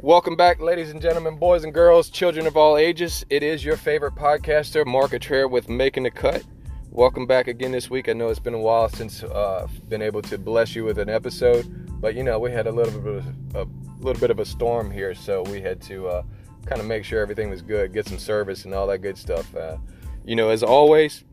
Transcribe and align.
Welcome 0.00 0.36
back, 0.36 0.60
ladies 0.60 0.90
and 0.90 1.02
gentlemen, 1.02 1.38
boys 1.38 1.64
and 1.64 1.74
girls, 1.74 2.08
children 2.08 2.46
of 2.46 2.56
all 2.56 2.76
ages. 2.76 3.26
It 3.30 3.42
is 3.42 3.64
your 3.64 3.76
favorite 3.76 4.14
podcaster, 4.14 4.86
Mark 4.86 5.10
Atrair, 5.10 5.50
with 5.50 5.68
Making 5.68 6.04
the 6.04 6.10
Cut. 6.12 6.44
Welcome 6.92 7.26
back 7.26 7.48
again 7.48 7.72
this 7.72 7.90
week. 7.90 8.08
I 8.08 8.12
know 8.12 8.28
it's 8.28 8.38
been 8.38 8.54
a 8.54 8.60
while 8.60 8.88
since 8.88 9.24
uh, 9.24 9.64
I've 9.64 9.88
been 9.88 10.00
able 10.00 10.22
to 10.22 10.38
bless 10.38 10.76
you 10.76 10.84
with 10.84 10.98
an 10.98 11.08
episode, 11.08 11.66
but 12.00 12.14
you 12.14 12.22
know 12.22 12.38
we 12.38 12.52
had 12.52 12.68
a 12.68 12.70
little 12.70 13.00
bit 13.00 13.16
of 13.16 13.56
a, 13.56 13.62
a 13.62 13.66
little 13.98 14.20
bit 14.20 14.30
of 14.30 14.38
a 14.38 14.44
storm 14.44 14.88
here, 14.88 15.16
so 15.16 15.42
we 15.42 15.60
had 15.60 15.80
to 15.82 16.06
uh, 16.06 16.22
kind 16.64 16.80
of 16.80 16.86
make 16.86 17.04
sure 17.04 17.20
everything 17.20 17.50
was 17.50 17.60
good, 17.60 17.92
get 17.92 18.06
some 18.06 18.20
service, 18.20 18.66
and 18.66 18.74
all 18.74 18.86
that 18.86 18.98
good 18.98 19.18
stuff. 19.18 19.52
Uh, 19.52 19.78
you 20.24 20.36
know, 20.36 20.50
as 20.50 20.62
always, 20.62 21.24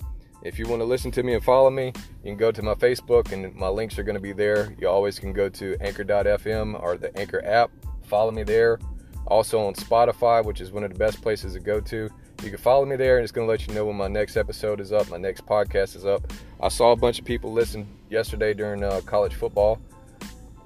if 0.41 0.57
you 0.57 0.67
want 0.67 0.81
to 0.81 0.85
listen 0.85 1.11
to 1.11 1.21
me 1.21 1.35
and 1.35 1.43
follow 1.43 1.69
me, 1.69 1.93
you 2.23 2.31
can 2.31 2.35
go 2.35 2.51
to 2.51 2.63
my 2.63 2.73
Facebook, 2.73 3.31
and 3.31 3.53
my 3.53 3.67
links 3.67 3.99
are 3.99 4.03
going 4.03 4.15
to 4.15 4.19
be 4.19 4.33
there. 4.33 4.75
You 4.79 4.89
always 4.89 5.19
can 5.19 5.33
go 5.33 5.49
to 5.49 5.77
Anchor.fm 5.81 6.81
or 6.81 6.97
the 6.97 7.15
Anchor 7.15 7.45
app. 7.45 7.69
Follow 8.05 8.31
me 8.31 8.43
there. 8.43 8.79
Also 9.27 9.59
on 9.59 9.73
Spotify, 9.73 10.43
which 10.43 10.61
is 10.61 10.71
one 10.71 10.83
of 10.83 10.91
the 10.91 10.99
best 10.99 11.21
places 11.21 11.53
to 11.53 11.59
go 11.59 11.79
to. 11.81 12.09
You 12.43 12.49
can 12.49 12.59
follow 12.59 12.85
me 12.85 12.95
there, 12.95 13.17
and 13.17 13.23
it's 13.23 13.31
going 13.31 13.47
to 13.47 13.49
let 13.49 13.65
you 13.67 13.73
know 13.73 13.85
when 13.85 13.95
my 13.95 14.07
next 14.07 14.37
episode 14.37 14.79
is 14.79 14.91
up, 14.91 15.09
my 15.09 15.17
next 15.17 15.45
podcast 15.45 15.95
is 15.95 16.05
up. 16.05 16.31
I 16.61 16.67
saw 16.67 16.91
a 16.91 16.95
bunch 16.95 17.17
of 17.17 17.25
people 17.25 17.51
listen 17.51 17.87
yesterday 18.09 18.53
during 18.53 18.83
uh, 18.83 19.01
college 19.05 19.33
football, 19.33 19.79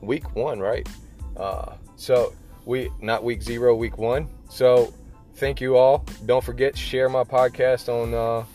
week 0.01 0.35
one, 0.35 0.59
right? 0.59 0.87
Uh, 1.37 1.75
so 1.95 2.33
we 2.65 2.89
not 3.01 3.23
week 3.23 3.41
zero, 3.41 3.75
week 3.75 3.97
one. 3.97 4.27
So 4.49 4.93
thank 5.35 5.61
you 5.61 5.77
all. 5.77 6.05
Don't 6.25 6.43
forget 6.43 6.77
share 6.77 7.07
my 7.07 7.23
podcast 7.23 7.87
on 7.87 8.13
uh, 8.13 8.45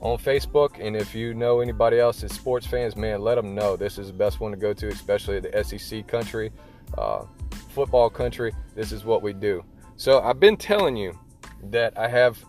on 0.00 0.18
Facebook, 0.18 0.84
and 0.84 0.96
if 0.96 1.14
you 1.14 1.34
know 1.34 1.60
anybody 1.60 1.98
else 1.98 2.22
that's 2.22 2.34
sports 2.34 2.66
fans, 2.66 2.96
man, 2.96 3.20
let 3.20 3.34
them 3.34 3.54
know 3.54 3.76
this 3.76 3.98
is 3.98 4.06
the 4.06 4.12
best 4.14 4.40
one 4.40 4.50
to 4.52 4.56
go 4.56 4.72
to, 4.72 4.88
especially 4.88 5.40
the 5.40 5.62
SEC 5.62 6.06
country, 6.06 6.50
uh, 6.96 7.24
football 7.70 8.10
country. 8.10 8.52
This 8.74 8.92
is 8.92 9.04
what 9.04 9.22
we 9.22 9.32
do. 9.32 9.64
So 9.96 10.20
I've 10.20 10.40
been 10.40 10.56
telling 10.56 10.96
you 10.96 11.18
that 11.64 11.96
I 11.98 12.08
have 12.08 12.42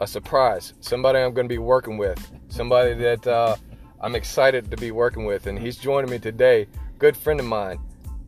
a 0.00 0.06
surprise, 0.06 0.74
somebody 0.80 1.18
I'm 1.18 1.32
going 1.32 1.48
to 1.48 1.52
be 1.52 1.58
working 1.58 1.96
with, 1.96 2.18
somebody 2.48 2.94
that 2.94 3.26
uh, 3.26 3.56
I'm 4.00 4.14
excited 4.14 4.70
to 4.70 4.76
be 4.76 4.90
working 4.90 5.24
with, 5.24 5.46
and 5.46 5.58
he's 5.58 5.76
joining 5.76 6.10
me 6.10 6.18
today. 6.18 6.66
Good 6.98 7.16
friend 7.16 7.38
of 7.38 7.46
mine, 7.46 7.78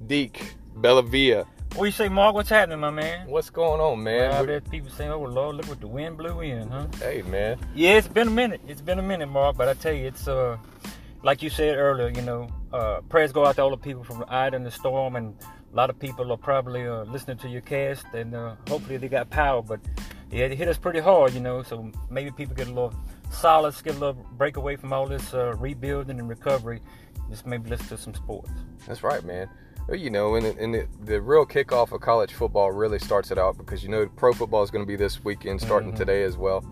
Deke 0.07 0.55
Bellavia. 0.77 1.47
What 1.75 1.87
you 1.87 1.91
say, 1.91 2.09
Mark? 2.09 2.37
What's 2.37 2.49
happening, 2.49 2.79
my 2.79 2.91
man? 2.91 3.27
What's 3.27 3.51
going 3.51 3.81
on, 3.81 4.01
man? 4.01 4.31
Well, 4.31 4.43
I 4.45 4.47
bet 4.47 4.71
people 4.71 4.91
saying, 4.91 5.11
"Oh 5.11 5.23
Lord, 5.23 5.57
look 5.57 5.67
what 5.67 5.81
the 5.81 5.89
wind 5.89 6.17
blew 6.17 6.41
in, 6.41 6.69
huh?" 6.69 6.87
Hey, 7.01 7.23
man. 7.23 7.59
Yeah, 7.75 7.95
it's 7.95 8.07
been 8.07 8.29
a 8.29 8.31
minute. 8.31 8.61
It's 8.69 8.81
been 8.81 9.01
a 9.01 9.03
minute, 9.03 9.27
Mark. 9.27 9.57
But 9.57 9.69
I 9.69 9.75
tell 9.75 9.93
you, 9.93 10.07
it's 10.07 10.29
uh, 10.29 10.57
like 11.25 11.43
you 11.43 11.51
said 11.51 11.77
earlier. 11.77 12.11
You 12.11 12.23
know, 12.23 12.49
uh, 12.73 13.01
prayers 13.09 13.33
go 13.33 13.45
out 13.45 13.57
to 13.57 13.63
all 13.63 13.71
the 13.71 13.77
people 13.77 14.05
from 14.05 14.21
the 14.21 14.31
eye 14.31 14.47
and 14.47 14.65
the 14.65 14.71
storm, 14.71 15.17
and 15.17 15.35
a 15.75 15.77
lot 15.77 15.91
of 15.91 15.99
people 15.99 16.33
are 16.33 16.37
probably 16.37 16.87
uh, 16.87 17.03
listening 17.05 17.37
to 17.39 17.49
your 17.49 17.61
cast, 17.61 18.07
and 18.15 18.33
uh, 18.33 18.55
hopefully 18.69 18.97
they 18.97 19.09
got 19.09 19.29
power. 19.29 19.61
But 19.61 19.81
yeah, 20.31 20.45
it 20.45 20.57
hit 20.57 20.69
us 20.69 20.79
pretty 20.79 21.01
hard, 21.01 21.35
you 21.35 21.41
know. 21.41 21.65
So 21.65 21.91
maybe 22.09 22.31
people 22.31 22.55
get 22.55 22.69
a 22.69 22.73
little 22.73 22.95
solace, 23.33 23.83
get 23.83 23.97
a 23.97 23.99
little 23.99 24.25
break 24.37 24.57
away 24.57 24.77
from 24.77 24.93
all 24.93 25.07
this 25.07 25.35
uh, 25.35 25.55
rebuilding 25.57 26.21
and 26.21 26.29
recovery. 26.29 26.81
Just 27.29 27.45
maybe 27.45 27.69
listen 27.69 27.89
to 27.89 27.99
some 27.99 28.15
sports. 28.15 28.51
That's 28.87 29.03
right, 29.03 29.25
man. 29.25 29.49
Well, 29.89 29.99
you 29.99 30.11
know, 30.11 30.37
and, 30.37 30.47
and 30.47 30.75
the, 30.75 30.87
the, 31.03 31.21
real 31.21 31.45
kickoff 31.45 31.91
of 31.93 32.01
college 32.01 32.33
football 32.33 32.71
really 32.71 33.01
starts 33.01 33.33
it 33.33 33.39
out 33.39 33.59
because 33.59 33.83
you 33.83 33.89
know 33.89 34.07
pro 34.07 34.33
football 34.33 34.63
is 34.63 34.71
going 34.71 34.85
to 34.85 34.89
be 34.89 34.97
this 34.97 35.25
weekend, 35.25 35.61
starting 35.61 35.91
mm-hmm. 35.91 35.99
today 35.99 36.23
as 36.23 36.37
well. 36.37 36.65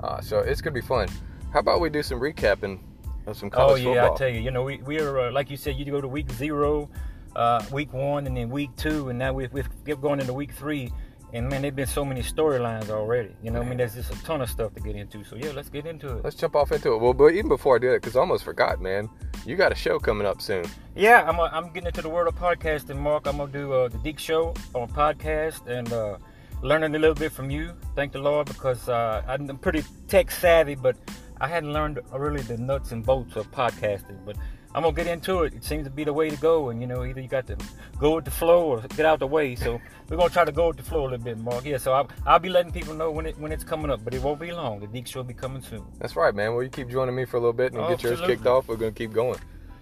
Uh, 0.00 0.20
so 0.20 0.40
it's 0.40 0.60
going 0.60 0.74
to 0.74 0.80
be 0.80 0.86
fun. 0.86 1.08
How 1.52 1.60
about 1.60 1.80
we 1.80 1.90
do 1.90 2.02
some 2.02 2.18
recapping 2.18 2.80
of 3.26 3.36
some 3.38 3.50
college 3.50 3.82
football? 3.82 3.92
Oh 3.92 3.94
yeah, 3.94 4.02
football? 4.02 4.16
I 4.16 4.18
tell 4.18 4.28
you, 4.28 4.40
you 4.40 4.50
know, 4.50 4.64
we 4.64 4.78
we 4.78 4.98
are 4.98 5.20
uh, 5.20 5.32
like 5.32 5.48
you 5.48 5.56
said, 5.56 5.76
you 5.76 5.84
go 5.84 6.00
to 6.00 6.08
week 6.08 6.30
zero, 6.32 6.90
uh, 7.38 7.64
week 7.70 7.92
one, 7.92 8.26
and 8.26 8.36
then 8.36 8.50
week 8.50 8.70
two, 8.76 9.08
and 9.08 9.18
now 9.18 9.32
we 9.32 9.46
we're 9.46 9.96
going 9.96 10.20
into 10.20 10.34
week 10.34 10.52
three. 10.52 10.92
And 11.32 11.46
man, 11.48 11.60
there've 11.60 11.76
been 11.76 11.86
so 11.86 12.06
many 12.06 12.22
storylines 12.22 12.88
already. 12.88 13.36
You 13.42 13.50
know, 13.50 13.58
man. 13.60 13.66
I 13.66 13.68
mean, 13.68 13.78
there's 13.78 13.94
just 13.94 14.10
a 14.10 14.24
ton 14.24 14.40
of 14.40 14.48
stuff 14.48 14.74
to 14.74 14.80
get 14.80 14.96
into. 14.96 15.22
So 15.24 15.36
yeah, 15.36 15.52
let's 15.54 15.68
get 15.68 15.86
into 15.86 16.16
it. 16.16 16.24
Let's 16.24 16.36
jump 16.36 16.56
off 16.56 16.72
into 16.72 16.94
it. 16.94 16.98
Well, 16.98 17.12
but 17.12 17.34
even 17.34 17.48
before 17.48 17.76
I 17.76 17.78
do 17.78 17.90
it, 17.92 18.00
because 18.00 18.16
I 18.16 18.20
almost 18.20 18.44
forgot, 18.44 18.80
man, 18.80 19.08
you 19.46 19.54
got 19.54 19.70
a 19.70 19.74
show 19.74 19.98
coming 19.98 20.26
up 20.26 20.40
soon. 20.40 20.64
Yeah, 20.96 21.28
I'm, 21.28 21.38
a, 21.38 21.42
I'm 21.52 21.66
getting 21.72 21.86
into 21.86 22.02
the 22.02 22.08
world 22.08 22.28
of 22.28 22.34
podcasting, 22.34 22.96
Mark. 22.96 23.26
I'm 23.26 23.36
gonna 23.36 23.52
do 23.52 23.72
uh, 23.72 23.88
the 23.88 23.98
Deke 23.98 24.18
Show 24.18 24.54
on 24.74 24.88
podcast 24.88 25.66
and 25.68 25.92
uh, 25.92 26.16
learning 26.62 26.94
a 26.96 26.98
little 26.98 27.14
bit 27.14 27.30
from 27.30 27.50
you. 27.50 27.74
Thank 27.94 28.12
the 28.12 28.20
Lord 28.20 28.46
because 28.46 28.88
uh, 28.88 29.22
I'm 29.28 29.58
pretty 29.58 29.84
tech 30.08 30.30
savvy, 30.30 30.74
but 30.74 30.96
I 31.40 31.46
hadn't 31.46 31.72
learned 31.72 32.00
really 32.10 32.42
the 32.42 32.56
nuts 32.56 32.90
and 32.92 33.04
bolts 33.04 33.36
of 33.36 33.48
podcasting. 33.52 34.24
But 34.24 34.36
I'm 34.74 34.82
gonna 34.82 34.94
get 34.94 35.06
into 35.06 35.42
it. 35.44 35.54
It 35.54 35.64
seems 35.64 35.84
to 35.84 35.90
be 35.90 36.04
the 36.04 36.12
way 36.12 36.28
to 36.28 36.36
go, 36.36 36.68
and 36.68 36.80
you 36.80 36.86
know, 36.86 37.04
either 37.04 37.20
you 37.20 37.28
got 37.28 37.46
to 37.46 37.56
go 37.98 38.16
with 38.16 38.26
the 38.26 38.30
flow 38.30 38.64
or 38.64 38.80
get 38.80 39.06
out 39.06 39.18
the 39.18 39.26
way. 39.26 39.54
So 39.54 39.80
we're 40.08 40.16
gonna 40.16 40.28
try 40.28 40.44
to 40.44 40.52
go 40.52 40.68
with 40.68 40.76
the 40.76 40.82
flow 40.82 41.02
a 41.02 41.08
little 41.08 41.18
bit, 41.18 41.38
Mark. 41.38 41.64
Yeah. 41.64 41.78
So 41.78 41.92
I'll, 41.92 42.08
I'll 42.26 42.38
be 42.38 42.50
letting 42.50 42.72
people 42.72 42.94
know 42.94 43.10
when 43.10 43.26
it 43.26 43.38
when 43.38 43.50
it's 43.50 43.64
coming 43.64 43.90
up, 43.90 44.04
but 44.04 44.12
it 44.12 44.22
won't 44.22 44.40
be 44.40 44.52
long. 44.52 44.80
The 44.80 44.86
Deke 44.86 45.06
Show 45.06 45.20
will 45.20 45.24
be 45.24 45.34
coming 45.34 45.62
soon. 45.62 45.84
That's 45.98 46.16
right, 46.16 46.34
man. 46.34 46.54
Well, 46.54 46.62
you 46.62 46.68
keep 46.68 46.90
joining 46.90 47.14
me 47.14 47.24
for 47.24 47.38
a 47.38 47.40
little 47.40 47.54
bit 47.54 47.72
and 47.72 47.80
oh, 47.80 47.88
get 47.88 48.02
yours 48.02 48.20
kicked 48.20 48.46
off. 48.46 48.68
We're 48.68 48.76
gonna 48.76 48.92
keep 48.92 49.12
going. 49.12 49.38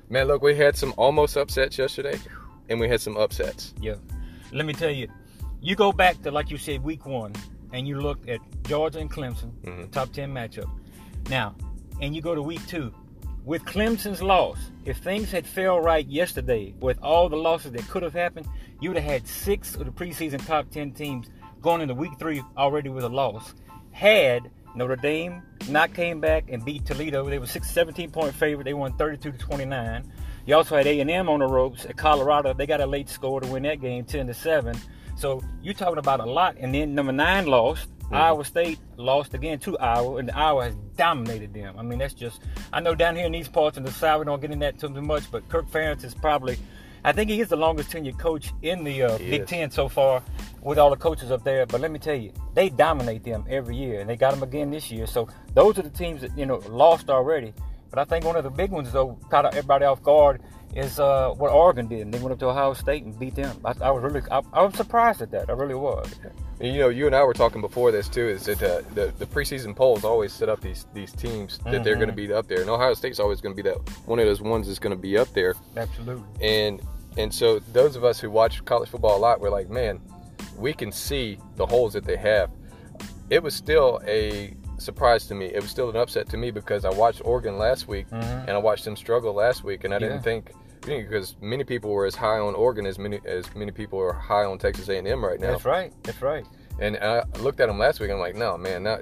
Man, 0.09 0.29
look, 0.29 0.41
we 0.41 0.55
had 0.55 0.77
some 0.77 0.95
almost 0.97 1.37
upsets 1.37 1.79
yesterday, 1.79 2.19
and 2.69 2.79
we 2.79 2.89
had 2.89 3.01
some 3.01 3.17
upsets. 3.17 3.75
Yeah. 3.81 3.97
Let 4.53 4.67
me 4.67 4.73
tell 4.73 4.91
you, 4.91 5.09
you 5.61 5.75
go 5.75 5.93
back 5.93 6.23
to 6.23 6.31
like 6.31 6.49
you 6.51 6.59
said, 6.59 6.85
week 6.85 7.07
one, 7.07 7.33
and 7.73 7.89
you 7.89 8.01
look 8.01 8.29
at 8.29 8.39
Georgia 8.63 9.01
and 9.01 9.11
Clemson, 9.11 9.51
mm-hmm. 9.63 9.91
top 9.91 10.13
ten 10.13 10.33
matchup. 10.33 10.71
Now, 11.29 11.57
and 12.01 12.15
you 12.15 12.23
go 12.23 12.37
to 12.37 12.43
week 12.43 12.65
two 12.69 12.95
with 13.47 13.65
Clemson's 13.65 14.21
loss, 14.21 14.59
if 14.85 14.99
things 14.99 15.31
had 15.31 15.47
fell 15.47 15.81
right 15.81 16.07
yesterday 16.07 16.75
with 16.81 16.99
all 17.01 17.29
the 17.29 17.37
losses 17.37 17.71
that 17.73 17.89
could 17.89 18.03
have 18.03 18.13
happened, 18.13 18.47
you 18.81 18.91
would 18.91 18.99
have 18.99 19.11
had 19.11 19.27
six 19.27 19.77
of 19.77 19.85
the 19.85 19.93
preseason 19.93 20.45
top 20.45 20.69
10 20.69 20.91
teams 20.91 21.31
going 21.63 21.81
into 21.81 21.95
week 21.95 22.11
three 22.19 22.43
already 22.59 22.89
with 22.89 23.05
a 23.05 23.09
loss. 23.09 23.55
Had 23.93 24.51
Notre 24.75 24.97
Dame 24.97 25.43
not 25.69 25.95
came 25.95 26.21
back 26.21 26.51
and 26.51 26.65
beat 26.65 26.85
Toledo, 26.85 27.25
they 27.31 27.39
were 27.39 27.47
6, 27.47 27.71
17 27.71 28.11
point 28.11 28.35
favorite. 28.35 28.65
They 28.65 28.75
won 28.75 28.97
32 28.97 29.31
to 29.31 29.39
29. 29.39 30.13
You 30.45 30.57
also 30.57 30.77
had 30.77 30.89
A&M 30.89 31.29
on 31.29 31.39
the 31.39 31.47
ropes 31.47 31.87
at 31.87 31.97
Colorado. 31.97 32.53
They 32.53 32.67
got 32.67 32.81
a 32.81 32.87
late 32.87 33.09
score 33.09 33.41
to 33.41 33.47
win 33.47 33.63
that 33.63 33.81
game, 33.81 34.05
10 34.05 34.27
to 34.27 34.35
7. 34.35 34.77
So 35.17 35.41
you're 35.63 35.75
talking 35.75 35.99
about 35.99 36.19
a 36.19 36.27
lot. 36.27 36.57
And 36.59 36.75
then 36.75 36.97
number 36.97 37.13
nine 37.13 37.47
lost. 37.47 37.89
Mm-hmm. 38.07 38.15
Iowa 38.15 38.45
State 38.45 38.79
lost 38.97 39.35
again 39.35 39.59
to 39.61 39.77
Iowa, 39.79 40.17
and 40.19 40.31
Iowa 40.31 40.65
has 40.65 40.77
dominated 40.97 41.53
them. 41.53 41.75
I 41.77 41.83
mean, 41.83 41.99
that's 41.99 42.15
just. 42.15 42.41
I 42.73 42.81
know 42.81 42.95
down 42.95 43.17
here 43.17 43.27
in 43.27 43.33
these 43.33 43.49
parts 43.49 43.77
in 43.77 43.83
the 43.83 43.91
South, 43.91 44.21
we 44.21 44.27
don't 44.27 44.41
get 44.41 44.53
in 44.53 44.61
that 44.61 44.79
too 44.79 44.89
much, 44.89 45.29
but 45.31 45.49
Kirk 45.49 45.69
Ferentz 45.69 46.05
is 46.05 46.15
probably. 46.15 46.57
I 47.05 47.13
think 47.13 47.31
he 47.31 47.41
is 47.41 47.49
the 47.49 47.57
longest 47.57 47.91
tenured 47.91 48.19
coach 48.19 48.53
in 48.63 48.85
the 48.85 49.03
uh, 49.03 49.19
Big 49.19 49.43
is. 49.43 49.49
Ten 49.49 49.71
so 49.71 49.89
far, 49.89 50.23
with 50.63 50.79
all 50.79 50.91
the 50.91 50.97
coaches 50.97 51.31
up 51.31 51.43
there. 51.43 51.67
But 51.67 51.81
let 51.81 51.91
me 51.91 51.99
tell 51.99 52.15
you, 52.15 52.33
they 52.55 52.69
dominate 52.69 53.25
them 53.25 53.45
every 53.49 53.77
year, 53.77 54.01
and 54.01 54.09
they 54.09 54.17
got 54.17 54.33
them 54.33 54.43
again 54.43 54.71
this 54.71 54.91
year. 54.91 55.07
So 55.07 55.29
those 55.55 55.79
are 55.79 55.83
the 55.83 55.91
teams 55.91 56.21
that 56.21 56.37
you 56.39 56.47
know 56.47 56.57
lost 56.69 57.11
already. 57.11 57.55
But 57.91 57.99
I 57.99 58.05
think 58.05 58.25
one 58.25 58.37
of 58.37 58.45
the 58.45 58.51
big 58.51 58.71
ones, 58.71 58.93
though, 58.93 59.19
caught 59.31 59.47
everybody 59.47 59.85
off 59.85 60.03
guard, 60.03 60.43
is 60.77 61.01
uh, 61.01 61.31
what 61.31 61.51
Oregon 61.51 61.89
did. 61.89 62.03
And 62.03 62.13
They 62.13 62.19
went 62.19 62.33
up 62.33 62.39
to 62.41 62.47
Ohio 62.47 62.75
State 62.75 63.03
and 63.05 63.19
beat 63.19 63.35
them. 63.35 63.59
I, 63.65 63.75
I 63.81 63.91
was 63.91 64.03
really, 64.03 64.21
I, 64.31 64.43
I, 64.53 64.63
was 64.63 64.75
surprised 64.75 65.23
at 65.23 65.31
that. 65.31 65.49
I 65.49 65.55
really 65.55 65.75
was. 65.75 66.15
And, 66.61 66.75
you 66.75 66.81
know, 66.81 66.91
you 66.91 67.07
and 67.07 67.17
I 67.17 67.25
were 67.25 67.33
talking 67.33 67.63
before 67.63 67.91
this 67.91 68.09
too. 68.09 68.29
Is 68.29 68.45
that 68.45 68.63
uh, 68.63 68.83
the 68.95 69.13
the 69.19 69.27
preseason 69.27 69.75
polls 69.75 70.05
always 70.05 70.33
set 70.33 70.49
up 70.49 70.61
these 70.61 70.87
these 70.93 71.13
teams 71.13 71.59
that 71.59 71.65
mm-hmm. 71.65 71.83
they're 71.83 71.97
going 71.97 72.09
to 72.09 72.15
be 72.15 72.33
up 72.33 72.47
there, 72.47 72.61
and 72.61 72.69
Ohio 72.69 72.95
State's 72.95 73.19
always 73.19 73.41
going 73.41 73.57
to 73.57 73.63
be 73.63 73.69
that 73.69 73.79
one 74.07 74.19
of 74.19 74.27
those 74.27 74.43
ones 74.43 74.67
that's 74.67 74.79
going 74.79 74.95
to 74.95 75.01
be 75.01 75.17
up 75.17 75.33
there. 75.33 75.55
Absolutely. 75.77 76.25
And 76.47 76.83
and 77.17 77.33
so 77.33 77.59
those 77.73 77.97
of 77.97 78.05
us 78.05 78.21
who 78.21 78.31
watch 78.31 78.63
college 78.67 78.91
football 78.91 79.17
a 79.17 79.19
lot, 79.19 79.41
we're 79.41 79.51
like, 79.51 79.71
man, 79.71 80.01
we 80.59 80.75
can 80.75 80.93
see 80.93 81.39
the 81.57 81.65
holes 81.65 81.95
that 81.95 82.05
they 82.05 82.17
have. 82.17 82.51
It 83.31 83.43
was 83.43 83.55
still 83.55 84.01
a 84.07 84.55
surprise 84.79 85.27
to 85.29 85.35
me. 85.35 85.47
It 85.47 85.63
was 85.63 85.71
still 85.71 85.89
an 85.89 85.97
upset 85.97 86.29
to 86.31 86.37
me 86.37 86.51
because 86.51 86.85
I 86.85 86.91
watched 86.91 87.23
Oregon 87.25 87.57
last 87.57 87.89
week 87.89 88.09
mm-hmm. 88.11 88.23
and 88.23 88.51
I 88.51 88.59
watched 88.59 88.85
them 88.85 88.95
struggle 88.95 89.33
last 89.33 89.65
week, 89.65 89.85
and 89.85 89.95
I 89.95 89.97
yeah. 89.97 90.09
didn't 90.09 90.23
think 90.23 90.53
because 90.87 91.37
many 91.41 91.65
people 91.65 91.91
were 91.91 92.07
as 92.07 92.15
high 92.15 92.39
on 92.39 92.55
Oregon 92.55 92.87
as 92.87 92.99
many 92.99 93.21
as 93.27 93.53
many 93.55 93.73
people 93.73 93.99
are 93.99 94.13
high 94.13 94.45
on 94.45 94.59
Texas 94.59 94.89
A&M 94.89 95.25
right 95.25 95.41
now. 95.41 95.53
That's 95.53 95.65
right. 95.65 95.93
That's 96.03 96.23
right. 96.23 96.47
And 96.79 96.97
I 96.99 97.25
looked 97.39 97.61
at 97.61 97.67
them 97.67 97.79
last 97.79 98.01
week. 98.01 98.11
I'm 98.11 98.19
like, 98.19 98.37
no, 98.37 98.57
man, 98.57 98.83
not 98.83 99.01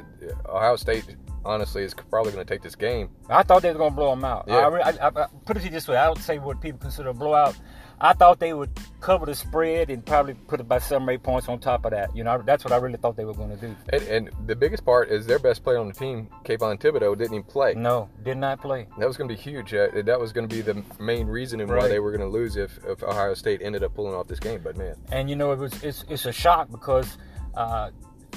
Ohio 0.49 0.77
State. 0.77 1.05
Honestly, 1.47 1.83
is 1.83 1.93
probably 1.93 2.33
going 2.33 2.45
to 2.45 2.51
take 2.51 2.63
this 2.63 2.75
game. 2.75 3.11
I 3.29 3.43
thought 3.43 3.61
they 3.61 3.71
were 3.71 3.77
going 3.77 3.91
to 3.91 3.97
blow 3.97 4.11
them 4.11 4.25
out. 4.25 4.47
Yeah. 4.49 4.67
I, 4.67 4.91
I, 4.93 5.09
I, 5.09 5.27
put 5.45 5.59
it 5.59 5.71
this 5.71 5.87
way: 5.87 5.97
I 5.97 6.07
don't 6.07 6.19
say 6.19 6.39
what 6.39 6.59
people 6.63 6.79
consider 6.79 7.11
a 7.11 7.15
blowout. 7.15 7.55
I 8.01 8.15
thought 8.15 8.39
they 8.39 8.55
would 8.55 8.71
cover 9.05 9.27
the 9.27 9.35
spread 9.35 9.91
and 9.91 10.05
probably 10.07 10.33
put 10.33 10.61
about 10.61 10.83
seven 10.83 11.07
or 11.07 11.13
eight 11.13 11.23
points 11.23 11.47
on 11.47 11.59
top 11.59 11.85
of 11.85 11.91
that. 11.91 12.17
You 12.17 12.25
know, 12.25 12.43
that's 12.43 12.65
what 12.65 12.73
I 12.73 12.79
really 12.79 12.97
thought 12.97 13.17
they 13.19 13.27
were 13.27 13.35
going 13.35 13.51
to 13.51 13.57
do. 13.57 13.77
And, 13.93 14.03
and, 14.05 14.31
the 14.47 14.57
biggest 14.57 14.83
part 14.83 15.11
is 15.11 15.27
their 15.27 15.39
best 15.39 15.63
player 15.63 15.79
on 15.79 15.89
the 15.89 15.93
team, 15.93 16.27
Kayvon 16.43 16.81
Thibodeaux, 16.81 17.17
didn't 17.19 17.35
even 17.35 17.45
play. 17.45 17.75
No, 17.75 18.09
did 18.23 18.39
not 18.39 18.63
play. 18.63 18.87
That 18.99 19.07
was 19.07 19.19
going 19.19 19.29
to 19.29 19.35
be 19.35 19.41
huge. 19.41 19.75
Uh, 19.75 19.89
that 20.07 20.19
was 20.19 20.33
going 20.33 20.49
to 20.49 20.55
be 20.55 20.63
the 20.63 20.83
main 20.99 21.27
reason 21.27 21.61
right. 21.61 21.83
why 21.83 21.89
they 21.89 22.01
were 22.01 22.13
going 22.17 22.23
to 22.23 22.35
lose 22.35 22.57
if, 22.57 22.79
if 22.87 23.03
Ohio 23.03 23.35
State 23.35 23.61
ended 23.61 23.85
up 23.85 23.95
pulling 23.95 24.15
off 24.15 24.27
this 24.27 24.41
game. 24.41 24.63
But 24.65 24.79
man, 24.79 24.97
and 25.13 25.29
you 25.29 25.37
know, 25.37 25.53
it 25.53 25.59
was 25.59 25.83
it's, 25.83 26.07
it's 26.09 26.25
a 26.25 26.33
shock 26.33 26.71
because 26.71 27.19
uh, 27.55 27.91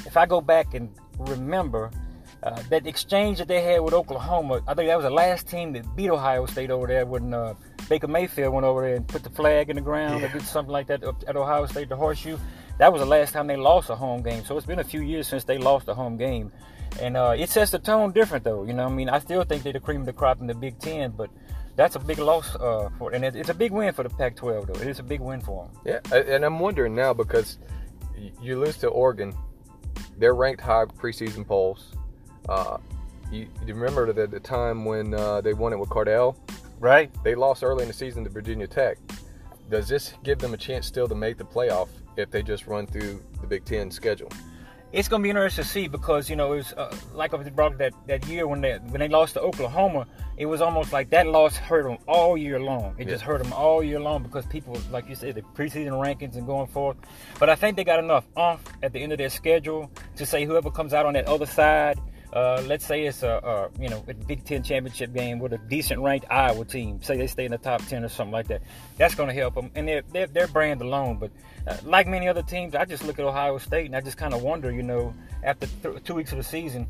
if 0.05 0.17
I 0.17 0.25
go 0.25 0.41
back 0.41 0.73
and 0.73 0.89
remember. 1.17 1.91
Uh, 2.43 2.61
that 2.69 2.85
exchange 2.85 3.39
that 3.39 3.47
they 3.47 3.63
had 3.63 3.81
with 3.81 3.95
Oklahoma, 3.95 4.61
I 4.67 4.75
think 4.75 4.87
that 4.89 4.95
was 4.95 5.05
the 5.05 5.09
last 5.09 5.47
team 5.47 5.73
that 5.73 5.95
beat 5.95 6.11
Ohio 6.11 6.45
State 6.45 6.69
over 6.69 6.85
there 6.85 7.03
when 7.03 7.33
uh, 7.33 7.55
Baker 7.89 8.07
Mayfield 8.07 8.53
went 8.53 8.65
over 8.65 8.81
there 8.81 8.95
and 8.95 9.07
put 9.07 9.23
the 9.23 9.29
flag 9.29 9.69
in 9.69 9.75
the 9.75 9.81
ground 9.81 10.21
yeah. 10.21 10.27
or 10.27 10.33
did 10.33 10.43
something 10.43 10.71
like 10.71 10.87
that 10.87 11.03
at 11.03 11.35
Ohio 11.35 11.65
State, 11.65 11.89
the 11.89 11.95
horseshoe. 11.95 12.37
that 12.77 12.91
was 12.91 13.01
the 13.01 13.07
last 13.07 13.33
time 13.33 13.47
they 13.47 13.55
lost 13.55 13.89
a 13.89 13.95
home 13.95 14.21
game. 14.21 14.43
So 14.43 14.57
it's 14.57 14.65
been 14.65 14.79
a 14.79 14.83
few 14.83 15.01
years 15.01 15.27
since 15.27 15.43
they 15.43 15.57
lost 15.57 15.87
a 15.87 15.93
home 15.93 16.17
game, 16.17 16.51
and 17.01 17.15
uh, 17.15 17.35
it 17.37 17.49
sets 17.49 17.71
the 17.71 17.79
tone 17.79 18.11
different 18.11 18.43
though. 18.43 18.63
You 18.63 18.73
know, 18.73 18.85
I 18.85 18.89
mean, 18.89 19.09
I 19.09 19.19
still 19.19 19.43
think 19.43 19.63
they're 19.63 19.73
the 19.73 19.79
cream 19.79 20.01
of 20.01 20.05
the 20.05 20.13
crop 20.13 20.41
in 20.41 20.47
the 20.47 20.55
Big 20.55 20.79
Ten, 20.79 21.11
but 21.11 21.29
that's 21.75 21.95
a 21.95 21.99
big 21.99 22.17
loss 22.17 22.55
uh, 22.55 22.89
for, 22.97 23.11
and 23.11 23.23
it's 23.23 23.49
a 23.49 23.53
big 23.53 23.71
win 23.71 23.93
for 23.93 24.03
the 24.03 24.09
Pac-12 24.09 24.67
though. 24.67 24.81
It 24.81 24.87
is 24.87 24.99
a 24.99 25.03
big 25.03 25.21
win 25.21 25.41
for 25.41 25.69
them. 25.85 26.01
Yeah, 26.11 26.15
and 26.17 26.43
I'm 26.43 26.59
wondering 26.59 26.95
now 26.95 27.13
because 27.13 27.59
you 28.41 28.59
lose 28.59 28.77
to 28.77 28.87
Oregon, 28.87 29.33
they're 30.17 30.33
ranked 30.33 30.61
high 30.61 30.85
preseason 30.85 31.45
polls. 31.45 31.93
Uh, 32.49 32.77
you, 33.31 33.47
you, 33.65 33.73
remember 33.73 34.11
the, 34.11 34.25
the 34.25 34.39
time 34.39 34.85
when 34.85 35.13
uh, 35.13 35.41
they 35.41 35.53
won 35.53 35.73
it 35.73 35.77
with 35.77 35.89
Cardale? 35.89 36.35
Right. 36.79 37.11
They 37.23 37.35
lost 37.35 37.63
early 37.63 37.83
in 37.83 37.87
the 37.87 37.93
season 37.93 38.23
to 38.23 38.29
Virginia 38.29 38.67
Tech. 38.67 38.97
Does 39.69 39.87
this 39.87 40.13
give 40.23 40.39
them 40.39 40.53
a 40.53 40.57
chance 40.57 40.87
still 40.87 41.07
to 41.07 41.15
make 41.15 41.37
the 41.37 41.43
playoff 41.43 41.89
if 42.15 42.31
they 42.31 42.41
just 42.41 42.67
run 42.67 42.87
through 42.87 43.23
the 43.41 43.47
Big 43.47 43.65
Ten 43.65 43.91
schedule? 43.91 44.31
It's 44.93 45.09
going 45.09 45.21
to 45.21 45.23
be 45.23 45.29
interesting 45.29 45.65
to 45.65 45.69
see 45.69 45.87
because 45.89 46.29
you 46.29 46.37
know 46.37 46.53
it 46.53 46.57
was 46.57 46.73
uh, 46.73 46.95
like 47.13 47.33
I 47.33 47.37
was 47.37 47.49
brought 47.49 47.77
that 47.79 47.93
that 48.07 48.25
year 48.27 48.47
when 48.47 48.61
they 48.61 48.77
when 48.77 48.99
they 48.99 49.09
lost 49.09 49.33
to 49.33 49.41
Oklahoma. 49.41 50.07
It 50.37 50.45
was 50.45 50.61
almost 50.61 50.93
like 50.93 51.09
that 51.09 51.27
loss 51.27 51.57
hurt 51.57 51.83
them 51.83 51.97
all 52.07 52.37
year 52.37 52.59
long. 52.59 52.95
It 52.97 53.07
yeah. 53.07 53.15
just 53.15 53.23
hurt 53.23 53.43
them 53.43 53.51
all 53.51 53.83
year 53.83 53.99
long 53.99 54.23
because 54.23 54.45
people, 54.45 54.79
like 54.89 55.09
you 55.09 55.15
said, 55.15 55.35
the 55.35 55.41
preseason 55.41 55.91
rankings 55.91 56.37
and 56.37 56.45
going 56.45 56.67
forth. 56.67 56.95
But 57.37 57.49
I 57.49 57.55
think 57.55 57.75
they 57.75 57.83
got 57.83 57.99
enough 57.99 58.25
off 58.37 58.63
at 58.81 58.93
the 58.93 58.99
end 58.99 59.11
of 59.11 59.17
their 59.17 59.29
schedule 59.29 59.91
to 60.15 60.25
say 60.25 60.45
whoever 60.45 60.71
comes 60.71 60.93
out 60.93 61.05
on 61.05 61.13
that 61.15 61.25
other 61.25 61.47
side 61.47 61.99
uh, 62.33 62.61
let's 62.67 62.85
say 62.85 63.05
it's 63.05 63.23
a, 63.23 63.69
a, 63.77 63.81
you 63.81 63.89
know 63.89 64.03
a 64.07 64.13
Big 64.13 64.43
Ten 64.43 64.63
championship 64.63 65.13
game 65.13 65.39
with 65.39 65.53
a 65.53 65.57
decent 65.57 66.01
ranked 66.01 66.25
Iowa 66.29 66.65
team. 66.65 67.01
Say 67.01 67.17
they 67.17 67.27
stay 67.27 67.45
in 67.45 67.51
the 67.51 67.57
top 67.57 67.85
ten 67.85 68.03
or 68.03 68.09
something 68.09 68.33
like 68.33 68.47
that. 68.47 68.61
That's 68.97 69.15
going 69.15 69.29
to 69.29 69.35
help 69.35 69.55
them, 69.55 69.71
and 69.75 69.87
their 69.87 70.27
their, 70.27 70.47
brand 70.47 70.81
alone. 70.81 71.17
But 71.17 71.31
uh, 71.67 71.77
like 71.83 72.07
many 72.07 72.27
other 72.27 72.43
teams, 72.43 72.75
I 72.75 72.85
just 72.85 73.05
look 73.05 73.19
at 73.19 73.25
Ohio 73.25 73.57
State 73.57 73.85
and 73.85 73.95
I 73.95 74.01
just 74.01 74.17
kind 74.17 74.33
of 74.33 74.41
wonder, 74.41 74.71
you 74.71 74.83
know, 74.83 75.13
after 75.43 75.67
th- 75.83 76.03
two 76.03 76.15
weeks 76.15 76.31
of 76.31 76.37
the 76.37 76.43
season, 76.43 76.87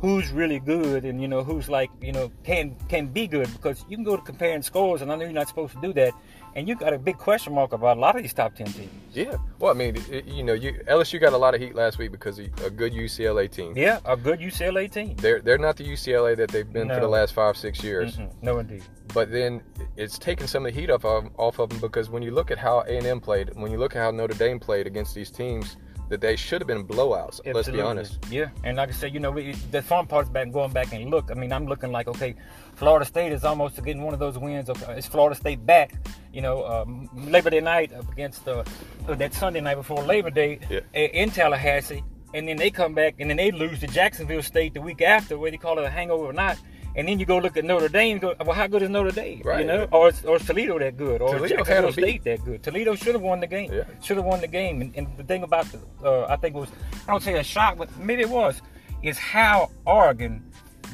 who's 0.00 0.30
really 0.30 0.60
good 0.60 1.04
and 1.04 1.20
you 1.20 1.26
know 1.26 1.42
who's 1.42 1.68
like 1.68 1.90
you 2.00 2.12
know 2.12 2.30
can 2.44 2.76
can 2.88 3.08
be 3.08 3.26
good 3.26 3.50
because 3.52 3.84
you 3.88 3.96
can 3.96 4.04
go 4.04 4.16
to 4.16 4.22
comparing 4.22 4.62
scores 4.62 5.02
and 5.02 5.10
I 5.10 5.16
know 5.16 5.24
you're 5.24 5.32
not 5.32 5.48
supposed 5.48 5.74
to 5.74 5.80
do 5.80 5.92
that 5.94 6.12
and 6.54 6.68
you 6.68 6.74
got 6.74 6.92
a 6.92 6.98
big 6.98 7.18
question 7.18 7.54
mark 7.54 7.72
about 7.72 7.96
a 7.96 8.00
lot 8.00 8.16
of 8.16 8.22
these 8.22 8.32
top 8.32 8.54
10 8.54 8.66
teams. 8.68 8.90
Yeah. 9.12 9.36
Well 9.58 9.72
I 9.72 9.74
mean 9.74 9.96
it, 10.10 10.24
you 10.26 10.42
know 10.42 10.52
you 10.52 10.72
LSU 10.88 11.20
got 11.20 11.32
a 11.32 11.36
lot 11.36 11.54
of 11.54 11.60
heat 11.60 11.74
last 11.74 11.98
week 11.98 12.12
because 12.12 12.38
of 12.38 12.46
a 12.64 12.70
good 12.70 12.92
UCLA 12.92 13.50
team. 13.50 13.74
Yeah 13.76 14.00
a 14.04 14.16
good 14.16 14.40
UCLA 14.40 14.90
team. 14.90 15.16
They're 15.16 15.40
they're 15.40 15.58
not 15.58 15.76
the 15.76 15.84
UCLA 15.84 16.36
that 16.36 16.50
they've 16.50 16.70
been 16.70 16.88
no. 16.88 16.94
for 16.94 17.00
the 17.00 17.08
last 17.08 17.34
five 17.34 17.56
six 17.56 17.82
years. 17.82 18.16
Mm-mm. 18.16 18.32
no 18.42 18.58
indeed. 18.58 18.82
But 19.14 19.30
then 19.30 19.62
it's 19.96 20.18
taken 20.18 20.46
some 20.46 20.66
of 20.66 20.74
the 20.74 20.80
heat 20.80 20.90
off 20.90 21.04
of, 21.04 21.30
off 21.38 21.58
of 21.58 21.70
them 21.70 21.78
because 21.80 22.10
when 22.10 22.22
you 22.22 22.30
look 22.30 22.50
at 22.50 22.58
how 22.58 22.80
A&M 22.80 23.20
played 23.20 23.50
when 23.54 23.70
you 23.70 23.78
look 23.78 23.96
at 23.96 24.00
how 24.00 24.10
Notre 24.10 24.34
Dame 24.34 24.60
played 24.60 24.86
against 24.86 25.14
these 25.14 25.30
teams 25.30 25.76
that 26.08 26.20
they 26.20 26.36
should 26.36 26.60
have 26.60 26.68
been 26.68 26.86
blowouts. 26.86 27.40
Absolutely. 27.44 27.52
Let's 27.54 27.70
be 27.70 27.80
honest. 27.80 28.18
Yeah, 28.30 28.48
and 28.64 28.76
like 28.76 28.88
I 28.88 28.92
said, 28.92 29.14
you 29.14 29.20
know, 29.20 29.30
we, 29.30 29.52
the 29.70 29.82
fun 29.82 30.06
part's 30.06 30.30
back 30.30 30.50
going 30.50 30.72
back 30.72 30.92
and 30.92 31.10
look. 31.10 31.30
I 31.30 31.34
mean, 31.34 31.52
I'm 31.52 31.66
looking 31.66 31.92
like 31.92 32.08
okay, 32.08 32.34
Florida 32.74 33.04
State 33.04 33.32
is 33.32 33.44
almost 33.44 33.76
getting 33.76 34.02
one 34.02 34.14
of 34.14 34.20
those 34.20 34.38
wins. 34.38 34.70
Okay, 34.70 34.94
it's 34.96 35.06
Florida 35.06 35.36
State 35.36 35.64
back. 35.64 35.94
You 36.32 36.42
know, 36.42 36.64
um, 36.66 37.08
Labor 37.14 37.50
Day 37.50 37.60
night 37.60 37.92
against 38.12 38.46
uh, 38.48 38.64
that 39.06 39.34
Sunday 39.34 39.60
night 39.60 39.76
before 39.76 40.02
Labor 40.02 40.30
Day 40.30 40.60
yeah. 40.70 40.80
in 40.92 41.30
Tallahassee, 41.30 42.02
and 42.34 42.48
then 42.48 42.56
they 42.56 42.70
come 42.70 42.94
back 42.94 43.14
and 43.18 43.30
then 43.30 43.36
they 43.36 43.50
lose 43.50 43.80
to 43.80 43.86
Jacksonville 43.86 44.42
State 44.42 44.74
the 44.74 44.80
week 44.80 45.02
after, 45.02 45.38
whether 45.38 45.54
you 45.54 45.58
call 45.58 45.78
it 45.78 45.84
a 45.84 45.90
hangover 45.90 46.24
or 46.24 46.32
not. 46.32 46.58
And 46.98 47.06
then 47.06 47.20
you 47.20 47.26
go 47.26 47.38
look 47.38 47.56
at 47.56 47.64
Notre 47.64 47.88
Dame. 47.88 48.18
Go, 48.18 48.34
well, 48.44 48.56
how 48.56 48.66
good 48.66 48.82
is 48.82 48.90
Notre 48.90 49.12
Dame? 49.12 49.40
Right. 49.44 49.60
You 49.60 49.66
know, 49.66 49.84
or 49.92 50.10
or 50.26 50.36
is 50.36 50.44
Toledo 50.44 50.80
that 50.80 50.96
good? 50.96 51.22
Or 51.22 51.36
Toledo 51.36 51.58
Jacksonville 51.58 51.92
State 51.92 52.24
that 52.24 52.44
good? 52.44 52.60
Toledo 52.60 52.96
should 52.96 53.14
have 53.14 53.22
won 53.22 53.38
the 53.38 53.46
game. 53.46 53.72
Yeah. 53.72 53.84
Should 54.02 54.16
have 54.16 54.26
won 54.26 54.40
the 54.40 54.48
game. 54.48 54.82
And, 54.82 54.96
and 54.96 55.06
the 55.16 55.22
thing 55.22 55.44
about 55.44 55.66
the, 55.66 55.78
uh, 56.04 56.26
I 56.28 56.34
think 56.34 56.56
it 56.56 56.58
was 56.58 56.70
I 57.06 57.12
don't 57.12 57.22
say 57.22 57.38
a 57.38 57.44
shock, 57.44 57.78
but 57.78 57.96
maybe 57.98 58.22
it 58.22 58.28
was, 58.28 58.60
is 59.04 59.16
how 59.16 59.70
Oregon 59.86 60.42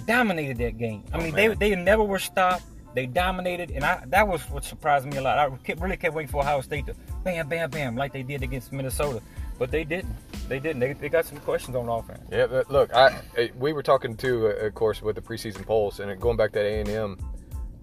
dominated 0.07 0.59
that 0.59 0.77
game. 0.77 1.05
I 1.11 1.17
oh, 1.17 1.23
mean, 1.23 1.35
man. 1.35 1.57
they 1.57 1.71
they 1.71 1.75
never 1.75 2.05
were 2.05 2.19
stopped. 2.19 2.65
They 2.95 3.07
dominated, 3.07 3.71
and 3.71 3.83
I 3.83 4.05
that 4.09 4.29
was 4.29 4.43
what 4.51 4.63
surprised 4.63 5.07
me 5.07 5.17
a 5.17 5.23
lot. 5.23 5.39
I 5.39 5.49
kept, 5.65 5.81
really 5.81 5.97
kept 5.97 6.15
waiting 6.15 6.31
for 6.31 6.43
Ohio 6.43 6.61
State 6.61 6.85
to 6.85 6.95
bam, 7.25 7.49
bam, 7.49 7.71
bam, 7.71 7.97
like 7.97 8.13
they 8.13 8.23
did 8.23 8.43
against 8.43 8.75
Minnesota, 8.75 9.23
but 9.59 9.71
they 9.71 9.85
didn't 9.85 10.15
they 10.49 10.61
didn't. 10.61 10.81
They, 10.81 10.93
they 10.93 11.09
got 11.09 11.25
some 11.25 11.39
questions 11.39 11.77
on 11.77 11.89
offense. 11.89 12.21
Yeah, 12.31 12.63
look, 12.69 12.93
I 12.95 13.21
we 13.59 13.73
were 13.73 13.83
talking 13.83 14.17
too, 14.17 14.49
uh, 14.49 14.67
of 14.67 14.75
course, 14.75 15.03
with 15.03 15.17
the 15.17 15.23
preseason 15.23 15.65
polls, 15.65 16.01
and 16.01 16.21
going 16.21 16.37
back 16.37 16.53
to 16.53 16.61
A 16.61 16.81
and 16.81 16.89
M. 16.89 17.19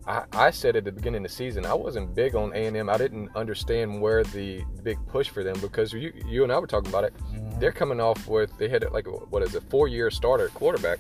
I, 0.08 0.24
I 0.34 0.50
said 0.50 0.76
at 0.76 0.84
the 0.84 0.92
beginning 0.92 1.24
of 1.24 1.30
the 1.30 1.36
season 1.36 1.64
I 1.64 1.76
wasn't 1.76 2.16
big 2.16 2.34
on 2.36 2.52
A 2.54 2.66
and 2.66 2.76
M. 2.76 2.90
I 2.90 2.98
didn't 2.98 3.30
understand 3.36 4.02
where 4.02 4.24
the, 4.24 4.64
the, 4.76 4.82
big 4.82 4.98
push 5.08 5.30
for 5.30 5.44
them 5.44 5.60
because 5.62 5.94
you 5.94 6.12
you 6.26 6.44
and 6.44 6.52
I 6.52 6.58
were 6.58 6.68
talking 6.68 6.90
about 6.90 7.04
it. 7.04 7.14
Mm-hmm. 7.18 7.60
They're 7.60 7.72
coming 7.72 8.00
off 8.00 8.28
with 8.28 8.58
they 8.58 8.68
had 8.68 8.84
like 8.92 9.06
what 9.06 9.44
is 9.44 9.54
a 9.54 9.62
four 9.62 9.88
year 9.88 10.10
starter 10.10 10.48
quarterback. 10.50 11.00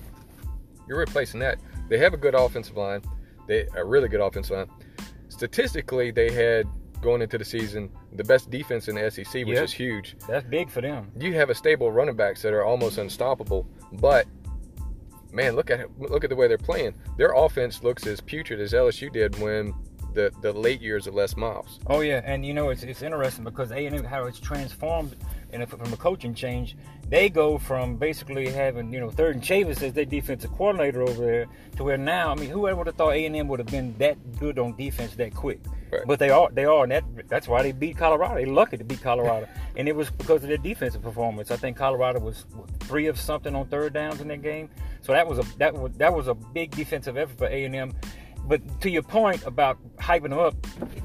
You're 0.87 0.99
replacing 0.99 1.39
that. 1.39 1.59
They 1.89 1.97
have 1.97 2.13
a 2.13 2.17
good 2.17 2.35
offensive 2.35 2.77
line. 2.77 3.01
They 3.47 3.67
a 3.75 3.83
really 3.83 4.07
good 4.07 4.21
offensive 4.21 4.55
line. 4.57 4.69
Statistically, 5.29 6.11
they 6.11 6.31
had 6.31 6.67
going 7.01 7.21
into 7.21 7.37
the 7.37 7.45
season, 7.45 7.89
the 8.13 8.23
best 8.23 8.49
defense 8.49 8.87
in 8.87 8.95
the 8.95 9.09
SEC, 9.09 9.45
which 9.45 9.55
yep. 9.55 9.63
is 9.63 9.73
huge. 9.73 10.15
That's 10.27 10.45
big 10.47 10.69
for 10.69 10.81
them. 10.81 11.11
You 11.17 11.33
have 11.33 11.49
a 11.49 11.55
stable 11.55 11.91
running 11.91 12.15
backs 12.15 12.41
that 12.43 12.53
are 12.53 12.63
almost 12.63 12.97
unstoppable, 12.97 13.67
but 13.93 14.27
man, 15.31 15.55
look 15.55 15.69
at 15.69 15.87
look 15.99 16.23
at 16.23 16.29
the 16.29 16.35
way 16.35 16.47
they're 16.47 16.57
playing. 16.57 16.93
Their 17.17 17.31
offense 17.31 17.83
looks 17.83 18.05
as 18.07 18.21
putrid 18.21 18.59
as 18.59 18.73
LSU 18.73 19.11
did 19.11 19.37
when 19.39 19.73
the 20.13 20.31
the 20.41 20.51
late 20.51 20.81
years 20.81 21.07
of 21.07 21.15
Les 21.15 21.35
Miles. 21.35 21.79
Oh 21.87 22.01
yeah, 22.01 22.21
and 22.23 22.45
you 22.45 22.53
know 22.53 22.69
it's 22.69 22.83
it's 22.83 23.01
interesting 23.01 23.43
because 23.43 23.71
A 23.71 23.85
and 23.85 23.95
M 23.95 24.03
how 24.03 24.25
it's 24.25 24.39
transformed 24.39 25.15
and 25.53 25.67
from 25.69 25.91
a 25.91 25.97
coaching 25.97 26.33
change, 26.33 26.77
they 27.07 27.29
go 27.29 27.57
from 27.57 27.97
basically 27.97 28.49
having 28.49 28.91
you 28.93 28.99
know 28.99 29.09
Thurman 29.09 29.41
Chavis 29.41 29.81
as 29.81 29.93
their 29.93 30.05
defensive 30.05 30.51
coordinator 30.51 31.01
over 31.01 31.25
there 31.25 31.47
to 31.77 31.83
where 31.83 31.97
now 31.97 32.31
I 32.31 32.35
mean 32.35 32.49
whoever 32.49 32.77
would 32.77 32.87
have 32.87 32.95
thought 32.95 33.13
A 33.13 33.25
and 33.25 33.35
M 33.35 33.47
would 33.47 33.59
have 33.59 33.67
been 33.67 33.95
that 33.97 34.39
good 34.39 34.59
on 34.59 34.75
defense 34.75 35.15
that 35.15 35.33
quick. 35.33 35.59
Right. 35.91 36.01
But 36.05 36.19
they 36.19 36.29
are, 36.29 36.49
they 36.51 36.63
are, 36.63 36.83
and 36.83 36.91
that, 36.91 37.03
that's 37.27 37.47
why 37.47 37.63
they 37.63 37.73
beat 37.73 37.97
Colorado. 37.97 38.35
They're 38.35 38.47
lucky 38.47 38.77
to 38.77 38.83
beat 38.83 39.01
Colorado, 39.01 39.47
and 39.75 39.89
it 39.89 39.95
was 39.95 40.09
because 40.09 40.41
of 40.43 40.47
their 40.47 40.57
defensive 40.57 41.01
performance. 41.01 41.51
I 41.51 41.57
think 41.57 41.75
Colorado 41.75 42.19
was 42.19 42.45
three 42.81 43.07
of 43.07 43.19
something 43.19 43.53
on 43.55 43.67
third 43.67 43.93
downs 43.93 44.21
in 44.21 44.29
that 44.29 44.41
game, 44.41 44.69
so 45.01 45.11
that 45.11 45.27
was 45.27 45.39
a 45.39 45.57
that 45.57 45.73
was 45.73 45.91
that 45.97 46.13
was 46.13 46.27
a 46.27 46.33
big 46.33 46.71
defensive 46.71 47.17
effort 47.17 47.37
for 47.37 47.47
A 47.47 47.65
and 47.65 47.75
M. 47.75 47.93
But 48.47 48.81
to 48.81 48.89
your 48.89 49.03
point 49.03 49.45
about 49.45 49.77
hyping 49.97 50.29
them 50.29 50.39
up, 50.39 50.55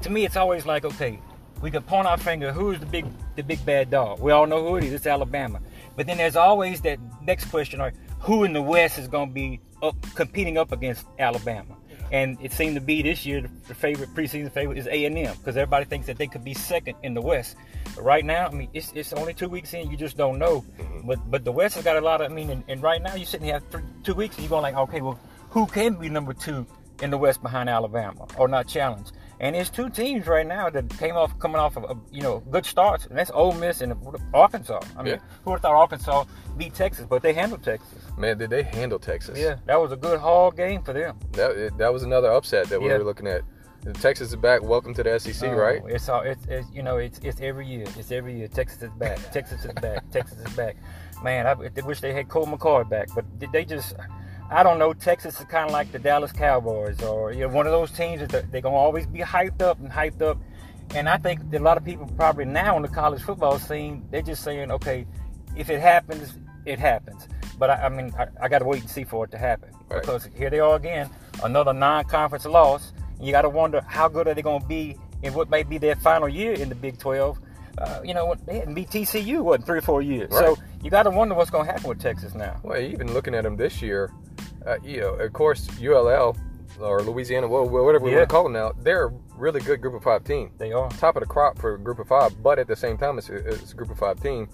to 0.01 0.09
me 0.09 0.25
it's 0.25 0.37
always 0.37 0.65
like 0.65 0.85
okay, 0.85 1.19
we 1.61 1.71
can 1.71 1.83
point 1.83 2.07
our 2.07 2.17
finger 2.17 2.51
who's 2.51 2.79
the 2.79 2.85
big 2.85 3.05
the 3.35 3.43
big 3.43 3.65
bad 3.65 3.89
dog. 3.89 4.19
We 4.19 4.31
all 4.31 4.47
know 4.47 4.63
who 4.65 4.77
it 4.77 4.83
is. 4.85 4.93
It's 4.93 5.05
Alabama. 5.05 5.59
But 5.95 6.07
then 6.07 6.17
there's 6.17 6.35
always 6.35 6.81
that 6.81 6.99
next 7.23 7.45
question: 7.45 7.81
or 7.81 7.91
who 8.19 8.43
in 8.43 8.53
the 8.53 8.61
West 8.61 8.97
is 8.97 9.07
going 9.07 9.29
to 9.29 9.33
be 9.33 9.59
up, 9.81 9.95
competing 10.15 10.57
up 10.57 10.71
against 10.71 11.05
Alabama? 11.19 11.76
And 12.11 12.37
it 12.41 12.53
seemed 12.53 12.75
to 12.75 12.81
be 12.81 13.01
this 13.01 13.25
year 13.25 13.49
the 13.67 13.75
favorite 13.75 14.13
preseason 14.13 14.51
favorite 14.51 14.77
is 14.77 14.87
A 14.87 15.05
and 15.05 15.17
M 15.17 15.35
because 15.37 15.57
everybody 15.57 15.85
thinks 15.85 16.07
that 16.07 16.17
they 16.17 16.27
could 16.27 16.43
be 16.43 16.53
second 16.53 16.95
in 17.03 17.13
the 17.13 17.21
West. 17.21 17.57
But 17.95 18.03
right 18.03 18.23
now, 18.23 18.47
I 18.47 18.51
mean, 18.51 18.69
it's, 18.73 18.91
it's 18.93 19.11
only 19.13 19.33
two 19.33 19.49
weeks 19.49 19.73
in, 19.73 19.91
you 19.91 19.97
just 19.97 20.15
don't 20.15 20.39
know. 20.39 20.63
Mm-hmm. 20.79 21.07
But 21.07 21.29
but 21.29 21.43
the 21.43 21.51
West 21.51 21.75
has 21.75 21.83
got 21.83 21.97
a 21.97 22.01
lot 22.01 22.21
of. 22.21 22.31
I 22.31 22.33
mean, 22.33 22.49
and, 22.49 22.63
and 22.67 22.81
right 22.81 23.01
now 23.01 23.15
you're 23.15 23.25
sitting 23.25 23.47
here 23.47 23.61
three, 23.71 23.83
two 24.03 24.13
weeks 24.13 24.35
and 24.35 24.43
you're 24.43 24.49
going 24.49 24.63
like, 24.63 24.75
okay, 24.75 25.01
well, 25.01 25.19
who 25.49 25.65
can 25.67 25.95
be 25.95 26.09
number 26.09 26.33
two 26.33 26.65
in 27.01 27.09
the 27.09 27.17
West 27.17 27.41
behind 27.41 27.69
Alabama 27.69 28.25
or 28.37 28.47
not 28.47 28.67
challenge? 28.67 29.07
And 29.39 29.55
there's 29.55 29.69
two 29.69 29.89
teams 29.89 30.25
right 30.25 30.47
now 30.47 30.69
that 30.69 30.89
came 30.97 31.15
off 31.15 31.37
coming 31.37 31.57
off 31.57 31.77
of 31.77 31.83
a, 31.83 31.95
you 32.11 32.21
know 32.21 32.39
good 32.49 32.65
starts, 32.65 33.05
and 33.05 33.17
that's 33.17 33.29
Ole 33.31 33.53
Miss 33.53 33.81
and 33.81 33.93
Arkansas. 34.33 34.81
I 34.97 35.03
mean, 35.03 35.13
yeah. 35.13 35.19
who 35.43 35.51
would 35.51 35.57
have 35.57 35.61
thought 35.61 35.75
Arkansas 35.75 36.25
beat 36.57 36.73
Texas, 36.73 37.05
but 37.07 37.21
they 37.21 37.33
handled 37.33 37.63
Texas. 37.63 37.99
Man, 38.17 38.37
did 38.37 38.49
they 38.49 38.63
handle 38.63 38.97
Texas? 38.97 39.37
Yeah, 39.37 39.57
that 39.65 39.79
was 39.79 39.91
a 39.91 39.95
good 39.95 40.19
hard 40.19 40.57
game 40.57 40.81
for 40.81 40.93
them. 40.93 41.19
That 41.33 41.77
that 41.77 41.93
was 41.93 42.03
another 42.03 42.31
upset 42.31 42.67
that 42.69 42.81
we 42.81 42.87
were 42.87 43.03
looking 43.03 43.27
at. 43.27 43.43
Texas 43.93 44.29
is 44.29 44.35
back. 44.35 44.63
Welcome 44.63 44.93
to 44.95 45.03
the 45.03 45.19
SEC, 45.19 45.49
oh, 45.49 45.53
right? 45.53 45.81
It's 45.87 46.09
all 46.09 46.21
it's, 46.21 46.45
it's, 46.47 46.67
you 46.73 46.81
know 46.81 46.97
it's 46.97 47.19
it's 47.19 47.39
every 47.39 47.67
year. 47.67 47.85
It's 47.95 48.11
every 48.11 48.37
year. 48.37 48.47
Texas 48.47 48.81
is 48.81 48.91
back. 48.97 49.31
Texas 49.31 49.63
is 49.63 49.73
back. 49.73 50.09
Texas 50.11 50.39
is 50.39 50.53
back. 50.55 50.75
Man, 51.23 51.47
I, 51.47 51.51
I 51.51 51.85
wish 51.85 52.01
they 52.01 52.13
had 52.13 52.27
Colt 52.27 52.49
McCoy 52.49 52.89
back, 52.89 53.09
but 53.15 53.39
did 53.39 53.51
they 53.51 53.65
just 53.65 53.95
I 54.49 54.63
don't 54.63 54.79
know. 54.79 54.93
Texas 54.93 55.39
is 55.39 55.45
kind 55.45 55.65
of 55.65 55.71
like 55.71 55.91
the 55.91 55.99
Dallas 55.99 56.31
Cowboys, 56.31 57.01
or 57.01 57.33
you 57.33 57.41
know, 57.41 57.49
one 57.49 57.65
of 57.65 57.73
those 57.73 57.91
teams 57.91 58.25
that 58.27 58.51
they're 58.51 58.61
gonna 58.61 58.75
always 58.75 59.05
be 59.05 59.19
hyped 59.19 59.61
up 59.61 59.79
and 59.79 59.91
hyped 59.91 60.21
up. 60.21 60.37
And 60.95 61.09
I 61.09 61.17
think 61.17 61.41
a 61.53 61.59
lot 61.59 61.75
of 61.75 61.83
people 61.83 62.07
probably 62.15 62.45
now 62.45 62.77
in 62.77 62.81
the 62.81 62.87
college 62.87 63.21
football 63.21 63.59
scene, 63.59 64.07
they're 64.09 64.21
just 64.21 64.43
saying, 64.43 64.71
okay, 64.71 65.05
if 65.57 65.69
it 65.69 65.81
happens, 65.81 66.37
it 66.65 66.79
happens. 66.79 67.27
But 67.57 67.71
I, 67.71 67.85
I 67.85 67.89
mean, 67.89 68.13
I, 68.17 68.27
I 68.41 68.47
got 68.47 68.59
to 68.59 68.65
wait 68.65 68.81
and 68.81 68.89
see 68.89 69.03
for 69.03 69.25
it 69.25 69.31
to 69.31 69.37
happen 69.37 69.69
right. 69.89 70.01
because 70.01 70.29
here 70.35 70.49
they 70.49 70.59
are 70.59 70.75
again, 70.75 71.09
another 71.43 71.73
non-conference 71.73 72.45
loss. 72.45 72.93
You 73.19 73.31
got 73.31 73.41
to 73.41 73.49
wonder 73.49 73.81
how 73.81 74.07
good 74.07 74.27
are 74.27 74.33
they 74.33 74.41
going 74.41 74.61
to 74.61 74.67
be 74.67 74.95
in 75.23 75.33
what 75.33 75.49
may 75.49 75.63
be 75.63 75.77
their 75.77 75.95
final 75.97 76.29
year 76.29 76.53
in 76.53 76.69
the 76.69 76.75
Big 76.75 76.99
12. 76.99 77.37
Uh, 77.77 78.01
you 78.03 78.13
know, 78.13 78.35
they 78.45 78.59
hadn't 78.59 78.73
beat 78.73 78.89
TCU 78.89 79.41
what 79.41 79.65
three 79.65 79.77
or 79.79 79.81
four 79.81 80.01
years. 80.01 80.31
Right. 80.31 80.45
So 80.45 80.57
you 80.83 80.89
got 80.89 81.03
to 81.03 81.09
wonder 81.11 81.35
what's 81.35 81.49
going 81.51 81.65
to 81.65 81.71
happen 81.71 81.89
with 81.89 81.99
Texas 82.01 82.33
now. 82.33 82.59
Well, 82.63 82.79
even 82.79 83.13
looking 83.13 83.35
at 83.35 83.43
them 83.43 83.55
this 83.55 83.81
year, 83.81 84.11
uh, 84.65 84.77
you 84.83 85.01
know, 85.01 85.13
of 85.13 85.33
course, 85.33 85.67
ULL 85.81 86.35
or 86.79 87.01
Louisiana, 87.01 87.47
whatever 87.47 87.99
we 88.03 88.11
Yeah. 88.11 88.17
want 88.17 88.29
to 88.29 88.33
call 88.33 88.43
them 88.43 88.53
now, 88.53 88.71
they're 88.81 89.07
a 89.07 89.13
really 89.35 89.61
good 89.61 89.81
group 89.81 89.93
of 89.93 90.03
five 90.03 90.23
team. 90.23 90.51
They 90.57 90.71
are. 90.71 90.89
Top 90.91 91.15
of 91.15 91.21
the 91.21 91.27
crop 91.27 91.59
for 91.59 91.75
a 91.75 91.79
group 91.79 91.99
of 91.99 92.07
five, 92.07 92.41
but 92.41 92.59
at 92.59 92.67
the 92.67 92.75
same 92.75 92.97
time, 92.97 93.17
it's 93.17 93.29
a, 93.29 93.35
it's 93.35 93.73
a 93.73 93.75
group 93.75 93.91
of 93.91 93.97
five 93.99 94.21
team. 94.21 94.49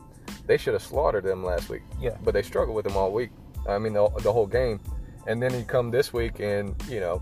They 0.45 0.57
should 0.57 0.73
have 0.73 0.83
slaughtered 0.83 1.23
them 1.23 1.43
last 1.43 1.69
week. 1.69 1.81
Yeah. 2.01 2.17
But 2.23 2.33
they 2.33 2.41
struggled 2.41 2.75
with 2.75 2.85
them 2.85 2.97
all 2.97 3.11
week. 3.11 3.31
I 3.67 3.77
mean, 3.77 3.93
the, 3.93 4.09
the 4.19 4.31
whole 4.33 4.47
game. 4.47 4.79
And 5.27 5.41
then 5.41 5.53
you 5.53 5.63
come 5.63 5.89
this 5.91 6.11
week, 6.11 6.39
and 6.41 6.75
you 6.89 6.99
know, 6.99 7.21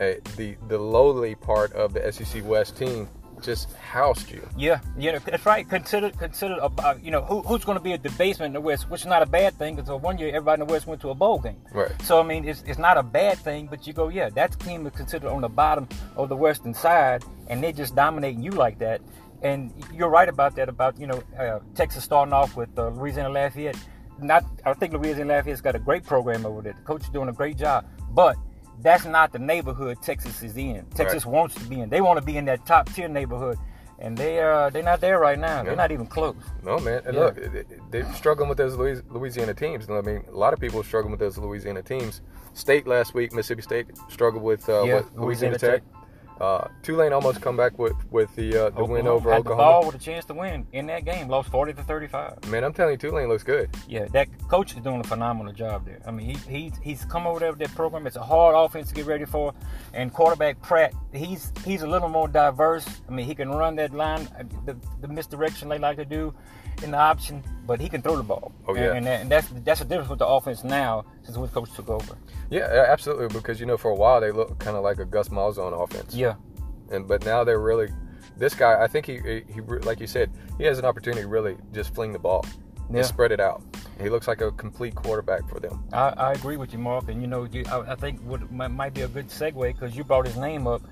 eh, 0.00 0.16
the 0.36 0.56
the 0.66 0.78
lowly 0.78 1.36
part 1.36 1.72
of 1.72 1.92
the 1.94 2.12
SEC 2.12 2.44
West 2.44 2.76
team 2.76 3.08
just 3.42 3.72
housed 3.74 4.30
you. 4.30 4.46
Yeah, 4.56 4.80
yeah, 4.96 5.18
that's 5.18 5.44
right. 5.46 5.68
Consider, 5.68 6.10
consider 6.10 6.56
about 6.60 7.02
you 7.02 7.10
know 7.10 7.22
who, 7.22 7.42
who's 7.42 7.64
going 7.64 7.78
to 7.78 7.82
be 7.82 7.92
at 7.92 8.02
the 8.02 8.10
basement 8.10 8.48
in 8.48 8.52
the 8.54 8.60
West, 8.60 8.90
which 8.90 9.02
is 9.02 9.06
not 9.06 9.22
a 9.22 9.26
bad 9.26 9.54
thing 9.54 9.76
because 9.76 9.90
one 10.02 10.18
year 10.18 10.28
everybody 10.28 10.62
in 10.62 10.66
the 10.66 10.72
West 10.72 10.86
went 10.86 11.00
to 11.02 11.10
a 11.10 11.14
bowl 11.14 11.38
game. 11.38 11.56
Right. 11.72 11.90
So 12.02 12.20
I 12.20 12.22
mean, 12.22 12.48
it's, 12.48 12.62
it's 12.66 12.78
not 12.78 12.98
a 12.98 13.02
bad 13.02 13.38
thing, 13.38 13.66
but 13.66 13.86
you 13.86 13.92
go, 13.92 14.08
yeah, 14.08 14.28
that 14.30 14.58
team 14.60 14.86
is 14.86 14.92
considered 14.92 15.30
on 15.30 15.40
the 15.40 15.48
bottom 15.48 15.88
of 16.16 16.28
the 16.28 16.36
Western 16.36 16.74
side, 16.74 17.24
and 17.48 17.62
they're 17.62 17.72
just 17.72 17.94
dominating 17.94 18.42
you 18.42 18.52
like 18.52 18.78
that. 18.78 19.00
And 19.42 19.72
you're 19.94 20.08
right 20.08 20.28
about 20.28 20.56
that. 20.56 20.68
About 20.68 20.98
you 20.98 21.06
know 21.06 21.22
uh, 21.38 21.60
Texas 21.74 22.04
starting 22.04 22.32
off 22.32 22.56
with 22.56 22.76
uh, 22.78 22.88
Louisiana 22.88 23.30
Lafayette. 23.30 23.78
Not, 24.20 24.44
I 24.66 24.72
think 24.74 24.92
Louisiana 24.94 25.34
Lafayette's 25.34 25.60
got 25.60 25.76
a 25.76 25.78
great 25.78 26.04
program 26.04 26.44
over 26.44 26.60
there. 26.60 26.72
The 26.72 26.82
coach 26.82 27.02
is 27.02 27.08
doing 27.10 27.28
a 27.28 27.32
great 27.32 27.56
job, 27.56 27.86
but 28.10 28.36
that's 28.82 29.04
not 29.04 29.32
the 29.32 29.38
neighborhood 29.38 29.98
Texas 30.02 30.42
is 30.42 30.56
in. 30.56 30.84
Texas 30.94 31.24
wants 31.26 31.54
to 31.56 31.64
be 31.64 31.80
in. 31.80 31.88
They 31.88 32.00
want 32.00 32.18
to 32.18 32.24
be 32.24 32.36
in 32.36 32.44
that 32.46 32.64
top 32.66 32.88
tier 32.92 33.08
neighborhood, 33.08 33.58
and 33.98 34.16
they 34.16 34.38
are 34.40 34.70
they're 34.70 34.82
not 34.82 35.00
there 35.00 35.18
right 35.18 35.38
now. 35.38 35.62
They're 35.62 35.76
not 35.76 35.90
even 35.92 36.06
close. 36.06 36.36
No 36.62 36.78
man, 36.78 37.02
and 37.06 37.14
Yeah. 37.14 37.20
look, 37.20 37.90
they're 37.90 38.12
struggling 38.14 38.48
with 38.48 38.58
those 38.58 38.76
Louisiana 38.76 39.54
teams. 39.54 39.88
I 39.90 40.00
mean, 40.00 40.24
a 40.32 40.36
lot 40.36 40.52
of 40.52 40.60
people 40.60 40.80
are 40.80 40.84
struggling 40.84 41.10
with 41.10 41.20
those 41.20 41.38
Louisiana 41.38 41.82
teams. 41.82 42.22
State 42.54 42.86
last 42.86 43.14
week, 43.14 43.32
Mississippi 43.32 43.62
State 43.62 43.86
struggled 44.08 44.42
with, 44.42 44.68
uh, 44.68 44.82
Yeah, 44.84 44.94
Louisiana, 45.14 45.56
Louisiana 45.56 45.58
Tech. 45.58 45.82
Uh, 46.40 46.68
Tulane 46.82 47.12
almost 47.12 47.40
come 47.40 47.56
back 47.56 47.78
with 47.78 47.96
with 48.12 48.34
the 48.36 48.66
uh, 48.66 48.70
the 48.70 48.84
win 48.84 49.06
Oklahoma 49.06 49.10
over 49.10 49.32
had 49.32 49.44
the 49.44 49.56
ball 49.56 49.84
with 49.86 49.96
a 49.96 49.98
chance 49.98 50.24
to 50.26 50.34
win 50.34 50.66
in 50.72 50.86
that 50.86 51.04
game. 51.04 51.28
Lost 51.28 51.50
forty 51.50 51.72
to 51.72 51.82
thirty-five. 51.82 52.44
Man, 52.46 52.62
I'm 52.62 52.72
telling 52.72 52.92
you, 52.92 52.98
Tulane 52.98 53.28
looks 53.28 53.42
good. 53.42 53.70
Yeah, 53.88 54.06
that 54.12 54.28
coach 54.48 54.74
is 54.74 54.80
doing 54.80 55.00
a 55.00 55.04
phenomenal 55.04 55.52
job 55.52 55.84
there. 55.84 56.00
I 56.06 56.12
mean, 56.12 56.36
he, 56.36 56.36
he 56.50 56.72
he's 56.82 57.04
come 57.06 57.26
over 57.26 57.40
there 57.40 57.50
with 57.50 57.58
that 57.58 57.74
program. 57.74 58.06
It's 58.06 58.16
a 58.16 58.22
hard 58.22 58.54
offense 58.54 58.88
to 58.90 58.94
get 58.94 59.06
ready 59.06 59.24
for, 59.24 59.52
and 59.94 60.12
quarterback 60.12 60.62
Pratt, 60.62 60.94
he's 61.12 61.52
he's 61.64 61.82
a 61.82 61.88
little 61.88 62.08
more 62.08 62.28
diverse. 62.28 62.86
I 63.08 63.12
mean, 63.12 63.26
he 63.26 63.34
can 63.34 63.50
run 63.50 63.74
that 63.76 63.92
line, 63.92 64.28
the, 64.64 64.76
the 65.00 65.08
misdirection 65.08 65.68
they 65.68 65.78
like 65.78 65.96
to 65.96 66.04
do 66.04 66.32
in 66.82 66.90
the 66.92 66.98
option, 66.98 67.42
but 67.66 67.80
he 67.80 67.88
can 67.88 68.02
throw 68.02 68.16
the 68.16 68.22
ball. 68.22 68.52
Oh, 68.66 68.74
yeah. 68.74 68.94
and, 68.94 69.06
that, 69.06 69.20
and 69.22 69.30
that's 69.30 69.48
that's 69.64 69.80
the 69.80 69.86
difference 69.86 70.08
with 70.10 70.18
the 70.18 70.26
offense 70.26 70.64
now 70.64 71.04
since 71.22 71.36
when 71.36 71.48
coach 71.50 71.72
took 71.74 71.88
over. 71.88 72.16
Yeah, 72.50 72.86
absolutely. 72.88 73.28
Because 73.28 73.60
you 73.60 73.66
know, 73.66 73.76
for 73.76 73.90
a 73.90 73.94
while 73.94 74.20
they 74.20 74.30
looked 74.30 74.58
kind 74.58 74.76
of 74.76 74.82
like 74.82 74.98
a 74.98 75.04
Gus 75.04 75.28
Malzahn 75.28 75.72
offense. 75.82 76.14
Yeah, 76.14 76.34
and 76.90 77.06
but 77.06 77.24
now 77.24 77.44
they're 77.44 77.60
really 77.60 77.88
this 78.36 78.54
guy. 78.54 78.82
I 78.82 78.86
think 78.86 79.06
he, 79.06 79.18
he 79.18 79.42
he 79.52 79.60
like 79.60 80.00
you 80.00 80.06
said, 80.06 80.30
he 80.58 80.64
has 80.64 80.78
an 80.78 80.84
opportunity 80.84 81.22
to 81.22 81.28
really 81.28 81.56
just 81.72 81.94
fling 81.94 82.12
the 82.12 82.18
ball, 82.18 82.44
Yeah. 82.90 82.98
just 83.00 83.10
spread 83.10 83.32
it 83.32 83.40
out. 83.40 83.62
He 84.00 84.08
looks 84.08 84.28
like 84.28 84.40
a 84.40 84.52
complete 84.52 84.94
quarterback 84.94 85.48
for 85.48 85.58
them. 85.58 85.82
I, 85.92 86.10
I 86.10 86.32
agree 86.32 86.56
with 86.56 86.72
you, 86.72 86.78
Mark. 86.78 87.08
And 87.08 87.20
you 87.20 87.26
know, 87.26 87.44
you, 87.50 87.64
I, 87.70 87.92
I 87.92 87.94
think 87.96 88.20
what 88.22 88.50
might, 88.52 88.68
might 88.68 88.94
be 88.94 89.02
a 89.02 89.08
good 89.08 89.28
segue 89.28 89.60
because 89.74 89.96
you 89.96 90.04
brought 90.04 90.26
his 90.26 90.36
name 90.36 90.66
up. 90.68 90.82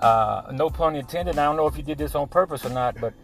Uh, 0.00 0.42
no 0.52 0.68
pun 0.68 0.94
intended. 0.96 1.38
I 1.38 1.44
don't 1.44 1.56
know 1.56 1.66
if 1.66 1.76
you 1.78 1.82
did 1.82 1.96
this 1.96 2.14
on 2.14 2.28
purpose 2.28 2.64
or 2.66 2.70
not, 2.70 3.00
but 3.00 3.14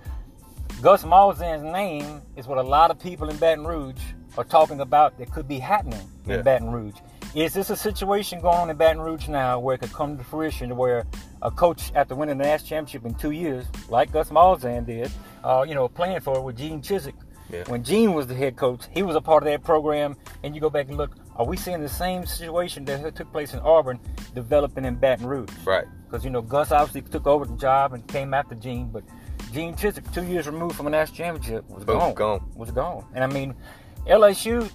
Gus 0.82 1.04
Malzahn's 1.04 1.62
name 1.62 2.22
is 2.36 2.46
what 2.46 2.56
a 2.58 2.62
lot 2.62 2.90
of 2.90 2.98
people 2.98 3.28
in 3.28 3.36
Baton 3.36 3.66
Rouge 3.66 4.00
are 4.38 4.44
talking 4.44 4.80
about 4.80 5.18
that 5.18 5.30
could 5.30 5.46
be 5.46 5.58
happening 5.58 6.00
in 6.24 6.30
Yeah. 6.30 6.42
Baton 6.42 6.70
Rouge. 6.70 6.94
Is 7.34 7.52
this 7.52 7.68
a 7.70 7.76
situation 7.76 8.40
going 8.40 8.56
on 8.56 8.70
in 8.70 8.76
Baton 8.76 9.00
Rouge 9.02 9.28
now 9.28 9.58
where 9.60 9.74
it 9.74 9.78
could 9.82 9.92
come 9.92 10.16
to 10.16 10.24
fruition 10.24 10.74
where 10.76 11.04
a 11.42 11.50
coach, 11.50 11.92
after 11.94 12.14
winning 12.14 12.38
the 12.38 12.44
national 12.44 12.68
championship 12.68 13.04
in 13.04 13.14
two 13.14 13.30
years, 13.32 13.66
like 13.90 14.10
Gus 14.10 14.30
Malzahn 14.30 14.86
did, 14.86 15.10
uh, 15.44 15.64
you 15.68 15.74
know, 15.74 15.86
playing 15.86 16.20
for 16.20 16.38
it 16.38 16.42
with 16.42 16.56
Gene 16.56 16.80
Chizik, 16.80 17.12
Yeah. 17.50 17.64
when 17.66 17.84
Gene 17.84 18.14
was 18.14 18.26
the 18.26 18.34
head 18.34 18.56
coach, 18.56 18.86
he 18.90 19.02
was 19.02 19.16
a 19.16 19.20
part 19.20 19.42
of 19.42 19.48
that 19.48 19.62
program. 19.62 20.16
And 20.42 20.54
you 20.54 20.62
go 20.62 20.70
back 20.70 20.88
and 20.88 20.96
look, 20.96 21.14
are 21.36 21.44
we 21.44 21.56
seeing 21.58 21.80
the 21.82 21.88
same 21.90 22.24
situation 22.24 22.86
that 22.86 23.14
took 23.14 23.30
place 23.32 23.52
in 23.52 23.60
Auburn 23.60 24.00
developing 24.34 24.86
in 24.86 24.94
Baton 24.94 25.26
Rouge? 25.26 25.50
Right. 25.66 25.84
Because 26.08 26.24
you 26.24 26.30
know 26.30 26.40
Gus 26.42 26.72
obviously 26.72 27.02
took 27.02 27.26
over 27.26 27.44
the 27.44 27.56
job 27.56 27.92
and 27.92 28.06
came 28.08 28.32
after 28.34 28.54
Gene, 28.54 28.88
but 28.90 29.04
Gene 29.52 29.74
Chizik, 29.74 30.12
two 30.14 30.24
years 30.24 30.46
removed 30.46 30.76
from 30.76 30.86
a 30.86 30.90
national 30.90 31.16
championship, 31.16 31.68
was 31.68 31.84
Boom, 31.84 31.98
gone. 31.98 32.14
gone. 32.14 32.50
Was 32.54 32.70
gone. 32.70 33.04
And 33.14 33.24
I 33.24 33.26
mean, 33.26 33.54
LSU. 34.06 34.70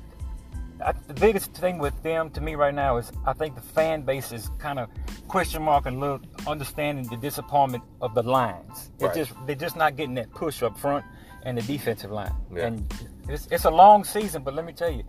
I, 0.86 0.92
the 1.08 1.14
biggest 1.14 1.54
thing 1.54 1.78
with 1.78 2.04
them 2.04 2.30
to 2.32 2.42
me 2.42 2.56
right 2.56 2.74
now 2.76 2.98
is 2.98 3.10
I 3.26 3.32
think 3.32 3.56
the 3.56 3.62
fan 3.62 4.02
base 4.02 4.34
is 4.34 4.50
kind 4.60 4.78
of 4.78 4.90
question 5.30 5.64
mark 5.64 5.86
and 5.86 6.02
little 6.02 6.20
understanding 6.46 7.08
the 7.08 7.16
disappointment 7.16 7.82
of 8.02 8.14
the 8.14 8.24
lines. 8.24 8.92
Right. 9.00 9.16
just 9.16 9.32
they're 9.46 9.56
just 9.56 9.78
not 9.78 9.96
getting 9.96 10.16
that 10.16 10.32
push 10.32 10.62
up 10.64 10.78
front 10.78 11.06
and 11.44 11.58
the 11.58 11.62
defensive 11.62 12.12
line. 12.12 12.34
Yeah. 12.54 12.68
And 12.68 12.94
it's, 13.30 13.48
it's 13.52 13.64
a 13.64 13.72
long 13.72 14.04
season, 14.04 14.44
but 14.44 14.54
let 14.54 14.66
me 14.66 14.74
tell 14.74 14.92
you, 14.92 15.04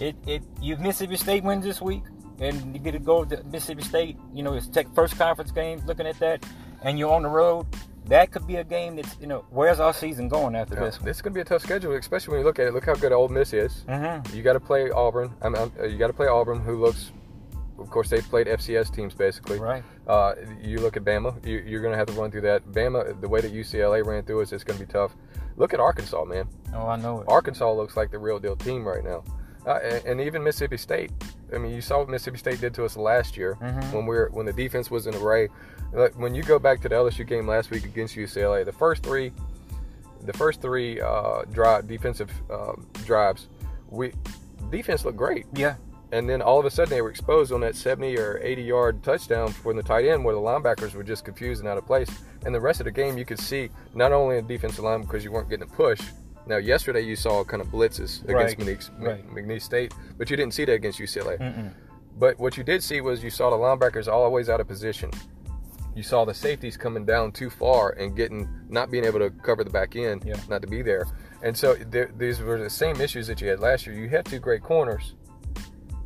it 0.00 0.16
it 0.26 0.42
you 0.60 0.76
Mississippi 0.78 1.16
State 1.16 1.44
wins 1.44 1.64
this 1.64 1.80
week, 1.80 2.02
and 2.40 2.74
you 2.74 2.80
get 2.80 2.92
to 2.92 2.98
go 2.98 3.24
to 3.24 3.42
Mississippi 3.44 3.82
State. 3.82 4.16
You 4.32 4.42
know, 4.42 4.54
it's 4.54 4.66
tech 4.66 4.92
first 4.94 5.16
conference 5.16 5.52
game. 5.52 5.80
Looking 5.86 6.08
at 6.08 6.18
that, 6.18 6.44
and 6.82 6.98
you're 6.98 7.12
on 7.12 7.22
the 7.22 7.28
road. 7.28 7.66
That 8.06 8.30
could 8.32 8.46
be 8.46 8.56
a 8.56 8.64
game 8.64 8.96
that's 8.96 9.16
you 9.20 9.26
know 9.26 9.44
where's 9.50 9.80
our 9.80 9.94
season 9.94 10.28
going 10.28 10.54
after 10.54 10.74
Yeah, 10.74 10.84
this? 10.84 10.98
this 10.98 11.16
is 11.16 11.22
gonna 11.22 11.34
be 11.34 11.40
a 11.40 11.44
tough 11.44 11.62
schedule, 11.62 11.94
especially 11.94 12.32
when 12.32 12.40
you 12.40 12.46
look 12.46 12.58
at 12.58 12.66
it. 12.66 12.74
Look 12.74 12.84
how 12.84 12.94
good 12.94 13.12
Ole 13.12 13.28
Miss 13.28 13.52
is. 13.52 13.84
Mm-hmm. 13.88 14.36
You 14.36 14.42
got 14.42 14.52
to 14.54 14.60
play 14.60 14.90
Auburn. 14.90 15.32
I 15.40 15.48
mean, 15.48 15.70
uh, 15.80 15.84
you 15.84 15.96
got 15.98 16.08
to 16.08 16.12
play 16.12 16.26
Auburn, 16.26 16.60
who 16.60 16.80
looks. 16.80 17.12
Of 17.78 17.90
course, 17.90 18.08
they've 18.08 18.22
played 18.28 18.46
FCS 18.46 18.94
teams 18.94 19.14
basically. 19.14 19.58
Right. 19.58 19.82
Uh, 20.06 20.34
you 20.62 20.78
look 20.78 20.96
at 20.96 21.04
Bama. 21.04 21.44
You, 21.44 21.58
you're 21.66 21.80
going 21.80 21.90
to 21.92 21.98
have 21.98 22.06
to 22.06 22.12
run 22.12 22.30
through 22.30 22.42
that. 22.42 22.64
Bama, 22.66 23.20
the 23.20 23.28
way 23.28 23.40
that 23.40 23.52
UCLA 23.52 24.04
ran 24.06 24.22
through 24.22 24.42
us, 24.42 24.52
it's 24.52 24.62
going 24.62 24.78
to 24.78 24.86
be 24.86 24.90
tough. 24.92 25.16
Look 25.56 25.74
at 25.74 25.80
Arkansas, 25.80 26.24
man. 26.24 26.46
Oh, 26.72 26.86
I 26.86 26.96
know 26.96 27.20
it. 27.22 27.24
Arkansas 27.28 27.72
looks 27.72 27.96
like 27.96 28.10
the 28.12 28.18
real 28.18 28.38
deal 28.38 28.54
team 28.54 28.86
right 28.86 29.02
now, 29.04 29.24
uh, 29.66 29.80
and, 29.82 30.04
and 30.04 30.20
even 30.20 30.42
Mississippi 30.44 30.76
State. 30.76 31.10
I 31.52 31.58
mean, 31.58 31.72
you 31.74 31.80
saw 31.80 31.98
what 31.98 32.08
Mississippi 32.08 32.38
State 32.38 32.60
did 32.60 32.74
to 32.74 32.84
us 32.84 32.96
last 32.96 33.36
year 33.36 33.56
Mhm. 33.60 33.92
when 33.92 34.06
we 34.06 34.14
were 34.16 34.28
when 34.32 34.46
the 34.46 34.52
defense 34.52 34.88
was 34.90 35.06
in 35.08 35.14
array. 35.16 35.48
Like, 35.94 36.18
When 36.18 36.34
you 36.34 36.42
go 36.42 36.58
back 36.58 36.80
to 36.82 36.88
the 36.88 36.94
LSU 36.96 37.26
game 37.26 37.46
last 37.46 37.70
week 37.70 37.84
against 37.84 38.16
UCLA, 38.16 38.64
the 38.64 38.72
first 38.72 39.02
three, 39.02 39.32
the 40.22 40.32
first 40.32 40.60
three 40.60 41.00
uh, 41.00 41.42
drive 41.52 41.86
defensive 41.86 42.30
um, 42.50 42.86
drives, 43.06 43.48
we 43.88 44.12
defense 44.70 45.04
looked 45.04 45.16
great, 45.18 45.46
Yeah. 45.54 45.74
and 46.12 46.28
then 46.28 46.42
all 46.42 46.58
of 46.58 46.64
a 46.66 46.70
sudden 46.70 46.90
they 46.90 47.02
were 47.02 47.10
exposed 47.10 47.52
on 47.52 47.60
that 47.60 47.76
70 47.76 48.18
or 48.18 48.40
80 48.42 48.62
yard 48.62 49.02
touchdown 49.04 49.48
from 49.52 49.76
the 49.76 49.82
tight 49.82 50.04
end 50.06 50.24
where 50.24 50.34
the 50.34 50.40
linebackers 50.40 50.94
were 50.94 51.04
just 51.04 51.24
confused 51.24 51.60
and 51.60 51.68
out 51.68 51.78
of 51.78 51.86
place. 51.86 52.08
And 52.44 52.54
the 52.54 52.60
rest 52.60 52.80
of 52.80 52.84
the 52.84 52.90
game, 52.90 53.16
you 53.16 53.24
could 53.24 53.38
see 53.38 53.70
not 53.94 54.12
only 54.12 54.38
a 54.38 54.42
defensive 54.42 54.84
line 54.84 55.02
because 55.02 55.22
you 55.24 55.30
weren't 55.32 55.48
getting 55.48 55.64
a 55.68 55.72
push. 55.72 56.00
Now, 56.46 56.56
yesterday 56.58 57.00
you 57.02 57.16
saw 57.16 57.42
kind 57.44 57.62
of 57.62 57.68
blitzes 57.68 58.22
against 58.24 58.58
Right, 58.58 58.58
McNeese, 58.58 58.90
right. 59.00 59.26
McNeese 59.34 59.62
State, 59.62 59.94
but 60.18 60.28
you 60.28 60.36
didn't 60.36 60.52
see 60.54 60.64
that 60.66 60.72
against 60.74 60.98
UCLA. 60.98 61.38
Mm-mm. 61.38 61.70
But 62.18 62.38
what 62.38 62.56
you 62.56 62.64
did 62.64 62.82
see 62.82 63.00
was 63.00 63.24
you 63.24 63.30
saw 63.30 63.48
the 63.50 63.56
linebackers 63.56 64.08
always 64.12 64.48
out 64.48 64.60
of 64.60 64.68
position. 64.68 65.10
You 65.94 66.02
saw 66.02 66.24
the 66.24 66.34
safeties 66.34 66.76
coming 66.76 67.04
down 67.04 67.32
too 67.32 67.50
far 67.50 67.90
and 67.90 68.16
getting 68.16 68.48
not 68.68 68.90
being 68.90 69.04
able 69.04 69.20
to 69.20 69.30
cover 69.30 69.62
the 69.64 69.70
back 69.70 69.94
end, 69.96 70.24
Yeah. 70.24 70.34
not 70.48 70.60
to 70.62 70.68
be 70.68 70.82
there. 70.82 71.06
And 71.42 71.56
so 71.56 71.74
there, 71.74 72.10
these 72.16 72.40
were 72.40 72.58
the 72.62 72.70
same 72.70 73.00
issues 73.00 73.26
that 73.28 73.40
you 73.40 73.48
had 73.48 73.60
last 73.60 73.86
year. 73.86 73.94
You 73.94 74.08
had 74.08 74.24
two 74.24 74.38
great 74.38 74.62
corners, 74.62 75.14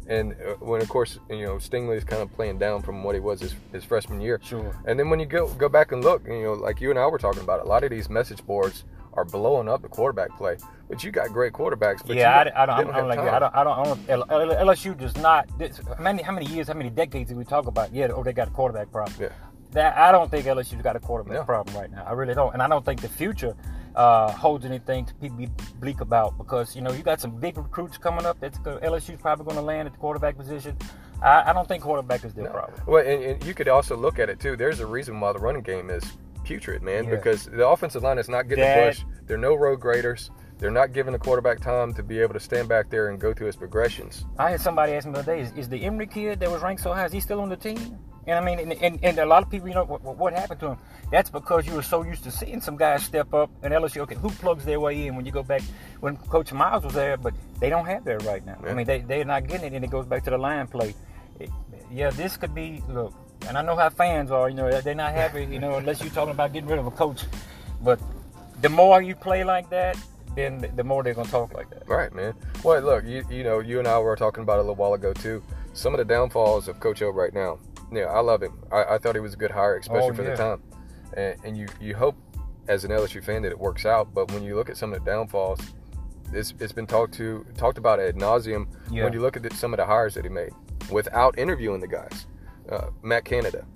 and 0.09 0.33
uh, 0.33 0.55
when 0.61 0.81
of 0.83 0.89
course 0.89 1.19
you 1.31 1.45
know 1.47 1.55
Stingley 1.57 1.97
is 1.97 2.05
kind 2.05 2.23
of 2.23 2.33
playing 2.33 2.59
down 2.59 2.83
from 2.83 3.03
what 3.05 3.15
he 3.15 3.21
was 3.21 3.41
his, 3.41 3.55
his 3.73 3.85
freshman 3.85 4.21
year. 4.21 4.41
Sure. 4.43 4.77
And 4.87 4.99
then 4.99 5.09
when 5.11 5.21
you 5.21 5.27
go 5.27 5.49
go 5.55 5.69
back 5.69 5.93
and 5.93 6.03
look, 6.05 6.27
you 6.27 6.43
know, 6.43 6.53
like 6.55 6.81
you 6.81 6.91
and 6.91 6.99
I 6.99 7.07
were 7.07 7.19
talking 7.19 7.43
about, 7.43 7.61
a 7.61 7.69
lot 7.69 7.85
of 7.85 7.91
these 7.91 8.09
message 8.11 8.45
boards 8.47 8.85
are 9.15 9.25
blowing 9.25 9.69
up 9.69 9.83
the 9.83 9.89
quarterback 9.89 10.37
play. 10.37 10.57
But 10.89 11.03
you 11.05 11.11
got 11.11 11.29
great 11.33 11.53
quarterbacks. 11.53 12.07
But 12.07 12.17
yeah, 12.17 12.45
you 12.45 12.51
I, 12.51 12.63
I 12.63 12.67
don't, 12.67 12.87
they 12.87 12.93
I 12.93 12.97
don't, 12.99 13.09
like 13.09 13.19
that. 13.19 13.35
I 13.35 13.39
don't, 13.39 13.55
I 13.55 13.65
don't, 13.65 13.79
I 13.79 13.85
don't, 13.85 14.31
L- 14.31 14.67
LSU 14.67 14.97
does 14.97 15.17
not. 15.17 15.47
This, 15.59 15.81
how 15.97 16.03
many, 16.03 16.23
how 16.23 16.33
many 16.33 16.47
years, 16.47 16.69
how 16.69 16.75
many 16.75 16.89
decades 16.91 17.29
did 17.29 17.37
we 17.37 17.45
talk 17.45 17.67
about? 17.67 17.93
Yeah, 17.93 18.09
oh, 18.15 18.23
they 18.23 18.33
got 18.33 18.49
a 18.49 18.51
quarterback 18.51 18.91
problem. 18.93 19.15
Yeah. 19.21 19.29
That 19.73 19.97
I 19.97 20.11
don't 20.13 20.31
think 20.31 20.47
LSU's 20.47 20.81
got 20.83 20.97
a 20.97 21.01
quarterback 21.01 21.35
No. 21.35 21.45
problem 21.45 21.77
right 21.77 21.91
now. 21.91 22.05
I 22.07 22.13
really 22.13 22.35
don't, 22.35 22.53
and 22.55 22.63
I 22.63 22.69
don't 22.69 22.85
think 22.85 23.01
the 23.03 23.09
future 23.09 23.55
uh, 23.95 24.31
holds 24.33 24.65
anything 24.65 25.05
to 25.07 25.15
be 25.15 25.49
bleak 25.81 26.01
about 26.01 26.39
because 26.39 26.75
you 26.75 26.81
know 26.83 26.91
you 26.93 27.03
got 27.03 27.21
some 27.21 27.33
big 27.39 27.59
recruits 27.59 27.99
coming 27.99 28.25
up. 28.25 28.39
That's 28.41 28.59
LSU's 28.59 29.21
probably 29.21 29.45
going 29.45 29.57
to 29.57 29.63
land 29.63 29.87
at 29.87 29.93
the 29.93 29.99
quarterback 29.99 30.37
position. 30.39 30.77
I, 31.23 31.51
I 31.51 31.53
don't 31.53 31.67
think 31.69 31.83
quarterback 31.83 32.25
is 32.25 32.33
their 32.33 32.45
No. 32.45 32.51
problem. 32.51 32.81
Well, 32.87 33.05
and, 33.07 33.23
and 33.25 33.45
you 33.45 33.53
could 33.55 33.69
also 33.69 33.97
look 33.97 34.19
at 34.19 34.29
it 34.31 34.41
too. 34.41 34.57
There's 34.57 34.81
a 34.81 34.87
reason 34.87 35.19
why 35.21 35.33
the 35.33 35.39
running 35.41 35.63
game 35.63 35.91
is 35.91 36.05
putrid, 36.45 36.83
man, 36.83 37.05
Yeah. 37.05 37.11
because 37.17 37.45
the 37.47 37.67
offensive 37.69 38.03
line 38.03 38.19
is 38.19 38.29
not 38.29 38.49
getting 38.49 38.65
That- 38.65 38.97
the 38.97 39.03
push. 39.05 39.05
There 39.27 39.37
are 39.37 39.41
no 39.41 39.55
road 39.55 39.81
graders. 39.81 40.31
They're 40.59 40.71
not 40.71 40.93
giving 40.93 41.13
the 41.13 41.19
quarterback 41.19 41.61
time 41.61 41.93
to 41.95 42.03
be 42.03 42.19
able 42.21 42.35
to 42.35 42.41
stand 42.41 42.69
back 42.69 42.89
there 42.91 43.09
and 43.11 43.21
go 43.21 43.33
through 43.35 43.47
his 43.49 43.57
progressions. 43.57 44.25
I 44.39 44.51
had 44.53 44.61
somebody 44.61 44.93
ask 44.95 45.07
me 45.07 45.13
the 45.13 45.19
other 45.21 45.37
day, 45.37 45.43
is, 45.43 45.53
is 45.53 45.69
the 45.69 45.85
Emery 45.85 46.07
kid 46.07 46.41
that 46.41 46.51
was 46.51 46.63
ranked 46.63 46.83
so 46.83 46.93
high, 46.93 47.05
is 47.05 47.13
he 47.13 47.21
still 47.21 47.41
on 47.41 47.49
the 47.49 47.57
team? 47.57 47.99
And 48.29 48.37
I 48.37 48.45
mean, 48.45 48.59
and, 48.59 48.83
and, 48.83 48.99
and 49.03 49.19
a 49.19 49.25
lot 49.25 49.43
of 49.43 49.49
people, 49.49 49.69
you 49.69 49.75
know, 49.75 49.85
what, 49.85 50.03
what 50.03 50.35
happened 50.35 50.61
to 50.61 50.67
him? 50.73 50.79
That's 51.11 51.31
because 51.31 51.67
you 51.67 51.73
were 51.73 51.83
so 51.83 52.03
used 52.03 52.25
to 52.25 52.31
seeing 52.31 52.61
some 52.61 52.77
guys 52.77 53.03
step 53.03 53.33
up 53.33 53.49
and 53.63 53.73
LSU, 53.73 54.03
okay, 54.03 54.17
who 54.17 54.29
plugs 54.29 54.67
their 54.67 54.79
way 54.79 55.07
in 55.07 55.17
when 55.17 55.25
you 55.25 55.33
go 55.33 55.43
back, 55.43 55.63
when 56.01 56.19
Coach 56.19 56.53
Miles 56.53 56.85
was 56.85 56.93
there, 56.93 57.17
but 57.17 57.33
they 57.59 57.71
don't 57.71 57.87
have 57.87 58.05
that 58.05 58.25
right 58.25 58.45
now. 58.45 58.59
I 58.67 58.75
mean, 58.75 58.87
they, 58.87 59.01
they're 59.01 59.25
not 59.25 59.49
getting 59.49 59.73
it, 59.73 59.77
and 59.77 59.83
it 59.83 59.91
goes 59.91 60.05
back 60.05 60.25
to 60.25 60.31
the 60.31 60.37
line 60.37 60.67
play. 60.67 60.95
yeah, 61.91 62.11
this 62.11 62.37
could 62.37 62.55
be 62.55 62.83
look, 62.87 63.15
and 63.47 63.57
I 63.57 63.63
know 63.63 63.77
how 63.77 63.89
fans 63.89 64.31
are. 64.31 64.51
You 64.51 64.57
know, 64.57 64.81
they're 64.83 64.95
not 64.95 65.15
happy. 65.15 65.47
You 65.47 65.59
know, 65.59 65.77
unless 65.77 66.03
you're 66.03 66.11
talking 66.11 66.35
about 66.35 66.53
getting 66.53 66.69
rid 66.69 66.79
of 66.79 66.87
a 66.87 66.91
coach. 66.91 67.23
But 67.81 67.99
the 68.61 68.69
more 68.69 69.01
you 69.01 69.15
play 69.15 69.43
like 69.43 69.71
that, 69.71 69.97
then 70.35 70.71
the 70.77 70.85
more 70.85 71.03
they're 71.03 71.15
gonna 71.15 71.31
talk 71.31 71.55
like 71.55 71.71
that. 71.71 71.89
Right, 71.89 72.13
man. 72.15 72.35
Well, 72.63 72.83
look, 72.83 73.07
you 73.07 73.25
you 73.31 73.43
know, 73.43 73.61
you 73.61 73.79
and 73.79 73.89
I 73.89 73.99
were 73.99 74.17
talking 74.17 74.43
about 74.43 74.57
it 74.57 74.59
a 74.59 74.63
little 74.63 74.75
while 74.75 74.93
ago 74.93 75.15
too. 75.15 75.43
Some 75.73 75.95
of 75.95 75.99
the 75.99 76.05
downfalls 76.05 76.69
of 76.69 76.79
Coach 76.79 77.01
O 77.01 77.09
right 77.09 77.33
now. 77.33 77.59
Yeah, 77.93 78.07
I 78.07 78.21
love 78.21 78.43
him. 78.43 78.59
I, 78.71 78.85
I 78.85 78.99
thought 78.99 79.15
he 79.15 79.21
was 79.21 79.35
a 79.35 79.37
good 79.37 79.51
hire, 79.51 79.77
especially 79.77 80.11
oh, 80.11 80.15
for 80.15 80.23
yeah. 80.23 80.31
the 80.31 80.37
time. 80.37 80.63
And, 81.17 81.37
and 81.45 81.57
you 81.57 81.67
you 81.81 81.97
hope 81.97 82.17
as 82.69 82.85
an 82.85 82.91
LSU 82.91 83.25
fan 83.25 83.43
that 83.43 83.51
it 83.51 83.59
works 83.59 83.87
out. 83.87 84.13
But 84.15 84.31
when 84.33 84.43
you 84.43 84.55
look 84.55 84.69
at 84.69 84.77
some 84.77 84.93
of 84.93 85.03
the 85.03 85.11
downfalls, 85.11 85.61
it's, 86.33 86.55
it's 86.61 86.73
been 86.73 86.87
talked 86.87 87.15
to 87.15 87.45
talked 87.57 87.79
about 87.79 87.99
ad 87.99 88.17
nauseum. 88.17 88.67
Yeah. 88.91 89.05
When 89.05 89.13
you 89.13 89.21
look 89.21 89.37
at 89.37 89.43
the, 89.43 89.55
some 89.55 89.73
of 89.73 89.79
the 89.79 89.87
hires 89.87 90.15
that 90.15 90.25
he 90.25 90.31
made 90.31 90.53
without 90.91 91.39
interviewing 91.39 91.81
the 91.81 91.89
guys, 91.89 92.27
uh, 92.71 92.89
Matt 93.03 93.25
Canada, 93.25 93.67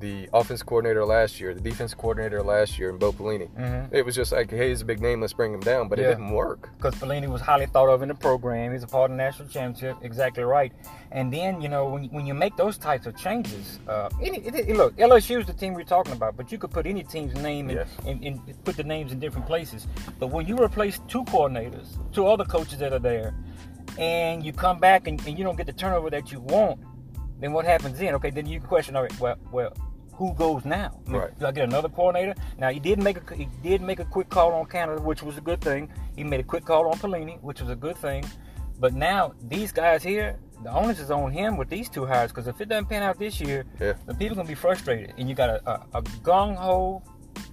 the 0.00 0.28
offense 0.32 0.62
coordinator 0.62 1.04
last 1.04 1.40
year, 1.40 1.54
the 1.54 1.60
defense 1.60 1.94
coordinator 1.94 2.42
last 2.42 2.78
year, 2.78 2.90
and 2.90 2.98
Bo 2.98 3.12
Pelini. 3.12 3.48
Mm-hmm. 3.50 3.94
It 3.94 4.04
was 4.04 4.14
just 4.14 4.32
like, 4.32 4.50
hey, 4.50 4.68
he's 4.68 4.82
a 4.82 4.84
big 4.84 5.00
name, 5.00 5.20
let's 5.20 5.32
bring 5.32 5.52
him 5.52 5.60
down, 5.60 5.88
but 5.88 5.98
yeah. 5.98 6.06
it 6.06 6.08
didn't 6.10 6.30
work. 6.30 6.70
Because 6.76 6.94
Pelini 6.96 7.28
was 7.28 7.40
highly 7.40 7.66
thought 7.66 7.88
of 7.88 8.02
in 8.02 8.08
the 8.08 8.14
program. 8.14 8.72
He's 8.72 8.82
a 8.82 8.86
part 8.86 9.10
of 9.10 9.16
the 9.16 9.22
national 9.22 9.48
championship, 9.48 9.96
exactly 10.02 10.44
right. 10.44 10.72
And 11.12 11.32
then, 11.32 11.60
you 11.60 11.68
know, 11.68 11.88
when, 11.88 12.04
when 12.06 12.26
you 12.26 12.34
make 12.34 12.56
those 12.56 12.78
types 12.78 13.06
of 13.06 13.16
changes, 13.16 13.78
uh, 13.88 14.08
any, 14.20 14.38
it, 14.38 14.54
it, 14.54 14.76
look, 14.76 14.96
LSU 14.96 15.40
is 15.40 15.46
the 15.46 15.52
team 15.52 15.74
we're 15.74 15.84
talking 15.84 16.12
about, 16.12 16.36
but 16.36 16.52
you 16.52 16.58
could 16.58 16.70
put 16.70 16.86
any 16.86 17.02
team's 17.02 17.34
name 17.34 17.68
and, 17.68 17.78
yes. 17.78 17.88
and, 18.06 18.22
and 18.24 18.64
put 18.64 18.76
the 18.76 18.84
names 18.84 19.12
in 19.12 19.20
different 19.20 19.46
places. 19.46 19.86
But 20.18 20.28
when 20.28 20.46
you 20.46 20.56
replace 20.56 21.00
two 21.08 21.24
coordinators, 21.24 21.86
two 22.12 22.26
other 22.26 22.44
coaches 22.44 22.78
that 22.78 22.92
are 22.92 22.98
there, 22.98 23.34
and 23.98 24.44
you 24.44 24.52
come 24.52 24.78
back 24.78 25.06
and, 25.06 25.24
and 25.26 25.38
you 25.38 25.44
don't 25.44 25.56
get 25.56 25.66
the 25.66 25.72
turnover 25.72 26.10
that 26.10 26.32
you 26.32 26.40
want, 26.40 26.80
then 27.40 27.52
what 27.52 27.64
happens 27.64 27.98
then? 27.98 28.14
Okay, 28.14 28.30
then 28.30 28.46
you 28.46 28.60
question, 28.60 28.96
all 28.96 29.02
right, 29.02 29.20
well, 29.20 29.36
well, 29.52 29.72
who 30.16 30.32
goes 30.34 30.64
now? 30.64 30.98
Right. 31.06 31.38
Do 31.38 31.46
I 31.46 31.52
get 31.52 31.64
another 31.64 31.88
coordinator? 31.88 32.34
Now 32.58 32.70
he 32.70 32.80
did 32.80 32.98
make 32.98 33.18
a 33.18 33.34
he 33.34 33.48
did 33.62 33.82
make 33.82 34.00
a 34.00 34.04
quick 34.04 34.30
call 34.30 34.52
on 34.52 34.66
Canada, 34.66 35.00
which 35.02 35.22
was 35.22 35.36
a 35.36 35.42
good 35.42 35.60
thing. 35.60 35.90
He 36.16 36.24
made 36.24 36.40
a 36.40 36.44
quick 36.44 36.64
call 36.64 36.88
on 36.88 36.98
Pelini, 36.98 37.40
which 37.42 37.60
was 37.60 37.70
a 37.70 37.76
good 37.76 37.98
thing. 37.98 38.24
But 38.78 38.94
now 38.94 39.34
these 39.42 39.72
guys 39.72 40.02
here, 40.02 40.38
the 40.62 40.70
onus 40.70 41.00
is 41.00 41.10
on 41.10 41.30
him 41.32 41.56
with 41.56 41.68
these 41.68 41.88
two 41.90 42.06
hires 42.06 42.30
because 42.30 42.46
if 42.46 42.60
it 42.60 42.68
doesn't 42.68 42.86
pan 42.86 43.02
out 43.02 43.18
this 43.18 43.40
year, 43.40 43.66
yeah. 43.78 43.92
then 44.06 44.16
people 44.16 44.36
gonna 44.36 44.48
be 44.48 44.54
frustrated. 44.54 45.12
And 45.18 45.28
you 45.28 45.34
got 45.34 45.50
a, 45.50 45.70
a, 45.70 45.98
a 45.98 46.02
gung 46.02 46.56
ho 46.56 47.02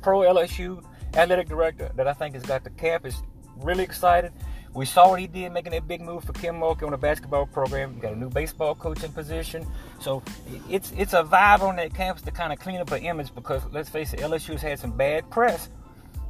pro 0.02 0.20
LSU 0.20 0.84
athletic 1.16 1.48
director 1.48 1.92
that 1.96 2.08
I 2.08 2.14
think 2.14 2.34
has 2.36 2.44
got 2.44 2.64
the 2.64 2.70
campus 2.72 3.22
really 3.58 3.84
excited. 3.84 4.32
We 4.74 4.86
saw 4.86 5.10
what 5.10 5.20
he 5.20 5.28
did 5.28 5.52
making 5.52 5.72
that 5.74 5.88
big 5.88 6.02
move 6.02 6.24
for 6.24 6.34
Kim 6.34 6.56
Mulkey 6.56 6.84
on 6.84 6.92
the 6.92 6.98
basketball 6.98 7.46
program. 7.46 7.96
We 7.96 8.02
got 8.02 8.14
a 8.14 8.16
new 8.16 8.30
baseball 8.30 8.74
coaching 8.74 9.12
position. 9.12 9.68
So 10.00 10.24
it's 10.68 10.92
it's 10.98 11.14
a 11.14 11.24
vibe 11.24 11.62
on 11.62 11.76
that 11.76 11.94
campus 11.94 12.24
to 12.24 12.32
kind 12.32 12.52
of 12.52 12.60
clean 12.60 12.80
up 12.80 12.92
an 12.92 13.04
image 13.04 13.34
because 13.36 13.62
let's 13.72 13.90
face 13.90 14.14
it, 14.14 14.20
LSU's 14.20 14.62
had 14.62 14.80
some 14.80 14.92
bad 14.92 15.30
press 15.30 15.70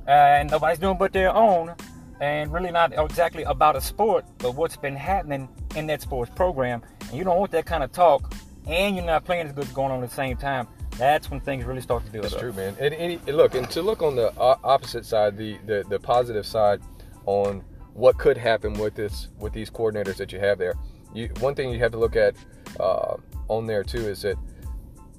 uh, 0.08 0.12
and 0.12 0.52
nobody's 0.52 0.80
doing 0.80 0.98
but 0.98 1.14
their 1.14 1.34
own 1.34 1.74
and 2.20 2.52
really 2.52 2.72
not 2.72 2.94
exactly 2.98 3.44
about 3.44 3.76
a 3.76 3.82
sport, 3.82 4.26
but 4.40 4.56
what's 4.56 4.78
been 4.78 4.96
happening 4.96 5.48
in 5.76 5.88
that 5.88 6.02
sports 6.02 6.32
program. 6.36 6.82
And 7.10 7.14
you 7.14 7.24
don't 7.24 7.40
want 7.40 7.52
that 7.52 7.66
kind 7.66 7.84
of 7.84 7.92
talk 7.94 8.34
and 8.68 8.96
you're 8.96 9.06
not 9.06 9.24
playing 9.24 9.48
as 9.48 9.54
good 9.54 9.66
as 9.66 9.72
going 9.72 9.92
on 9.92 10.04
at 10.04 10.10
the 10.10 10.16
same 10.16 10.36
time. 10.36 10.68
That's 10.98 11.32
when 11.32 11.40
things 11.40 11.66
really 11.66 11.82
start 11.82 12.06
to 12.06 12.12
build 12.12 12.26
up. 12.26 12.32
That's 12.32 12.44
up. 12.44 12.54
true, 12.54 12.54
man. 12.54 12.76
And, 12.80 12.94
and, 12.94 13.38
look, 13.38 13.56
and 13.56 13.70
to 13.72 13.82
look 13.82 14.02
on 14.02 14.16
the 14.16 14.34
opposite 14.38 15.06
side, 15.06 15.38
the, 15.38 15.58
the, 15.66 15.84
the 15.90 16.00
positive 16.00 16.46
side 16.46 16.82
on 17.26 17.64
what 17.94 18.18
could 18.18 18.38
happen 18.38 18.74
with 18.74 18.96
this 18.96 19.30
with 19.40 19.54
these 19.54 19.70
coordinators 19.70 20.18
that 20.18 20.32
you 20.32 20.40
have 20.40 20.58
there. 20.58 20.74
You, 21.14 21.30
one 21.40 21.56
thing 21.56 21.70
you 21.70 21.80
have 21.80 21.92
to 21.92 22.00
look 22.00 22.16
at 22.16 22.36
uh, 22.80 23.18
on 23.48 23.68
there 23.68 23.84
too 23.84 24.00
is 24.00 24.24
that 24.24 24.36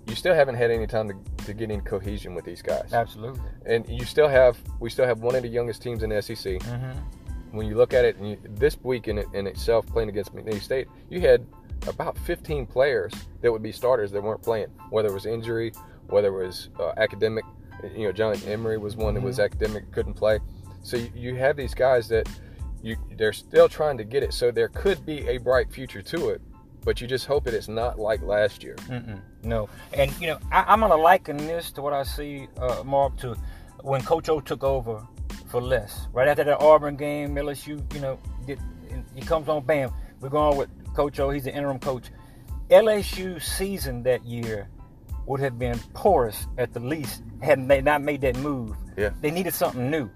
you 0.06 0.14
still 0.14 0.34
haven't 0.34 0.56
had 0.56 0.70
any 0.70 0.86
time 0.86 1.08
to, 1.08 1.44
to 1.44 1.54
get 1.54 1.70
in 1.70 1.80
cohesion 1.80 2.34
with 2.34 2.44
these 2.44 2.62
guys. 2.62 2.92
Absolutely. 2.92 3.40
And 3.64 3.88
you 3.88 4.04
still 4.04 4.28
have 4.28 4.58
we 4.80 4.90
still 4.90 5.06
have 5.06 5.20
one 5.20 5.34
of 5.34 5.42
the 5.42 5.48
youngest 5.48 5.82
teams 5.82 6.02
in 6.02 6.10
the 6.10 6.20
SEC. 6.20 6.36
Mm-hmm. 6.36 7.56
When 7.56 7.68
you 7.68 7.76
look 7.76 7.94
at 7.94 8.04
it, 8.04 8.18
you, 8.20 8.36
this 8.42 8.76
week 8.82 9.06
in, 9.06 9.18
in 9.32 9.46
itself 9.46 9.86
playing 9.86 10.08
against 10.08 10.34
McNeese 10.34 10.62
State, 10.62 10.88
you 11.08 11.20
had 11.20 11.46
about 11.86 12.18
15 12.18 12.66
players 12.66 13.12
that 13.42 13.52
would 13.52 13.62
be 13.62 13.70
starters 13.70 14.10
that 14.10 14.22
weren't 14.22 14.42
playing, 14.42 14.68
whether 14.90 15.08
it 15.08 15.14
was 15.14 15.26
injury, 15.26 15.72
whether 16.08 16.28
it 16.28 16.46
was 16.46 16.70
uh, 16.80 16.92
academic. 16.96 17.44
You 17.94 18.06
know, 18.06 18.12
John 18.12 18.34
Emery 18.46 18.78
was 18.78 18.96
one 18.96 19.14
mm-hmm. 19.14 19.14
that 19.14 19.20
was 19.22 19.36
mm-hmm. 19.36 19.44
academic, 19.44 19.92
couldn't 19.92 20.14
play. 20.14 20.40
So 20.82 20.96
you, 20.96 21.10
you 21.14 21.34
have 21.36 21.56
these 21.56 21.74
guys 21.74 22.08
that 22.08 22.28
you, 22.84 22.96
they're 23.16 23.32
still 23.32 23.68
trying 23.68 23.96
to 23.98 24.04
get 24.04 24.22
it. 24.22 24.34
So 24.34 24.50
there 24.50 24.68
could 24.68 25.04
be 25.06 25.26
a 25.26 25.38
bright 25.38 25.72
future 25.72 26.02
to 26.02 26.28
it, 26.28 26.42
but 26.84 27.00
you 27.00 27.06
just 27.06 27.24
hope 27.24 27.44
that 27.44 27.54
it's 27.54 27.66
not 27.66 27.98
like 27.98 28.22
last 28.22 28.62
year. 28.62 28.76
Mm-mm, 28.88 29.20
no, 29.42 29.70
and 29.94 30.12
you 30.20 30.26
know 30.26 30.38
I, 30.52 30.72
am 30.72 30.80
gonna 30.80 30.96
liken 30.96 31.38
this 31.38 31.72
to 31.72 31.82
what 31.82 31.94
I 31.94 32.02
see, 32.02 32.46
uh, 32.58 32.82
Mark, 32.84 33.16
to 33.18 33.36
when 33.80 34.02
Coach 34.02 34.28
O 34.28 34.40
took 34.40 34.62
over 34.62 35.02
for 35.48 35.62
Les. 35.62 36.08
Right 36.12 36.28
after 36.28 36.44
that 36.44 36.60
Auburn 36.60 36.96
game, 36.96 37.34
LSU, 37.34 37.82
you 37.94 38.00
know, 38.00 38.18
did, 38.46 38.60
he 39.14 39.22
comes 39.22 39.48
on, 39.48 39.64
bam, 39.64 39.90
we're 40.20 40.28
going 40.28 40.56
with 40.58 40.68
Coach 40.94 41.18
O. 41.20 41.30
He's 41.30 41.44
the 41.44 41.54
interim 41.54 41.78
coach. 41.78 42.10
LSU 42.70 43.40
season 43.42 44.02
that 44.02 44.24
year 44.24 44.68
would 45.26 45.40
have 45.40 45.58
been 45.58 45.78
porous 45.94 46.46
at 46.58 46.72
the 46.72 46.80
least 46.80 47.22
had 47.40 47.66
they 47.66 47.80
not 47.80 48.02
made 48.02 48.20
that 48.22 48.36
move. 48.36 48.76
Yeah. 48.96 49.10
They 49.20 49.30
needed 49.30 49.54
something 49.54 49.90
new. 49.90 50.10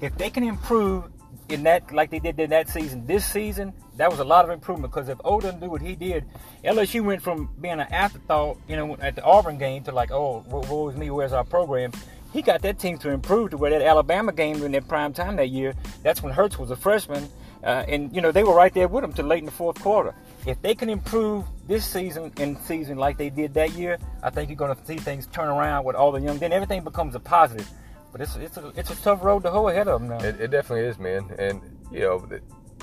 If 0.00 0.16
they 0.16 0.30
can 0.30 0.44
improve 0.44 1.10
in 1.48 1.62
that 1.64 1.92
like 1.92 2.10
they 2.10 2.18
did 2.18 2.38
in 2.38 2.50
that 2.50 2.68
season. 2.68 3.06
This 3.06 3.24
season, 3.24 3.72
that 3.96 4.10
was 4.10 4.20
a 4.20 4.24
lot 4.24 4.44
of 4.44 4.50
improvement 4.50 4.92
because 4.92 5.08
if 5.08 5.18
Odom 5.18 5.60
do 5.60 5.68
what 5.68 5.80
he 5.80 5.94
did, 5.94 6.24
LSU 6.64 7.04
went 7.04 7.22
from 7.22 7.50
being 7.60 7.80
an 7.80 7.92
afterthought, 7.92 8.58
you 8.68 8.76
know, 8.76 8.96
at 9.00 9.14
the 9.16 9.22
Auburn 9.22 9.58
game 9.58 9.82
to 9.84 9.92
like, 9.92 10.10
oh, 10.10 10.44
woe 10.48 10.88
is 10.88 10.96
me, 10.96 11.10
where's 11.10 11.32
our 11.32 11.44
program? 11.44 11.92
He 12.32 12.42
got 12.42 12.60
that 12.62 12.78
team 12.78 12.98
to 12.98 13.10
improve 13.10 13.50
to 13.50 13.56
where 13.56 13.70
that 13.70 13.82
Alabama 13.82 14.32
game 14.32 14.62
in 14.62 14.72
their 14.72 14.82
prime 14.82 15.14
time 15.14 15.36
that 15.36 15.48
year. 15.48 15.74
That's 16.02 16.22
when 16.22 16.32
Hurts 16.32 16.58
was 16.58 16.70
a 16.70 16.76
freshman, 16.76 17.26
uh, 17.64 17.84
and 17.88 18.14
you 18.14 18.20
know 18.20 18.32
they 18.32 18.44
were 18.44 18.54
right 18.54 18.72
there 18.74 18.86
with 18.86 19.02
him 19.02 19.14
to 19.14 19.22
late 19.22 19.38
in 19.38 19.46
the 19.46 19.50
fourth 19.50 19.80
quarter. 19.80 20.14
If 20.46 20.60
they 20.60 20.74
can 20.74 20.90
improve 20.90 21.46
this 21.66 21.86
season 21.86 22.30
and 22.36 22.58
season 22.58 22.98
like 22.98 23.16
they 23.16 23.30
did 23.30 23.54
that 23.54 23.72
year, 23.72 23.98
I 24.22 24.28
think 24.28 24.50
you're 24.50 24.56
going 24.56 24.76
to 24.76 24.86
see 24.86 24.96
things 24.96 25.26
turn 25.28 25.48
around 25.48 25.84
with 25.84 25.96
all 25.96 26.12
the 26.12 26.20
young. 26.20 26.38
Then 26.38 26.52
everything 26.52 26.84
becomes 26.84 27.14
a 27.14 27.20
positive. 27.20 27.68
But 28.12 28.22
it's 28.22 28.36
it's 28.36 28.56
a 28.56 28.72
it's 28.76 28.90
a 28.90 28.96
tough 28.96 29.22
road 29.22 29.42
to 29.42 29.50
hoe 29.50 29.68
ahead 29.68 29.88
of 29.88 30.00
them 30.00 30.10
now. 30.10 30.24
It, 30.24 30.40
it 30.40 30.50
definitely 30.50 30.86
is, 30.86 30.98
man. 30.98 31.34
And 31.38 31.60
you 31.92 32.00
know, 32.00 32.28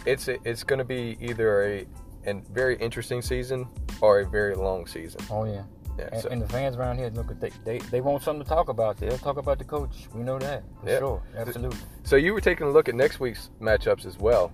it's 0.06 0.28
it's 0.28 0.64
going 0.64 0.80
to 0.80 0.86
be 0.86 1.18
either 1.20 1.64
a 1.64 1.88
a 2.28 2.34
very 2.52 2.78
interesting 2.78 3.22
season 3.22 3.68
or 4.02 4.20
a 4.20 4.26
very 4.26 4.56
long 4.56 4.88
season. 4.88 5.22
Oh 5.30 5.46
yeah. 5.46 5.64
Yeah, 5.98 6.10
and, 6.12 6.22
so. 6.22 6.30
and, 6.30 6.42
the 6.42 6.48
fans 6.50 6.76
around 6.76 6.98
here, 6.98 7.10
look, 7.10 7.40
they, 7.40 7.52
they 7.64 7.78
they 7.78 8.02
want 8.02 8.22
something 8.22 8.44
to 8.44 8.50
talk 8.50 8.68
about. 8.68 8.98
They'll 8.98 9.18
talk 9.18 9.38
about 9.38 9.60
the 9.60 9.64
coach. 9.64 10.10
We 10.14 10.24
know 10.24 10.38
that 10.40 10.64
for 10.82 10.90
yep. 10.90 11.00
sure, 11.00 11.24
absolutely. 11.38 11.80
So 12.04 12.18
you 12.18 12.34
were 12.34 12.42
taking 12.42 12.68
a 12.68 12.70
look 12.70 12.90
at 12.90 12.96
next 12.96 13.22
week's 13.22 13.50
matchups 13.62 14.06
as 14.06 14.18
well. 14.18 14.52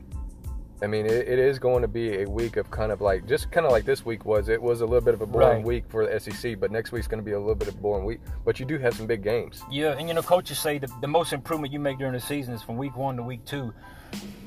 I 0.84 0.88
mean, 0.88 1.06
it, 1.06 1.28
it 1.28 1.38
is 1.38 1.60
going 1.60 1.84
to 1.84 1.88
be 1.88 2.24
a 2.24 2.30
week 2.30 2.58
of 2.58 2.72
kind 2.72 2.92
of 2.92 3.02
like 3.02 3.28
just 3.28 3.52
kind 3.52 3.66
of 3.66 3.72
like 3.72 3.86
this 3.86 4.04
week 4.04 4.26
was. 4.26 4.50
It 4.50 4.62
was 4.62 4.82
a 4.82 4.86
little 4.86 5.02
bit 5.02 5.14
of 5.14 5.22
a 5.22 5.28
boring 5.28 5.58
right. 5.58 5.66
week 5.66 5.84
for 5.90 6.08
the 6.08 6.20
SEC, 6.20 6.60
but 6.60 6.72
next 6.72 6.92
week's 6.92 7.08
going 7.08 7.22
to 7.22 7.26
be 7.26 7.34
a 7.34 7.40
little 7.40 7.56
bit 7.56 7.68
of 7.68 7.76
a 7.76 7.78
boring 7.78 8.04
week. 8.04 8.20
But 8.44 8.60
you 8.60 8.66
do 8.66 8.80
have 8.80 8.96
some 8.96 9.06
big 9.06 9.24
games. 9.24 9.62
Yeah, 9.70 9.92
and 9.98 10.08
you 10.08 10.16
know, 10.16 10.24
coaches 10.24 10.58
say 10.58 10.80
the, 10.80 10.92
the 11.02 11.08
most 11.08 11.34
improvement 11.34 11.72
you 11.72 11.80
make 11.80 12.00
during 12.00 12.14
the 12.14 12.20
season 12.20 12.54
is 12.54 12.64
from 12.64 12.78
week 12.78 12.98
one 12.98 13.16
to 13.18 13.24
week 13.24 13.46
two. 13.46 13.74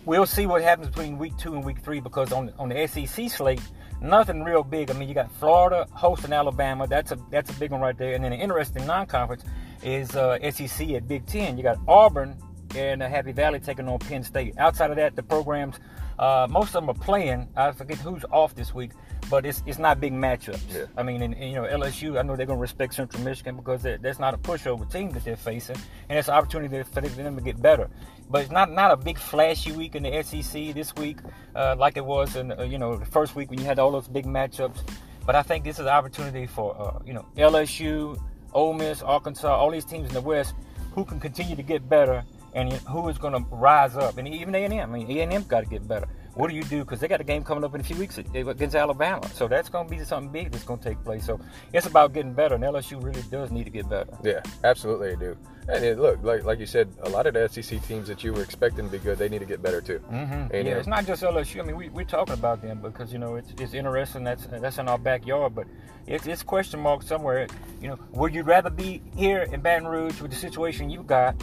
We'll 0.05 0.27
see 0.27 0.47
what 0.47 0.61
happens 0.61 0.89
between 0.89 1.19
week 1.19 1.37
two 1.39 1.55
and 1.55 1.65
week 1.65 1.79
three 1.83 2.01
because 2.01 2.33
on 2.33 2.53
on 2.59 2.69
the 2.69 2.87
SEC 2.89 3.31
slate, 3.31 3.63
nothing 4.01 4.43
real 4.43 4.65
big. 4.65 4.91
I 4.91 4.95
mean, 4.95 5.09
you 5.09 5.15
got 5.15 5.31
Florida 5.37 5.87
hosting 5.93 6.33
Alabama. 6.33 6.89
That's 6.89 7.13
a 7.13 7.19
that's 7.31 7.51
a 7.51 7.55
big 7.61 7.71
one 7.71 7.81
right 7.81 7.97
there. 7.97 8.15
And 8.15 8.25
then 8.25 8.33
an 8.33 8.41
interesting 8.41 8.87
non-conference 8.87 9.45
is 9.85 10.17
uh, 10.17 10.39
SEC 10.51 10.91
at 10.91 11.07
Big 11.07 11.27
Ten. 11.27 11.57
You 11.57 11.63
got 11.63 11.79
Auburn 11.87 12.37
and 12.75 13.03
Happy 13.03 13.33
Valley 13.33 13.61
taking 13.61 13.89
on 13.89 13.99
Penn 13.99 14.25
State. 14.25 14.55
Outside 14.59 14.91
of 14.91 14.97
that, 14.97 15.15
the 15.17 15.23
programs 15.23 15.77
uh, 16.19 16.47
most 16.49 16.69
of 16.69 16.73
them 16.75 16.91
are 16.91 16.95
playing. 16.95 17.49
I 17.57 17.73
forget 17.73 17.99
who's 17.99 18.25
off 18.31 18.55
this 18.55 18.75
week, 18.75 18.93
but 19.31 19.45
it's 19.45 19.63
it's 19.67 19.79
not 19.79 20.01
big 20.01 20.13
matchups. 20.13 20.61
Yeah. 20.73 20.85
I 20.97 21.03
mean, 21.03 21.23
and, 21.23 21.35
and, 21.35 21.51
you 21.51 21.57
know 21.57 21.65
LSU. 21.65 22.19
I 22.19 22.23
know 22.23 22.37
they're 22.37 22.47
going 22.47 22.59
to 22.59 22.63
respect 22.63 22.95
Central 22.95 23.23
Michigan 23.23 23.57
because 23.57 23.83
that's 23.83 24.19
not 24.19 24.35
a 24.35 24.39
pushover 24.39 24.91
team 24.91 25.11
that 25.11 25.25
they're 25.25 25.37
facing, 25.37 25.77
and 26.09 26.19
it's 26.19 26.29
an 26.29 26.35
opportunity 26.35 26.83
for 26.83 27.01
them 27.01 27.37
to 27.37 27.43
get 27.43 27.61
better. 27.61 27.89
But 28.31 28.43
it's 28.43 28.51
not 28.51 28.71
not 28.71 28.91
a 28.91 28.97
big 28.97 29.19
flashy 29.19 29.73
week 29.73 29.95
in 29.97 30.05
the 30.05 30.23
SEC 30.23 30.75
this 30.75 30.95
week, 30.97 31.19
uh, 31.55 31.75
like 31.79 31.97
it 31.97 32.05
was 32.05 32.37
in 32.37 32.53
uh, 32.53 32.63
you 32.63 32.79
know 32.79 32.97
the 32.97 33.07
first 33.07 33.35
week 33.35 33.51
when 33.51 33.59
you 33.59 33.67
had 33.67 33.79
all 33.79 33.91
those 33.91 34.09
big 34.09 34.27
matchups. 34.27 34.79
But 35.27 35.35
I 35.35 35.43
think 35.43 35.65
this 35.65 35.77
is 35.77 35.87
an 35.87 35.89
opportunity 35.89 36.47
for 36.47 36.77
uh, 36.79 36.99
you 37.05 37.13
know 37.13 37.27
LSU, 37.37 38.21
Ole 38.53 38.75
Miss, 38.75 39.03
Arkansas, 39.03 39.55
all 39.55 39.71
these 39.71 39.85
teams 39.85 40.09
in 40.09 40.15
the 40.15 40.21
West 40.21 40.55
who 40.95 41.05
can 41.05 41.19
continue 41.19 41.57
to 41.57 41.63
get 41.63 41.89
better 41.89 42.25
and 42.55 42.73
who 42.73 43.09
is 43.09 43.19
going 43.19 43.35
to 43.35 43.45
rise 43.51 43.97
up. 43.97 44.19
And 44.19 44.27
even 44.29 44.55
A&M, 44.55 44.73
I 44.73 44.87
mean, 44.87 45.11
A&M's 45.11 45.47
got 45.47 45.61
to 45.61 45.67
get 45.67 45.87
better. 45.87 46.09
What 46.35 46.51
do 46.51 46.57
you 46.57 46.65
do? 46.65 46.81
Because 46.81 46.99
they 47.01 47.07
got 47.07 47.21
a 47.21 47.25
game 47.25 47.45
coming 47.45 47.63
up 47.63 47.75
in 47.75 47.81
a 47.81 47.85
few 47.85 47.97
weeks 47.97 48.19
against 48.19 48.75
Alabama. 48.75 49.29
So 49.35 49.47
that's 49.47 49.69
going 49.69 49.89
to 49.89 49.97
be 49.97 50.05
something 50.05 50.33
big 50.33 50.51
that's 50.51 50.65
going 50.65 50.81
to 50.81 50.89
take 50.89 51.03
place. 51.05 51.25
So 51.25 51.39
it's 51.73 51.87
about 51.87 52.13
getting 52.13 52.33
better, 52.33 52.57
and 52.57 52.65
LSU 52.65 53.03
really 53.03 53.23
does 53.31 53.53
need 53.53 53.65
to 53.65 53.71
get 53.71 53.89
better. 53.89 54.17
Yeah, 54.25 54.41
absolutely 54.65 55.11
they 55.11 55.17
do. 55.17 55.37
And 55.69 55.85
it, 55.85 55.99
look, 55.99 56.23
like 56.23 56.45
like 56.45 56.59
you 56.59 56.67
said, 56.67 56.93
a 57.05 57.09
lot 57.09 57.27
of 57.27 57.35
the 57.35 57.49
SEC 57.49 57.83
teams 57.85 58.09
that 58.09 58.23
you 58.23 58.35
were 58.35 58.43
expecting 58.43 58.85
to 58.85 58.91
be 58.91 58.99
good, 58.99 59.17
they 59.17 59.29
need 59.29 59.39
to 59.39 59.47
get 59.47 59.63
better 59.63 59.81
too. 59.81 60.01
Mm-hmm. 60.11 60.55
Yeah, 60.55 60.75
it's 60.75 60.89
not 60.89 61.07
just 61.07 61.23
LSU. 61.23 61.61
I 61.61 61.65
mean, 61.65 61.77
we, 61.77 61.89
we're 61.89 62.05
talking 62.05 62.35
about 62.35 62.61
them 62.61 62.81
because 62.83 63.13
you 63.13 63.19
know 63.19 63.37
it's, 63.37 63.51
it's 63.59 63.73
interesting. 63.73 64.25
That's 64.25 64.47
that's 64.47 64.79
in 64.79 64.89
our 64.89 64.99
backyard, 64.99 65.55
but 65.55 65.67
it's, 66.07 66.27
it's 66.27 66.43
question 66.43 66.81
mark 66.81 67.03
somewhere. 67.03 67.47
You 67.81 67.89
know, 67.89 67.99
would 68.11 68.35
you 68.35 68.43
rather 68.43 68.71
be 68.71 69.03
here 69.17 69.43
in 69.45 69.61
Baton 69.61 69.89
Rouge 69.89 70.21
with 70.21 70.33
the 70.33 70.37
situation 70.37 70.91
you 70.91 71.03
got? 71.03 71.35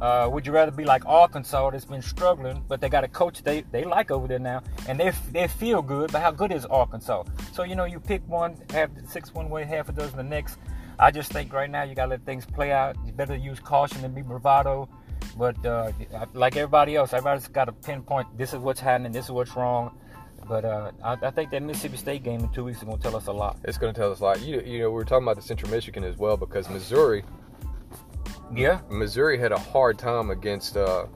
Uh, 0.00 0.28
would 0.32 0.46
you 0.46 0.52
rather 0.52 0.70
be 0.70 0.84
like 0.84 1.04
Arkansas 1.06 1.70
that's 1.70 1.84
been 1.84 2.00
struggling, 2.00 2.64
but 2.68 2.80
they 2.80 2.88
got 2.88 3.04
a 3.04 3.08
coach 3.08 3.42
they, 3.42 3.62
they 3.70 3.84
like 3.84 4.10
over 4.10 4.26
there 4.26 4.38
now, 4.38 4.62
and 4.88 4.98
they 4.98 5.12
they 5.30 5.46
feel 5.46 5.82
good. 5.82 6.10
But 6.10 6.22
how 6.22 6.30
good 6.30 6.52
is 6.52 6.64
Arkansas? 6.66 7.24
So 7.52 7.64
you 7.64 7.74
know, 7.74 7.84
you 7.84 8.00
pick 8.00 8.26
one, 8.26 8.56
have 8.70 8.90
six 9.08 9.34
one 9.34 9.50
way, 9.50 9.64
half 9.64 9.88
a 9.88 9.92
dozen 9.92 10.16
the 10.16 10.22
next. 10.22 10.58
I 10.98 11.10
just 11.10 11.32
think 11.32 11.52
right 11.52 11.70
now 11.70 11.82
you 11.82 11.94
got 11.94 12.04
to 12.04 12.10
let 12.10 12.24
things 12.26 12.44
play 12.44 12.72
out. 12.72 12.96
You 13.06 13.12
better 13.12 13.36
use 13.36 13.58
caution 13.58 14.04
and 14.04 14.14
be 14.14 14.22
bravado. 14.22 14.88
But 15.36 15.64
uh, 15.64 15.92
like 16.34 16.56
everybody 16.56 16.96
else, 16.96 17.12
everybody's 17.12 17.48
got 17.48 17.66
to 17.66 17.72
pinpoint 17.72 18.36
this 18.36 18.52
is 18.52 18.58
what's 18.58 18.80
happening, 18.80 19.12
this 19.12 19.26
is 19.26 19.30
what's 19.30 19.54
wrong. 19.56 19.98
But 20.48 20.64
uh, 20.64 20.90
I, 21.04 21.16
I, 21.22 21.30
think 21.30 21.50
that 21.50 21.62
Mississippi 21.62 21.96
State 21.96 22.22
game 22.24 22.40
in 22.40 22.48
two 22.48 22.64
weeks 22.64 22.78
is 22.78 22.84
going 22.84 22.96
to 22.96 23.02
tell 23.02 23.14
us 23.14 23.28
a 23.28 23.32
lot. 23.32 23.56
It's 23.64 23.78
going 23.78 23.94
to 23.94 24.00
tell 24.00 24.10
us 24.10 24.20
a 24.20 24.24
lot. 24.24 24.42
You, 24.42 24.60
you 24.60 24.80
know, 24.80 24.90
we 24.90 24.96
were 24.96 25.04
talking 25.04 25.22
about 25.22 25.36
the 25.36 25.42
Central 25.42 25.70
Michigan 25.70 26.02
as 26.02 26.16
well 26.16 26.36
because 26.36 26.68
Missouri. 26.68 27.22
Yeah. 28.54 28.80
Missouri 28.88 29.38
had 29.38 29.52
a 29.52 29.58
hard 29.58 29.98
time 29.98 30.30
against 30.30 30.76
uh, 30.76 31.06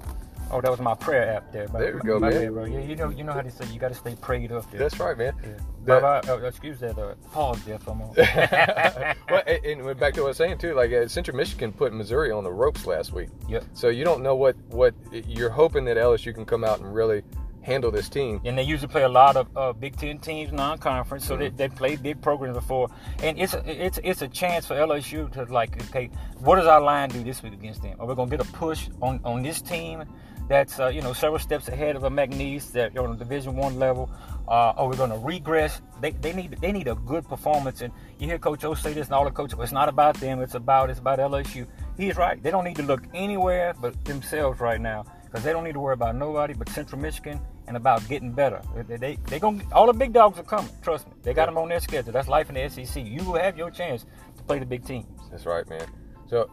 Oh, 0.51 0.61
that 0.61 0.71
was 0.71 0.81
my 0.81 0.95
prayer 0.95 1.35
app 1.35 1.51
there. 1.53 1.67
there 1.67 1.95
we 1.95 2.01
go, 2.03 2.21
man. 2.21 2.31
Bad, 2.31 2.53
bro. 2.53 2.65
Yeah, 2.65 2.81
you 2.81 2.97
know, 2.97 3.09
you 3.09 3.25
know 3.25 3.33
how 3.33 3.43
they 3.43 3.51
say 3.51 3.65
you 3.73 3.81
got 3.81 3.89
to 3.89 3.95
stay 3.95 4.15
prayed 4.15 4.53
up 4.53 4.71
there. 4.71 4.79
That's 4.79 5.01
right, 5.01 5.17
man. 5.17 5.35
Yeah. 5.43 5.51
That, 5.85 6.29
uh, 6.29 6.37
excuse 6.45 6.79
that 6.81 6.99
uh, 6.99 7.15
pause 7.33 7.63
there 7.65 7.79
for 7.79 7.91
a 7.91 7.95
moment. 7.95 8.17
well, 9.31 9.43
and, 9.47 9.81
and 9.81 9.99
back 9.99 10.15
to 10.15 10.21
what 10.21 10.27
I 10.27 10.31
was 10.31 10.37
saying 10.37 10.59
too, 10.59 10.75
like 10.75 10.93
uh, 10.93 11.09
Central 11.09 11.37
Michigan 11.37 11.73
put 11.73 11.93
Missouri 11.93 12.31
on 12.31 12.45
the 12.45 12.53
ropes 12.53 12.87
last 12.87 13.13
week. 13.13 13.31
Yep. 13.49 13.65
So 13.73 13.89
you 13.89 14.05
don't 14.05 14.23
know 14.23 14.37
what 14.37 14.57
what 14.69 14.95
you're 15.13 15.51
hoping 15.51 15.85
that 15.87 15.97
LSU 15.97 16.35
can 16.35 16.45
come 16.45 16.63
out 16.63 16.81
and 16.81 16.95
really 16.95 17.23
handle 17.65 17.91
this 17.91 18.09
team. 18.09 18.41
And 18.45 18.57
they 18.57 18.63
usually 18.63 18.89
play 18.89 19.03
a 19.03 19.09
lot 19.09 19.37
of 19.37 19.49
uh, 19.57 19.73
Big 19.73 19.97
Ten 19.97 20.19
teams, 20.19 20.53
non-conference, 20.53 21.27
so 21.27 21.35
mm-hmm. 21.35 21.57
they, 21.57 21.69
they 21.69 21.75
played 21.75 22.03
big 22.03 22.21
programs 22.21 22.57
before, 22.57 22.89
and 23.23 23.39
it's 23.39 23.55
a, 23.55 23.85
it's 23.87 23.99
it's 24.05 24.23
a 24.23 24.29
chance 24.29 24.67
for 24.67 24.75
LSU 24.75 25.31
to 25.33 25.45
like, 25.53 25.83
okay, 25.89 26.11
what 26.39 26.57
does 26.57 26.67
our 26.67 26.81
line 26.81 27.09
do 27.09 27.23
this 27.25 27.43
week 27.43 27.55
against 27.55 27.83
them? 27.83 27.97
Are 27.99 28.07
we 28.07 28.15
gonna 28.15 28.31
get 28.31 28.41
a 28.41 28.53
push 28.53 28.89
on 29.01 29.21
on 29.25 29.43
this 29.43 29.61
team? 29.61 30.05
that's 30.49 30.79
uh, 30.79 30.89
you 30.89 31.01
know 31.01 31.13
several 31.13 31.39
steps 31.39 31.69
ahead 31.69 31.97
of 31.97 32.05
a 32.05 32.11
McNeese 32.11 32.73
that 32.73 32.97
on 32.99 33.13
a 33.13 33.17
Division 33.17 33.57
One 33.57 33.79
level. 33.79 34.11
Uh, 34.47 34.75
are 34.77 34.89
we 34.89 34.97
going 34.97 35.09
to 35.09 35.17
regress? 35.17 35.81
They, 36.03 36.11
they 36.11 36.35
need 36.35 36.59
they 36.61 36.71
need 36.71 36.87
a 36.87 36.95
good 36.95 37.27
performance. 37.27 37.81
And 37.81 37.93
you 38.19 38.27
hear 38.27 38.39
Coach 38.39 38.63
O 38.65 38.75
say 38.75 38.93
this, 38.93 39.07
and 39.07 39.15
all 39.15 39.25
the 39.25 39.31
coaches. 39.31 39.59
It's 39.61 39.73
not 39.73 39.89
about 39.89 40.21
them. 40.21 40.41
It's 40.41 40.55
about 40.55 40.91
it's 40.91 40.99
about 40.99 41.19
LSU. 41.19 41.67
He's 41.97 42.17
right. 42.17 42.43
They 42.43 42.51
don't 42.51 42.65
need 42.65 42.77
to 42.77 42.83
look 42.83 43.05
anywhere 43.15 43.75
but 43.81 44.05
themselves 44.05 44.61
right 44.61 44.81
now 44.81 45.07
because 45.25 45.43
they 45.43 45.53
don't 45.53 45.65
need 45.65 45.73
to 45.73 45.81
worry 45.81 45.95
about 45.95 46.15
nobody 46.15 46.53
but 46.53 46.69
Central 46.69 47.01
Michigan 47.01 47.41
and 47.67 47.77
about 47.77 48.07
getting 48.09 48.33
better. 48.33 48.61
They 48.89 48.97
they, 48.97 49.19
they 49.27 49.39
going 49.39 49.63
all 49.73 49.87
the 49.87 49.93
big 49.93 50.13
dogs 50.13 50.39
are 50.39 50.45
coming. 50.45 50.71
Trust 50.83 51.07
me. 51.07 51.15
They 51.23 51.35
got 51.35 51.47
them 51.47 51.59
on 51.59 51.69
their 51.69 51.81
schedule. 51.81 52.13
That's 52.13 52.29
life 52.29 52.49
in 52.49 52.55
the 52.55 52.69
SEC. 52.69 53.05
You 53.05 53.25
will 53.25 53.39
have 53.39 53.57
your 53.57 53.71
chance 53.71 54.05
to 54.37 54.43
play 54.45 54.59
the 54.59 54.67
big 54.67 54.85
teams. 54.85 55.07
That's 55.31 55.47
right, 55.47 55.69
man. 55.69 55.87
So 56.29 56.51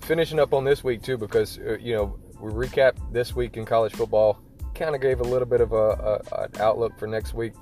finishing 0.00 0.38
up 0.38 0.52
on 0.52 0.64
this 0.64 0.84
week 0.84 1.02
too, 1.02 1.18
because 1.18 1.58
uh, 1.58 1.76
you 1.78 1.94
know 1.94 2.18
we 2.40 2.52
recap 2.52 2.92
this 3.12 3.34
week 3.34 3.56
in 3.56 3.64
college 3.64 3.92
football. 3.92 4.38
Kind 4.74 4.94
of 4.94 5.00
gave 5.00 5.20
a 5.20 5.24
little 5.24 5.48
bit 5.48 5.62
of 5.62 5.72
a, 5.72 5.76
a, 6.32 6.42
an 6.42 6.50
outlook 6.60 6.98
for 6.98 7.06
next 7.06 7.32
week. 7.32 7.54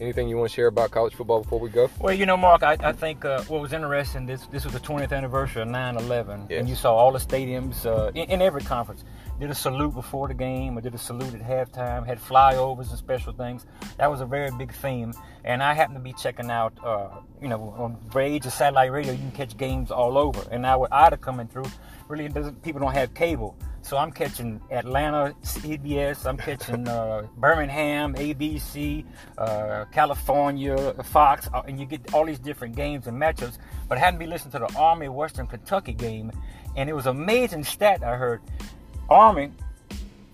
Anything 0.00 0.28
you 0.28 0.36
want 0.36 0.50
to 0.50 0.54
share 0.54 0.68
about 0.68 0.92
college 0.92 1.12
football 1.14 1.42
before 1.42 1.58
we 1.58 1.68
go? 1.68 1.90
Well, 1.98 2.14
you 2.14 2.24
know, 2.24 2.36
Mark, 2.36 2.62
I, 2.62 2.76
I 2.78 2.92
think 2.92 3.24
uh, 3.24 3.42
what 3.44 3.60
was 3.60 3.72
interesting 3.72 4.26
this 4.26 4.46
this 4.46 4.64
was 4.64 4.72
the 4.72 4.78
20th 4.78 5.12
anniversary 5.12 5.62
of 5.62 5.68
9/11, 5.68 6.48
yes. 6.48 6.60
and 6.60 6.68
you 6.68 6.76
saw 6.76 6.94
all 6.94 7.10
the 7.10 7.18
stadiums 7.18 7.84
uh, 7.84 8.12
in, 8.14 8.30
in, 8.30 8.42
every 8.42 8.62
conference 8.62 9.02
did 9.38 9.50
a 9.50 9.54
salute 9.54 9.94
before 9.94 10.28
the 10.28 10.34
game 10.34 10.76
or 10.76 10.80
did 10.80 10.94
a 10.94 10.98
salute 10.98 11.34
at 11.34 11.40
halftime, 11.40 12.06
had 12.06 12.18
flyovers 12.18 12.90
and 12.90 12.98
special 12.98 13.32
things. 13.32 13.66
That 13.98 14.10
was 14.10 14.20
a 14.20 14.26
very 14.26 14.50
big 14.50 14.72
theme, 14.72 15.12
and 15.44 15.62
I 15.62 15.74
happened 15.74 15.96
to 15.96 16.02
be 16.02 16.12
checking 16.12 16.50
out, 16.50 16.72
uh, 16.84 17.08
you 17.40 17.48
know, 17.48 17.74
on 17.78 17.98
Rage 18.12 18.46
or 18.46 18.50
satellite 18.50 18.92
radio, 18.92 19.12
you 19.12 19.18
can 19.18 19.32
catch 19.32 19.56
games 19.56 19.90
all 19.90 20.18
over, 20.18 20.44
and 20.50 20.62
now 20.62 20.80
with 20.80 20.92
Ida 20.92 21.16
coming 21.18 21.46
through, 21.46 21.66
really 22.08 22.28
people 22.62 22.80
don't 22.80 22.94
have 22.94 23.14
cable. 23.14 23.56
So 23.82 23.96
I'm 23.96 24.12
catching 24.12 24.60
Atlanta 24.70 25.34
CBS, 25.42 26.26
I'm 26.26 26.36
catching 26.36 26.86
uh, 26.86 27.26
Birmingham 27.38 28.14
ABC, 28.14 29.04
uh, 29.38 29.86
California 29.92 30.92
Fox, 31.04 31.48
uh, 31.54 31.62
and 31.66 31.80
you 31.80 31.86
get 31.86 32.12
all 32.12 32.26
these 32.26 32.38
different 32.38 32.76
games 32.76 33.06
and 33.06 33.18
matchups. 33.18 33.56
But 33.88 33.96
I 33.96 34.02
hadn't 34.02 34.18
been 34.18 34.30
listening 34.30 34.52
to 34.52 34.58
the 34.58 34.78
Army 34.78 35.08
Western 35.08 35.46
Kentucky 35.46 35.94
game, 35.94 36.32
and 36.76 36.90
it 36.90 36.92
was 36.92 37.06
amazing 37.06 37.64
stat 37.64 38.02
I 38.02 38.16
heard. 38.16 38.42
Army 39.08 39.52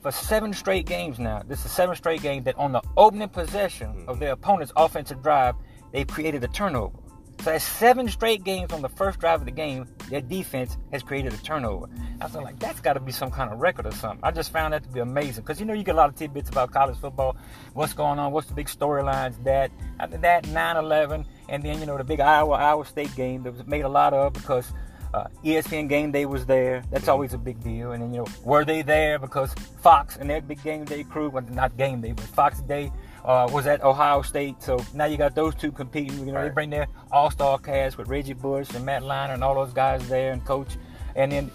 for 0.02 0.12
seven 0.12 0.52
straight 0.52 0.86
games 0.86 1.18
now. 1.18 1.42
This 1.46 1.64
is 1.64 1.70
seven 1.70 1.96
straight 1.96 2.22
games 2.22 2.44
that 2.44 2.56
on 2.56 2.72
the 2.72 2.82
opening 2.96 3.28
possession 3.28 3.88
mm-hmm. 3.88 4.08
of 4.08 4.18
their 4.18 4.32
opponent's 4.32 4.72
offensive 4.76 5.22
drive, 5.22 5.54
they've 5.92 6.06
created 6.06 6.44
a 6.44 6.48
turnover. 6.48 6.98
So 7.40 7.50
that's 7.50 7.64
seven 7.64 8.08
straight 8.08 8.44
games 8.44 8.72
on 8.72 8.80
the 8.80 8.88
first 8.88 9.18
drive 9.18 9.40
of 9.40 9.44
the 9.44 9.52
game, 9.52 9.86
their 10.08 10.20
defense 10.20 10.78
has 10.92 11.02
created 11.02 11.32
a 11.32 11.36
turnover. 11.38 11.88
I 12.20 12.24
was 12.24 12.34
like, 12.34 12.58
that's 12.58 12.80
got 12.80 12.94
to 12.94 13.00
be 13.00 13.12
some 13.12 13.30
kind 13.30 13.52
of 13.52 13.58
record 13.58 13.86
or 13.86 13.92
something. 13.92 14.20
I 14.22 14.30
just 14.30 14.50
found 14.50 14.72
that 14.72 14.82
to 14.84 14.88
be 14.88 15.00
amazing 15.00 15.42
because 15.42 15.60
you 15.60 15.66
know 15.66 15.74
you 15.74 15.82
get 15.82 15.94
a 15.94 15.98
lot 15.98 16.08
of 16.08 16.16
tidbits 16.16 16.48
about 16.48 16.70
college 16.70 16.96
football, 16.96 17.36
what's 17.74 17.92
going 17.92 18.18
on, 18.18 18.32
what's 18.32 18.46
the 18.46 18.54
big 18.54 18.68
storylines. 18.68 19.42
That 19.44 19.70
after 20.00 20.16
that 20.18 20.44
9/11, 20.44 21.26
and 21.48 21.62
then 21.62 21.80
you 21.80 21.86
know 21.86 21.98
the 21.98 22.04
big 22.04 22.20
Iowa 22.20 22.54
Iowa 22.54 22.86
State 22.86 23.14
game 23.14 23.42
that 23.42 23.52
was 23.52 23.66
made 23.66 23.84
a 23.84 23.90
lot 23.90 24.14
of 24.14 24.32
because 24.32 24.72
uh, 25.14 25.28
ESPN 25.44 25.88
Game 25.88 26.10
Day 26.10 26.26
was 26.26 26.44
there. 26.44 26.82
That's 26.90 27.06
always 27.06 27.34
a 27.34 27.38
big 27.38 27.62
deal. 27.62 27.92
And 27.92 28.02
then 28.02 28.12
you 28.12 28.18
know 28.18 28.26
were 28.42 28.64
they 28.64 28.82
there 28.82 29.18
because 29.18 29.54
Fox 29.80 30.16
and 30.16 30.28
their 30.28 30.40
big 30.40 30.62
Game 30.62 30.84
Day 30.84 31.04
crew, 31.04 31.30
well, 31.30 31.44
not 31.50 31.76
Game 31.76 32.00
Day, 32.00 32.12
but 32.12 32.24
Fox 32.24 32.60
Day 32.60 32.90
uh, 33.24 33.48
was 33.52 33.66
at 33.66 33.82
Ohio 33.84 34.22
State. 34.22 34.60
So 34.60 34.84
now 34.92 35.04
you 35.04 35.16
got 35.16 35.36
those 35.36 35.54
two 35.54 35.70
competing. 35.70 36.18
You 36.26 36.32
know, 36.32 36.34
right. 36.34 36.48
they 36.48 36.50
bring 36.50 36.70
their 36.70 36.88
all-star 37.12 37.58
cast 37.58 37.96
with 37.96 38.08
Reggie 38.08 38.32
Bush 38.32 38.74
and 38.74 38.84
Matt 38.84 39.02
Leinart 39.02 39.34
and 39.34 39.44
all 39.44 39.54
those 39.54 39.72
guys 39.72 40.06
there 40.08 40.32
and 40.32 40.44
coach. 40.44 40.76
And 41.14 41.30
then 41.30 41.50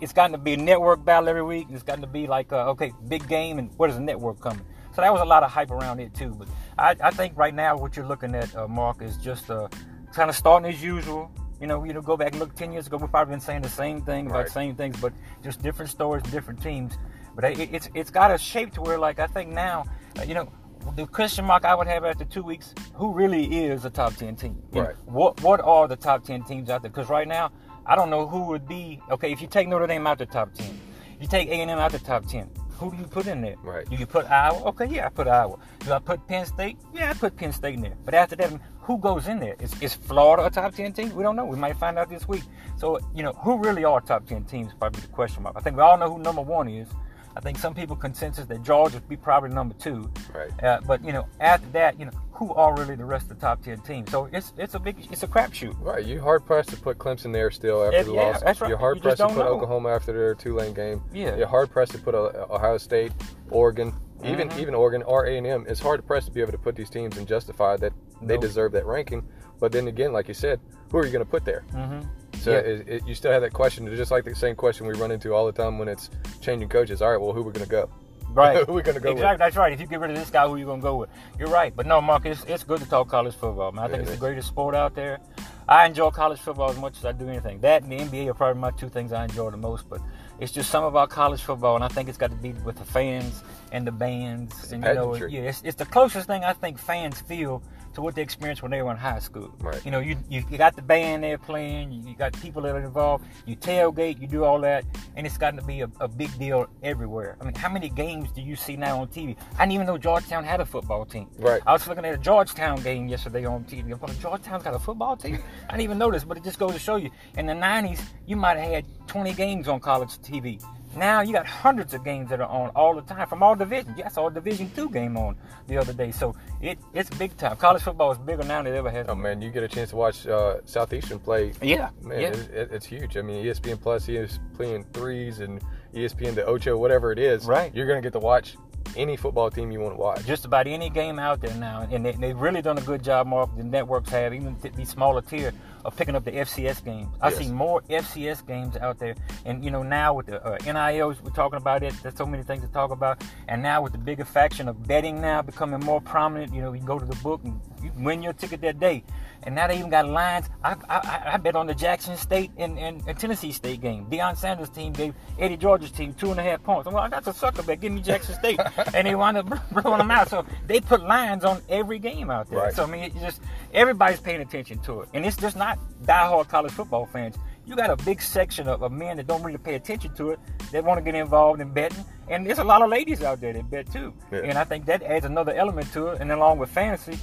it's 0.00 0.14
gotten 0.14 0.32
to 0.32 0.38
be 0.38 0.54
a 0.54 0.56
network 0.56 1.04
battle 1.04 1.28
every 1.28 1.42
week. 1.42 1.66
It's 1.70 1.82
gotten 1.82 2.00
to 2.00 2.06
be 2.08 2.26
like, 2.26 2.50
uh, 2.50 2.70
okay, 2.70 2.92
big 3.08 3.28
game, 3.28 3.58
and 3.58 3.70
where 3.76 3.88
does 3.88 3.98
the 3.98 4.02
network 4.02 4.40
coming? 4.40 4.64
So 4.94 5.02
that 5.02 5.12
was 5.12 5.20
a 5.20 5.26
lot 5.26 5.42
of 5.42 5.50
hype 5.50 5.70
around 5.70 6.00
it 6.00 6.14
too. 6.14 6.34
But 6.34 6.48
I, 6.78 6.96
I 7.08 7.10
think 7.10 7.36
right 7.36 7.54
now 7.54 7.76
what 7.76 7.94
you're 7.94 8.06
looking 8.06 8.34
at, 8.34 8.54
uh, 8.56 8.66
Mark, 8.68 9.02
is 9.02 9.18
just 9.18 9.50
uh, 9.50 9.68
kind 10.14 10.30
of 10.30 10.36
starting 10.36 10.72
as 10.72 10.82
usual. 10.82 11.30
You 11.62 11.68
know, 11.68 11.84
you 11.84 11.92
know, 11.92 12.02
go 12.02 12.16
back 12.16 12.32
and 12.32 12.40
look 12.40 12.56
ten 12.56 12.72
years 12.72 12.88
ago. 12.88 12.96
We've 12.96 13.08
probably 13.08 13.34
been 13.34 13.40
saying 13.40 13.62
the 13.62 13.68
same 13.68 14.02
thing 14.02 14.26
about 14.26 14.38
right. 14.38 14.46
the 14.46 14.52
same 14.52 14.74
things, 14.74 15.00
but 15.00 15.12
just 15.44 15.62
different 15.62 15.92
stories, 15.92 16.24
different 16.24 16.60
teams. 16.60 16.98
But 17.36 17.44
it, 17.44 17.72
it's 17.72 17.88
it's 17.94 18.10
got 18.10 18.34
a 18.34 18.36
shape 18.36 18.72
to 18.72 18.80
where, 18.80 18.98
like, 18.98 19.20
I 19.20 19.28
think 19.28 19.50
now, 19.50 19.84
uh, 20.18 20.24
you 20.24 20.34
know, 20.34 20.50
the 20.96 21.06
question 21.06 21.44
mark 21.44 21.64
I 21.64 21.76
would 21.76 21.86
have 21.86 22.04
after 22.04 22.24
two 22.24 22.42
weeks: 22.42 22.74
Who 22.94 23.12
really 23.12 23.64
is 23.64 23.84
a 23.84 23.90
top 23.90 24.16
ten 24.16 24.34
team? 24.34 24.60
You 24.72 24.80
right. 24.80 24.96
Know, 25.06 25.12
what 25.12 25.40
What 25.40 25.60
are 25.60 25.86
the 25.86 25.94
top 25.94 26.24
ten 26.24 26.42
teams 26.42 26.68
out 26.68 26.82
there? 26.82 26.90
Because 26.90 27.08
right 27.08 27.28
now, 27.28 27.52
I 27.86 27.94
don't 27.94 28.10
know 28.10 28.26
who 28.26 28.42
would 28.46 28.66
be. 28.66 29.00
Okay, 29.12 29.30
if 29.30 29.40
you 29.40 29.46
take 29.46 29.68
Notre 29.68 29.86
Dame 29.86 30.04
out 30.04 30.18
the 30.18 30.26
top 30.26 30.52
ten, 30.54 30.80
you 31.20 31.28
take 31.28 31.46
A 31.46 31.52
and 31.52 31.70
M 31.70 31.78
out 31.78 31.92
the 31.92 32.00
top 32.00 32.26
ten. 32.26 32.50
Who 32.82 32.90
do 32.90 32.96
you 32.96 33.04
put 33.04 33.28
in 33.28 33.42
there? 33.42 33.54
Right. 33.62 33.88
Do 33.88 33.94
you 33.94 34.06
put 34.06 34.26
Iowa? 34.26 34.64
Okay, 34.70 34.86
yeah, 34.86 35.06
I 35.06 35.08
put 35.10 35.28
Iowa. 35.28 35.56
Do 35.80 35.92
I 35.92 36.00
put 36.00 36.26
Penn 36.26 36.44
State? 36.46 36.78
Yeah, 36.92 37.10
I 37.10 37.14
put 37.14 37.36
Penn 37.36 37.52
State 37.52 37.74
in 37.74 37.82
there. 37.82 37.96
But 38.04 38.14
after 38.14 38.34
that, 38.34 38.52
who 38.80 38.98
goes 38.98 39.28
in 39.28 39.38
there? 39.38 39.54
Is, 39.60 39.80
is 39.80 39.94
Florida 39.94 40.46
a 40.46 40.50
top 40.50 40.74
10 40.74 40.92
team? 40.92 41.14
We 41.14 41.22
don't 41.22 41.36
know. 41.36 41.44
We 41.44 41.56
might 41.56 41.76
find 41.76 41.96
out 41.96 42.10
this 42.10 42.26
week. 42.26 42.42
So, 42.76 42.98
you 43.14 43.22
know, 43.22 43.34
who 43.34 43.56
really 43.58 43.84
are 43.84 44.00
top 44.00 44.26
10 44.26 44.46
teams? 44.46 44.72
Probably 44.74 45.00
the 45.00 45.06
question 45.08 45.44
mark. 45.44 45.54
I 45.56 45.60
think 45.60 45.76
we 45.76 45.82
all 45.82 45.96
know 45.96 46.12
who 46.12 46.18
number 46.18 46.42
one 46.42 46.68
is. 46.68 46.88
I 47.36 47.40
think 47.40 47.56
some 47.56 47.72
people 47.72 47.94
consensus 47.94 48.46
that 48.46 48.64
Georgia 48.64 48.96
would 48.96 49.08
be 49.08 49.16
probably 49.16 49.50
number 49.50 49.74
two. 49.74 50.10
Right. 50.34 50.50
Uh, 50.62 50.80
but 50.84 51.04
you 51.04 51.12
know, 51.12 51.26
after 51.38 51.68
that, 51.68 52.00
you 52.00 52.06
know, 52.06 52.12
who 52.46 52.54
are 52.54 52.74
really 52.76 52.96
the 52.96 53.04
rest 53.04 53.30
of 53.30 53.38
the 53.38 53.46
top 53.46 53.62
ten 53.62 53.80
teams? 53.80 54.10
So 54.10 54.28
it's 54.32 54.52
it's 54.58 54.74
a 54.74 54.78
big 54.78 54.96
it's 55.10 55.22
a 55.22 55.28
crapshoot. 55.28 55.76
Right. 55.80 56.04
You 56.04 56.20
hard 56.20 56.44
pressed 56.44 56.70
to 56.70 56.76
put 56.76 56.98
Clemson 56.98 57.32
there 57.32 57.50
still 57.50 57.84
after 57.84 58.04
the 58.04 58.12
yeah, 58.12 58.20
loss. 58.20 58.42
That's 58.42 58.60
right. 58.60 58.68
You're 58.68 58.78
hard 58.78 58.96
you 58.96 59.02
pressed 59.02 59.18
to 59.18 59.28
put 59.28 59.36
know. 59.36 59.48
Oklahoma 59.48 59.90
after 59.90 60.12
their 60.12 60.34
Tulane 60.34 60.74
game. 60.74 61.02
Yeah. 61.12 61.36
You're 61.36 61.46
hard 61.46 61.70
pressed 61.70 61.92
to 61.92 61.98
put 61.98 62.14
uh, 62.14 62.46
Ohio 62.50 62.78
State, 62.78 63.12
Oregon, 63.50 63.94
even 64.24 64.48
mm-hmm. 64.48 64.60
even 64.60 64.74
Oregon 64.74 65.02
or 65.04 65.26
A 65.26 65.36
and 65.36 65.46
M. 65.46 65.64
It's 65.68 65.80
hard 65.80 66.04
pressed 66.06 66.26
to 66.26 66.32
be 66.32 66.40
able 66.40 66.52
to 66.52 66.58
put 66.58 66.74
these 66.74 66.90
teams 66.90 67.16
and 67.16 67.26
justify 67.26 67.76
that 67.76 67.92
they 68.20 68.34
nope. 68.34 68.42
deserve 68.42 68.72
that 68.72 68.86
ranking. 68.86 69.26
But 69.60 69.70
then 69.70 69.86
again, 69.86 70.12
like 70.12 70.26
you 70.26 70.34
said, 70.34 70.60
who 70.90 70.98
are 70.98 71.06
you 71.06 71.12
going 71.12 71.24
to 71.24 71.30
put 71.30 71.44
there? 71.44 71.64
Mm-hmm. 71.72 72.00
So 72.40 72.50
yeah. 72.50 72.58
it, 72.58 72.88
it, 72.88 73.06
you 73.06 73.14
still 73.14 73.30
have 73.30 73.42
that 73.42 73.52
question. 73.52 73.86
It's 73.86 73.96
just 73.96 74.10
like 74.10 74.24
the 74.24 74.34
same 74.34 74.56
question 74.56 74.86
we 74.86 74.94
run 74.94 75.12
into 75.12 75.32
all 75.32 75.46
the 75.46 75.52
time 75.52 75.78
when 75.78 75.86
it's 75.86 76.10
changing 76.40 76.68
coaches. 76.68 77.00
All 77.00 77.12
right, 77.12 77.20
well, 77.20 77.32
who 77.32 77.40
are 77.40 77.44
we 77.44 77.52
going 77.52 77.64
to 77.64 77.70
go? 77.70 77.88
Right. 78.34 78.56
who 78.66 78.72
are 78.72 78.76
we 78.76 78.82
going 78.82 78.94
to 78.94 79.00
go 79.00 79.10
exactly, 79.10 79.32
with? 79.32 79.38
That's 79.38 79.56
right. 79.56 79.72
If 79.72 79.80
you 79.80 79.86
get 79.86 80.00
rid 80.00 80.10
of 80.10 80.16
this 80.16 80.30
guy, 80.30 80.46
who 80.46 80.54
are 80.54 80.58
you 80.58 80.64
going 80.64 80.80
to 80.80 80.84
go 80.84 80.96
with? 80.96 81.10
You're 81.38 81.48
right. 81.48 81.74
But 81.74 81.86
no, 81.86 82.00
Mark, 82.00 82.26
it's, 82.26 82.44
it's 82.44 82.64
good 82.64 82.80
to 82.80 82.88
talk 82.88 83.08
college 83.08 83.34
football, 83.34 83.72
man. 83.72 83.84
I 83.84 83.88
think 83.88 84.02
it's 84.02 84.10
the 84.10 84.16
greatest 84.16 84.48
sport 84.48 84.74
out 84.74 84.94
there. 84.94 85.20
I 85.68 85.86
enjoy 85.86 86.10
college 86.10 86.40
football 86.40 86.70
as 86.70 86.78
much 86.78 86.98
as 86.98 87.04
I 87.04 87.12
do 87.12 87.28
anything. 87.28 87.60
That 87.60 87.82
and 87.82 87.92
the 87.92 87.98
NBA 87.98 88.28
are 88.28 88.34
probably 88.34 88.60
my 88.60 88.72
two 88.72 88.88
things 88.88 89.12
I 89.12 89.24
enjoy 89.24 89.50
the 89.50 89.56
most. 89.56 89.88
But 89.88 90.00
It's 90.40 90.52
just 90.52 90.70
some 90.70 90.84
of 90.84 90.96
our 90.96 91.06
college 91.06 91.40
football, 91.40 91.76
and 91.76 91.84
I 91.84 91.88
think 91.88 92.08
it's 92.08 92.18
got 92.18 92.30
to 92.30 92.36
be 92.36 92.52
with 92.52 92.76
the 92.76 92.84
fans 92.84 93.42
and 93.70 93.86
the 93.86 93.92
bands. 93.92 94.72
And 94.72 94.84
you 94.84 94.94
know, 94.94 95.14
yeah, 95.14 95.42
it's, 95.42 95.62
it's 95.62 95.76
the 95.76 95.86
closest 95.86 96.26
thing 96.26 96.44
I 96.44 96.52
think 96.52 96.78
fans 96.78 97.20
feel 97.20 97.62
to 97.94 98.00
what 98.00 98.14
they 98.14 98.22
experienced 98.22 98.62
when 98.62 98.70
they 98.70 98.82
were 98.82 98.90
in 98.90 98.96
high 98.96 99.18
school. 99.18 99.54
Right. 99.60 99.84
You 99.84 99.90
know, 99.90 100.00
you, 100.00 100.16
you 100.28 100.44
you 100.50 100.58
got 100.58 100.76
the 100.76 100.82
band 100.82 101.24
there 101.24 101.38
playing, 101.38 101.92
you, 101.92 102.10
you 102.10 102.16
got 102.16 102.32
people 102.40 102.62
that 102.62 102.74
are 102.74 102.80
involved, 102.80 103.24
you 103.46 103.56
tailgate, 103.56 104.20
you 104.20 104.26
do 104.26 104.44
all 104.44 104.60
that, 104.60 104.84
and 105.16 105.26
it's 105.26 105.38
gotten 105.38 105.58
to 105.58 105.66
be 105.66 105.80
a, 105.80 105.90
a 106.00 106.08
big 106.08 106.36
deal 106.38 106.66
everywhere. 106.82 107.36
I 107.40 107.44
mean, 107.44 107.54
how 107.54 107.68
many 107.68 107.88
games 107.88 108.30
do 108.32 108.40
you 108.40 108.56
see 108.56 108.76
now 108.76 109.00
on 109.00 109.08
TV? 109.08 109.36
I 109.56 109.64
didn't 109.64 109.72
even 109.72 109.86
know 109.86 109.98
Georgetown 109.98 110.44
had 110.44 110.60
a 110.60 110.66
football 110.66 111.04
team. 111.04 111.28
Right. 111.38 111.62
I 111.66 111.72
was 111.72 111.86
looking 111.86 112.04
at 112.04 112.14
a 112.14 112.18
Georgetown 112.18 112.82
game 112.82 113.08
yesterday 113.08 113.44
on 113.44 113.64
TV. 113.64 113.92
I'm 113.92 114.00
like, 114.00 114.18
Georgetown's 114.20 114.64
got 114.64 114.74
a 114.74 114.78
football 114.78 115.16
team? 115.16 115.38
I 115.68 115.72
didn't 115.72 115.82
even 115.82 115.98
know 115.98 116.10
this, 116.10 116.24
but 116.24 116.36
it 116.36 116.44
just 116.44 116.58
goes 116.58 116.72
to 116.72 116.78
show 116.78 116.96
you. 116.96 117.10
In 117.36 117.46
the 117.46 117.54
90s, 117.54 118.02
you 118.26 118.36
might 118.36 118.56
have 118.56 118.70
had 118.70 118.84
20 119.06 119.32
games 119.34 119.68
on 119.68 119.80
college 119.80 120.10
TV. 120.18 120.62
Now 120.96 121.22
you 121.22 121.32
got 121.32 121.46
hundreds 121.46 121.94
of 121.94 122.04
games 122.04 122.28
that 122.30 122.40
are 122.40 122.48
on 122.48 122.70
all 122.70 122.94
the 122.94 123.02
time 123.02 123.26
from 123.26 123.42
all 123.42 123.54
divisions. 123.54 123.94
Yes, 123.96 124.16
all 124.16 124.30
Division 124.30 124.70
two 124.74 124.90
game 124.90 125.16
on 125.16 125.36
the 125.66 125.76
other 125.78 125.92
day. 125.92 126.10
So 126.12 126.34
it 126.60 126.78
it's 126.92 127.10
big 127.10 127.36
time. 127.36 127.56
College 127.56 127.82
football 127.82 128.12
is 128.12 128.18
bigger 128.18 128.44
now 128.44 128.62
than 128.62 128.72
it 128.74 128.76
ever 128.76 128.90
has. 128.90 129.06
Oh 129.08 129.14
man, 129.14 129.40
you 129.40 129.50
get 129.50 129.62
a 129.62 129.68
chance 129.68 129.90
to 129.90 129.96
watch 129.96 130.26
uh, 130.26 130.56
Southeastern 130.64 131.18
play. 131.18 131.52
Yeah, 131.62 131.90
Man, 132.02 132.20
yeah. 132.20 132.28
it, 132.28 132.50
it, 132.50 132.68
it's 132.72 132.86
huge. 132.86 133.16
I 133.16 133.22
mean, 133.22 133.44
ESPN 133.44 133.80
Plus, 133.80 134.06
ESPN 134.06 134.84
threes, 134.92 135.40
and 135.40 135.60
ESPN 135.94 136.34
the 136.34 136.44
Ocho, 136.44 136.76
whatever 136.76 137.12
it 137.12 137.18
is. 137.18 137.44
Right. 137.46 137.74
You're 137.74 137.86
gonna 137.86 138.02
get 138.02 138.12
to 138.12 138.18
watch 138.18 138.56
any 138.96 139.16
football 139.16 139.50
team 139.50 139.70
you 139.70 139.80
want 139.80 139.94
to 139.94 140.00
watch. 140.00 140.24
just 140.26 140.44
about 140.44 140.66
any 140.66 140.90
game 140.90 141.18
out 141.18 141.40
there 141.40 141.54
now, 141.56 141.86
and 141.90 142.04
they, 142.04 142.12
they've 142.12 142.38
really 142.38 142.60
done 142.62 142.76
a 142.78 142.82
good 142.82 143.02
job. 143.02 143.26
Mark, 143.26 143.56
the 143.56 143.64
networks 143.64 144.10
have, 144.10 144.34
even 144.34 144.56
th- 144.56 144.74
these 144.74 144.88
smaller 144.90 145.22
tier, 145.22 145.52
of 145.84 145.96
picking 145.96 146.14
up 146.14 146.24
the 146.24 146.32
FCS 146.32 146.84
games. 146.84 147.08
I 147.20 147.28
Yes. 147.28 147.38
see 147.38 147.48
more 147.50 147.82
FCS 147.90 148.46
games 148.46 148.76
out 148.76 148.98
there, 148.98 149.14
and 149.44 149.64
you 149.64 149.70
know 149.70 149.82
now 149.82 150.14
with 150.14 150.26
the 150.26 150.44
uh, 150.44 150.56
NILs, 150.64 151.20
we're 151.22 151.30
talking 151.30 151.56
about 151.56 151.82
it. 151.82 151.94
There's 152.02 152.16
so 152.16 152.26
many 152.26 152.42
things 152.42 152.62
to 152.62 152.68
talk 152.68 152.90
about, 152.90 153.22
and 153.48 153.62
now 153.62 153.82
with 153.82 153.92
the 153.92 153.98
bigger 153.98 154.24
faction 154.24 154.68
of 154.68 154.86
betting 154.86 155.20
now 155.20 155.42
becoming 155.42 155.80
more 155.80 156.00
prominent, 156.00 156.52
you 156.54 156.62
know, 156.62 156.72
you 156.72 156.80
go 156.82 156.98
to 156.98 157.04
the 157.06 157.16
book 157.16 157.40
and 157.44 157.60
you 157.82 157.90
win 157.96 158.22
your 158.22 158.32
ticket 158.32 158.60
that 158.62 158.78
day. 158.78 159.02
And 159.44 159.56
now 159.56 159.66
they 159.66 159.76
even 159.76 159.90
got 159.90 160.06
lines. 160.08 160.48
I, 160.62 160.74
I, 160.88 160.96
I- 160.98 161.22
I 161.32 161.36
bet 161.36 161.56
on 161.56 161.66
the 161.66 161.74
Jackson 161.74 162.16
State 162.16 162.52
and, 162.58 162.78
and, 162.78 163.02
and 163.08 163.18
Tennessee 163.18 163.50
State 163.50 163.80
game. 163.80 164.06
Deion 164.06 164.36
Sanders' 164.36 164.68
team 164.68 164.92
gave 164.92 165.14
Eddie 165.38 165.56
George's 165.56 165.90
team 165.90 166.12
two 166.14 166.30
and 166.30 166.38
a 166.38 166.42
half 166.44 166.62
points. 166.62 166.86
I'm 166.86 166.94
like, 166.94 167.10
that's 167.10 167.26
a 167.26 167.32
sucker 167.32 167.62
bet. 167.64 167.80
Give 167.80 167.90
me 167.90 168.02
Jackson 168.02 168.36
State. 168.36 168.60
and 168.94 169.04
they 169.06 169.16
wound 169.16 169.38
up 169.38 169.46
blowing 169.72 169.98
them 169.98 170.10
out. 170.12 170.28
So 170.28 170.44
they 170.68 170.80
put 170.80 171.02
lines 171.02 171.44
on 171.44 171.60
every 171.68 171.98
game 171.98 172.30
out 172.30 172.50
there. 172.50 172.60
Right. 172.60 172.74
So 172.74 172.84
I 172.84 172.86
mean, 172.86 173.02
it's 173.02 173.16
just 173.20 173.40
everybody's 173.74 174.20
paying 174.20 174.40
attention 174.42 174.78
to 174.80 175.00
it, 175.00 175.08
and 175.14 175.26
it's 175.26 175.36
just 175.36 175.56
not 175.56 175.71
diehard 176.04 176.48
college 176.48 176.72
football 176.72 177.06
fans. 177.06 177.36
You 177.64 177.76
got 177.76 177.90
a 177.90 177.96
big 178.04 178.20
section 178.20 178.66
of, 178.68 178.82
of 178.82 178.90
men 178.90 179.16
that 179.18 179.26
don't 179.26 179.42
really 179.42 179.58
pay 179.58 179.74
attention 179.74 180.14
to 180.16 180.30
it. 180.30 180.40
They 180.72 180.80
want 180.80 180.98
to 180.98 181.02
get 181.02 181.14
involved 181.14 181.60
in 181.60 181.72
betting, 181.72 182.04
and 182.28 182.44
there's 182.44 182.58
a 182.58 182.64
lot 182.64 182.82
of 182.82 182.90
ladies 182.90 183.22
out 183.22 183.40
there 183.40 183.52
that 183.52 183.70
bet 183.70 183.92
too. 183.92 184.12
Yeah. 184.32 184.40
And 184.40 184.58
I 184.58 184.64
think 184.64 184.86
that 184.86 185.02
adds 185.02 185.24
another 185.24 185.52
element 185.52 185.92
to 185.92 186.08
it. 186.08 186.20
And 186.20 186.32
along 186.32 186.58
with 186.58 186.70
fantasy, 186.70 187.18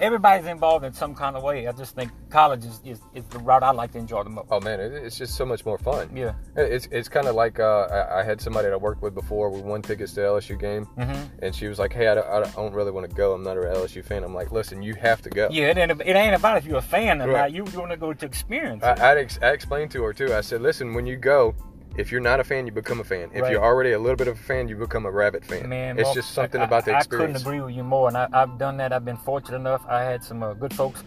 everybody's 0.00 0.46
involved 0.46 0.84
in 0.84 0.92
some 0.92 1.14
kind 1.14 1.36
of 1.36 1.42
way. 1.42 1.66
I 1.66 1.72
just 1.72 1.94
think 1.94 2.10
college 2.30 2.64
is, 2.64 2.80
is, 2.84 3.00
is 3.14 3.24
the 3.26 3.38
route 3.38 3.62
I 3.62 3.70
like 3.70 3.92
to 3.92 3.98
enjoy 3.98 4.22
the 4.24 4.30
most. 4.30 4.48
Oh 4.50 4.60
man, 4.60 4.80
it, 4.80 4.92
it's 4.92 5.16
just 5.18 5.34
so 5.36 5.44
much 5.44 5.64
more 5.64 5.78
fun. 5.78 6.10
Yeah. 6.16 6.32
It's 6.56 6.88
it's 6.90 7.08
kind 7.08 7.26
of 7.26 7.34
like 7.34 7.60
uh, 7.60 7.86
I, 7.90 8.20
I 8.20 8.22
had 8.24 8.40
somebody 8.40 8.66
that 8.68 8.72
I 8.72 8.76
worked 8.76 9.02
with 9.02 9.14
before. 9.14 9.50
We 9.50 9.60
won 9.60 9.82
tickets 9.82 10.12
to 10.14 10.20
LSU 10.20 10.58
game, 10.58 10.86
Mhm. 10.98 11.28
and 11.42 11.54
she 11.54 11.66
was 11.68 11.78
like, 11.78 11.92
"Hey, 11.92 12.08
I 12.08 12.14
don't, 12.14 12.26
I 12.28 12.40
don't 12.40 12.72
really 12.72 12.90
want 12.90 13.08
to 13.08 13.14
go. 13.14 13.32
I'm 13.34 13.42
not 13.42 13.56
an 13.56 13.64
LSU 13.64 14.04
fan." 14.04 14.24
I'm 14.24 14.34
like, 14.34 14.52
"Listen, 14.52 14.82
you 14.82 14.94
have 14.94 15.22
to 15.22 15.30
go." 15.30 15.48
Yeah, 15.50 15.66
it 15.66 15.76
ain't, 15.78 15.90
it 16.00 16.16
ain't 16.16 16.34
about 16.34 16.56
if 16.58 16.64
you're 16.66 16.78
a 16.78 16.82
fan 16.82 17.20
or 17.22 17.26
Right. 17.28 17.52
not. 17.52 17.52
You 17.52 17.64
want 17.78 17.90
to 17.90 17.96
go 17.96 18.12
to 18.12 18.26
experience. 18.26 18.82
I. 18.84 18.92
I'd 19.12 19.18
ex- 19.18 19.38
I 19.42 19.50
explained 19.50 19.90
to 19.92 20.02
her 20.04 20.12
too. 20.12 20.32
I 20.34 20.40
said, 20.40 20.62
"Listen, 20.62 20.94
when 20.94 21.06
you 21.06 21.16
go, 21.16 21.54
if 22.00 22.10
you're 22.10 22.20
not 22.20 22.40
a 22.40 22.44
fan, 22.44 22.66
you 22.66 22.72
become 22.72 23.00
a 23.00 23.04
fan. 23.04 23.30
If 23.32 23.42
Right. 23.42 23.52
you're 23.52 23.62
already 23.64 23.92
a 23.92 23.98
little 23.98 24.16
bit 24.16 24.28
of 24.28 24.36
a 24.38 24.42
fan, 24.42 24.68
you 24.68 24.76
become 24.76 25.06
a 25.06 25.10
rabbit 25.10 25.44
fan. 25.44 25.68
Man, 25.68 25.98
it's 25.98 26.12
just 26.14 26.32
something 26.32 26.60
I- 26.60 26.64
about 26.64 26.84
the 26.84 26.96
experience." 26.96 27.06
I 27.06 27.38
couldn't 27.40 27.46
agree 27.46 27.60
with 27.66 27.74
you 27.76 27.84
more, 27.84 28.08
and 28.08 28.16
I, 28.16 28.28
I've 28.32 28.58
done 28.58 28.76
that. 28.78 28.92
I've 28.92 29.04
been 29.04 29.16
fortunate 29.18 29.56
enough. 29.58 29.84
I 29.88 30.02
had 30.02 30.24
some 30.24 30.42
uh, 30.42 30.54
good 30.54 30.74
folks 30.74 31.04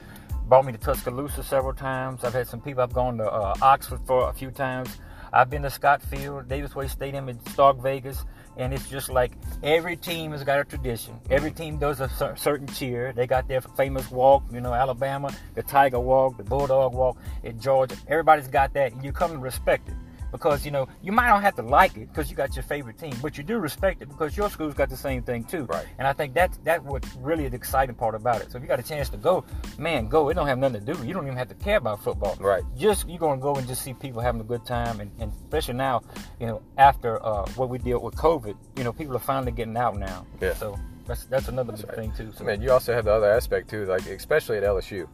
brought 0.48 0.66
me 0.66 0.72
to 0.72 0.78
Tuscaloosa 0.78 1.44
several 1.44 1.74
times. 1.74 2.24
I've 2.24 2.34
had 2.34 2.48
some 2.48 2.62
people. 2.62 2.84
I've 2.84 2.94
gone 2.94 3.18
to 3.18 3.26
uh, 3.26 3.56
Oxford 3.62 4.02
for 4.06 4.30
a 4.30 4.34
few 4.34 4.52
times. 4.52 4.98
I've 5.32 5.50
been 5.50 5.64
to 5.64 5.70
Scott 5.72 6.02
Field, 6.04 6.48
Davis 6.48 6.76
Wade 6.76 6.92
Stadium 6.92 7.28
in 7.28 7.44
Stark 7.48 7.82
Vegas, 7.82 8.24
and 8.56 8.72
it's 8.72 8.88
just 8.88 9.10
like 9.10 9.32
every 9.64 9.96
team 9.96 10.32
has 10.32 10.44
got 10.44 10.60
a 10.60 10.64
tradition. 10.64 11.16
Every 11.32 11.50
team 11.50 11.80
does 11.80 12.02
a 12.02 12.10
cer- 12.10 12.36
certain 12.36 12.68
cheer. 12.68 13.14
They 13.14 13.26
got 13.26 13.48
their 13.48 13.62
famous 13.62 14.12
walk. 14.12 14.44
You 14.52 14.62
know, 14.62 14.74
Alabama, 14.76 15.32
the 15.56 15.64
Tiger 15.64 16.00
Walk, 16.00 16.38
the 16.38 16.44
Bulldog 16.44 16.94
Walk 16.94 17.18
at 17.44 17.58
Georgia. 17.58 17.96
Everybody's 18.08 18.48
got 18.48 18.74
that, 18.74 18.92
and 18.92 19.04
you 19.04 19.12
come 19.12 19.32
to 19.32 19.38
respect 19.40 19.88
it 19.90 19.96
because 20.34 20.66
you 20.66 20.72
know 20.72 20.90
you 21.02 21.14
might 21.14 21.28
not 21.28 21.42
have 21.42 21.56
to 21.56 21.62
like 21.62 21.96
it 21.96 22.10
because 22.10 22.30
you 22.30 22.36
got 22.36 22.54
your 22.58 22.64
favorite 22.64 22.98
team, 22.98 23.14
but 23.22 23.38
you 23.38 23.44
do 23.44 23.60
respect 23.60 24.02
it 24.02 24.10
because 24.10 24.36
your 24.36 24.50
school's 24.50 24.74
got 24.74 24.90
the 24.90 24.98
same 24.98 25.24
thing 25.24 25.46
too. 25.46 25.64
Right. 25.66 25.86
And 26.00 26.06
I 26.06 26.12
think 26.12 26.34
that's 26.34 26.58
that's 26.66 26.84
what 26.84 27.06
really 27.20 27.48
the 27.48 27.56
exciting 27.56 27.96
part 27.96 28.16
about 28.16 28.42
it. 28.42 28.52
So 28.52 28.58
if 28.58 28.64
you 28.64 28.68
got 28.68 28.80
a 28.80 28.84
chance 28.84 29.08
to 29.10 29.18
go, 29.18 29.46
man, 29.78 30.10
go. 30.10 30.30
It 30.30 30.34
don't 30.34 30.48
have 30.48 30.58
nothing 30.58 30.84
to 30.84 30.94
do. 30.94 31.06
You 31.06 31.14
don't 31.14 31.26
even 31.26 31.38
have 31.38 31.50
to 31.50 31.56
care 31.56 31.78
about 31.78 32.04
football. 32.04 32.36
Right. 32.40 32.64
Just 32.76 33.08
you're 33.08 33.20
gonna 33.20 33.40
go 33.40 33.56
and 33.56 33.68
just 33.68 33.84
see 33.84 33.94
people 33.94 34.22
having 34.22 34.42
a 34.42 34.44
good 34.44 34.66
time, 34.66 35.00
and, 35.00 35.12
and 35.20 35.32
especially 35.44 35.76
now, 35.76 36.02
you 36.40 36.48
know, 36.48 36.62
after 36.78 37.24
uh, 37.24 37.46
what 37.56 37.70
we 37.70 37.78
dealt 37.78 38.04
with 38.04 38.16
COVID, 38.16 38.58
you 38.76 38.84
know, 38.84 38.92
people 38.92 39.16
are 39.16 39.20
finally 39.20 39.52
getting 39.52 39.78
out 39.78 39.98
now. 39.98 40.26
Yeah. 40.42 40.56
So 40.56 40.80
that's 41.06 41.26
that's 41.26 41.48
another 41.48 41.74
big 41.74 41.86
right. 41.88 41.96
thing 41.96 42.12
too. 42.14 42.32
So 42.36 42.44
Man, 42.44 42.62
you 42.62 42.72
also 42.72 42.94
have 42.94 43.06
the 43.06 43.12
other 43.12 43.30
aspect 43.30 43.70
too, 43.70 43.86
like 43.86 44.08
especially 44.08 44.58
at 44.58 44.64
LSU, 44.64 45.08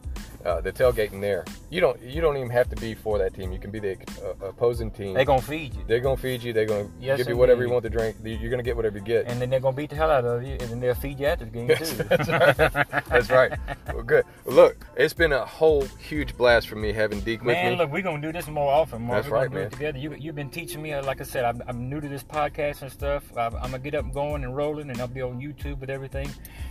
uh, 0.44 0.60
the 0.60 0.72
tailgating 0.72 1.20
there. 1.20 1.44
You 1.70 1.80
don't 1.80 2.00
you 2.02 2.20
don't 2.20 2.36
even 2.36 2.50
have 2.50 2.68
to 2.70 2.76
be 2.76 2.94
for 2.94 3.16
that 3.18 3.32
team. 3.32 3.52
You 3.52 3.58
can 3.60 3.70
be 3.70 3.78
the 3.78 3.92
uh, 4.24 4.46
opposing 4.48 4.90
team. 4.90 5.14
They're 5.14 5.24
gonna 5.24 5.40
feed 5.40 5.72
you. 5.74 5.82
They're 5.86 6.00
gonna 6.00 6.16
feed 6.16 6.42
you. 6.42 6.52
They're 6.52 6.66
gonna 6.66 6.88
Yes, 7.00 7.18
give 7.18 7.28
you 7.28 7.36
whatever 7.36 7.62
you 7.62 7.70
want 7.70 7.84
to 7.84 7.90
drink. 7.90 8.16
You're 8.24 8.50
gonna 8.50 8.64
get 8.64 8.74
whatever 8.74 8.98
you 8.98 9.04
get. 9.04 9.26
and 9.26 9.40
then 9.40 9.50
they're 9.50 9.60
gonna 9.60 9.76
beat 9.76 9.90
the 9.90 9.94
hell 9.96 10.10
out 10.10 10.24
of 10.24 10.42
you, 10.42 10.52
and 10.54 10.62
then 10.62 10.80
they'll 10.80 10.94
feed 10.96 11.20
you 11.20 11.26
after 11.26 11.44
the 11.44 11.50
game 11.52 11.68
Yes, 11.68 11.96
too. 11.96 12.02
that's 12.02 12.28
right. 12.28 13.06
That's 13.08 13.30
right. 13.30 13.52
Well, 13.94 14.02
good. 14.02 14.24
Look, 14.46 14.84
it's 14.96 15.14
been 15.14 15.32
a 15.32 15.46
whole 15.46 15.82
huge 15.98 16.36
blast 16.36 16.66
for 16.68 16.74
me 16.74 16.92
having 16.92 17.20
Deke 17.20 17.40
with 17.44 17.48
me. 17.56 17.62
Man, 17.62 17.78
look, 17.78 17.92
we're 17.92 18.02
gonna 18.02 18.20
do 18.20 18.32
this 18.32 18.48
more 18.48 18.72
often. 18.72 19.02
Mark. 19.02 19.18
That's 19.22 19.30
we're 19.30 19.36
gonna 19.36 19.48
right, 19.48 19.52
do 19.52 19.58
it 19.58 19.60
man. 19.62 19.70
Together, 19.70 19.98
you 19.98 20.14
you've 20.18 20.34
been 20.34 20.50
teaching 20.50 20.82
me. 20.82 20.92
uh, 20.92 21.04
Like 21.04 21.20
I 21.20 21.24
said, 21.24 21.44
I'm, 21.44 21.62
I'm 21.68 21.88
new 21.88 22.00
to 22.00 22.08
this 22.08 22.24
podcast 22.24 22.82
and 22.82 22.90
stuff. 22.90 23.22
I'm, 23.36 23.54
I'm 23.54 23.70
gonna 23.70 23.78
get 23.78 23.94
up 23.94 24.04
and 24.06 24.12
going 24.12 24.42
and 24.42 24.56
rolling, 24.56 24.90
and 24.90 25.00
I'll 25.00 25.06
be 25.06 25.22
on 25.22 25.40
YouTube 25.40 25.78
with 25.78 25.88
everything 25.90 26.28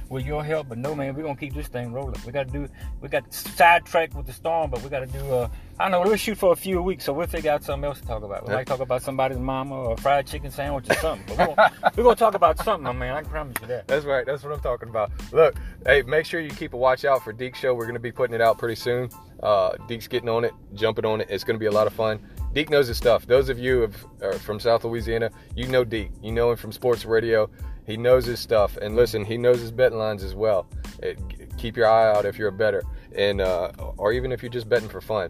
with 0.10 0.26
your 0.26 0.44
help. 0.44 0.68
But 0.68 0.78
no, 0.78 0.94
man, 0.94 1.16
we're 1.16 1.24
gonna 1.24 1.38
keep 1.38 1.54
this 1.54 1.70
thing 1.70 1.94
rolling. 1.94 2.16
We 2.26 2.34
gotta 2.34 2.52
do. 2.52 2.68
We 3.00 3.08
got 3.08 3.34
sidetracked 3.34 4.14
with 4.14 4.26
the 4.26 4.34
storm, 4.34 4.70
but 4.72 4.82
we 4.84 4.89
gotta 4.90 5.08
do. 5.08 5.20
Uh, 5.20 5.50
I 5.80 5.84
don't 5.84 5.92
know. 5.92 6.02
We'll 6.10 6.18
shoot 6.18 6.38
for 6.38 6.52
a 6.52 6.56
few 6.56 6.82
weeks, 6.82 7.06
so 7.06 7.14
we'll 7.14 7.28
figure 7.28 7.52
out 7.52 7.64
something 7.64 7.86
else 7.86 8.02
to 8.02 8.08
talk 8.08 8.24
about. 8.24 8.46
We 8.46 8.54
might 8.54 8.68
talk 8.68 8.82
about 8.82 9.02
somebody's 9.02 9.38
mama 9.38 9.76
or 9.76 9.94
a 9.94 9.98
fried 9.98 10.28
chicken 10.28 10.52
sandwich 10.52 10.90
or 10.90 10.96
something. 10.96 11.38
But 11.38 11.48
we're 11.48 11.56
gonna, 11.56 11.72
we're 11.96 12.04
gonna 12.04 12.16
talk 12.16 12.34
about 12.34 12.58
something, 12.58 12.84
my 12.84 12.92
man. 12.92 13.16
I 13.16 13.22
can 13.22 13.30
promise 13.30 13.56
you 13.62 13.68
that. 13.68 13.88
That's 13.88 14.06
right. 14.06 14.26
That's 14.26 14.44
what 14.44 14.52
I'm 14.52 14.60
talking 14.60 14.90
about. 14.90 15.12
Look, 15.32 15.56
hey, 15.86 16.02
make 16.02 16.26
sure 16.26 16.42
you 16.42 16.50
keep 16.50 16.74
a 16.74 16.78
watch 16.78 17.06
out 17.06 17.24
for 17.24 17.32
Deke's 17.32 17.60
show. 17.60 17.74
We're 17.74 17.86
going 17.86 17.94
to 17.94 18.00
be 18.00 18.12
putting 18.12 18.36
it 18.36 18.42
out 18.42 18.58
pretty 18.58 18.76
soon. 18.76 19.10
Uh, 19.42 19.78
Deke's 19.88 20.08
getting 20.08 20.28
on 20.28 20.44
it, 20.44 20.54
jumping 20.74 21.06
on 21.06 21.22
it. 21.22 21.28
It's 21.30 21.46
going 21.46 21.56
to 21.56 21.60
be 21.60 21.68
a 21.68 21.72
lot 21.72 21.88
of 21.88 21.94
fun. 21.94 22.20
Deke 22.54 22.72
knows 22.72 22.88
his 22.88 22.98
stuff. 22.98 23.26
Those 23.26 23.48
of 23.50 23.60
you 23.60 23.84
of, 23.84 24.42
from 24.42 24.60
South 24.60 24.84
Louisiana, 24.84 25.30
you 25.56 25.68
know 25.68 25.84
Deke. 25.84 26.12
You 26.22 26.32
know 26.32 26.52
him 26.52 26.58
from 26.58 26.72
sports 26.72 27.06
radio. 27.06 27.50
He 27.86 27.96
knows 27.96 28.26
his 28.26 28.40
stuff. 28.40 28.76
And 28.78 28.96
listen, 28.96 29.24
he 29.24 29.38
knows 29.38 29.62
his 29.62 29.72
betting 29.72 29.98
lines 29.98 30.24
as 30.24 30.36
well. 30.36 30.68
It, 31.02 31.20
keep 31.58 31.78
your 31.78 31.88
eye 31.88 32.12
out 32.12 32.26
if 32.26 32.38
you're 32.38 32.50
a 32.50 32.52
better, 32.52 32.84
and 33.16 33.42
uh, 33.42 33.72
or 33.98 34.14
even 34.14 34.32
if 34.32 34.42
you're 34.42 34.52
just 34.52 34.70
betting 34.70 34.90
for 34.90 35.02
fun. 35.02 35.30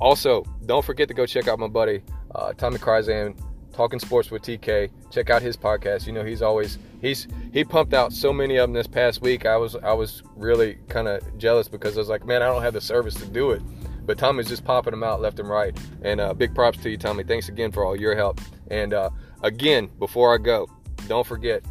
Also, 0.00 0.44
don't 0.66 0.84
forget 0.84 1.08
to 1.08 1.14
go 1.14 1.24
check 1.24 1.46
out 1.46 1.58
my 1.58 1.68
buddy 1.68 2.02
uh, 2.34 2.52
Tommy 2.52 2.78
Kryzan, 2.78 3.38
Talking 3.72 3.98
Sports 3.98 4.30
with 4.30 4.42
TK. 4.42 4.90
Check 5.10 5.30
out 5.30 5.42
his 5.42 5.56
podcast. 5.56 6.06
You 6.06 6.12
know 6.12 6.24
he's 6.24 6.42
always 6.42 6.78
he's 7.00 7.28
he 7.52 7.64
pumped 7.64 7.94
out 7.94 8.12
so 8.12 8.32
many 8.32 8.56
of 8.56 8.68
them 8.68 8.72
this 8.72 8.86
past 8.86 9.22
week. 9.22 9.46
I 9.46 9.56
was 9.56 9.76
I 9.76 9.92
was 9.92 10.22
really 10.36 10.78
kind 10.88 11.08
of 11.08 11.38
jealous 11.38 11.68
because 11.68 11.96
I 11.96 12.00
was 12.00 12.08
like, 12.08 12.26
man, 12.26 12.42
I 12.42 12.46
don't 12.46 12.62
have 12.62 12.74
the 12.74 12.80
service 12.80 13.14
to 13.14 13.26
do 13.26 13.52
it. 13.52 13.62
But 14.06 14.18
Tommy's 14.18 14.48
just 14.48 14.64
popping 14.64 14.90
them 14.90 15.02
out 15.02 15.22
left 15.22 15.38
and 15.38 15.48
right. 15.48 15.76
And 16.02 16.20
uh, 16.20 16.34
big 16.34 16.54
props 16.54 16.78
to 16.82 16.90
you, 16.90 16.98
Tommy. 16.98 17.24
Thanks 17.24 17.48
again 17.48 17.72
for 17.72 17.86
all 17.86 17.96
your 17.96 18.14
help. 18.14 18.38
And 18.70 18.92
uh, 18.92 19.08
again, 19.42 19.88
before 19.98 20.34
I 20.34 20.38
go, 20.38 20.68
don't 21.08 21.26
forget 21.26 21.64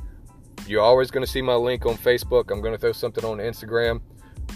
you're 0.65 0.82
always 0.82 1.12
going 1.12 1.25
to 1.25 1.32
see 1.32 1.41
my 1.41 1.56
link 1.56 1.86
on 1.86 1.95
Facebook. 1.95 2.49
I'm 2.49 2.62
going 2.62 2.73
to 2.73 2.77
throw 2.79 2.91
something 2.91 3.23
on 3.25 3.38
Instagram. 3.38 4.01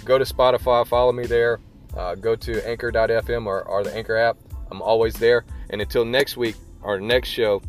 Go 0.06 0.18
to 0.18 0.26
Spotify, 0.26 0.88
follow 0.88 1.12
me 1.12 1.26
there. 1.26 1.60
Uh, 1.96 2.16
go 2.16 2.36
to 2.36 2.68
anchor.fm 2.68 3.46
or, 3.46 3.64
or 3.64 3.84
the 3.84 3.96
Anchor 3.96 4.16
app. 4.16 4.38
I'm 4.70 4.82
always 4.82 5.16
there. 5.16 5.46
And 5.70 5.82
until 5.82 6.06
next 6.06 6.38
week, 6.38 6.56
our 6.84 7.00
next 7.00 7.30
show, 7.30 7.62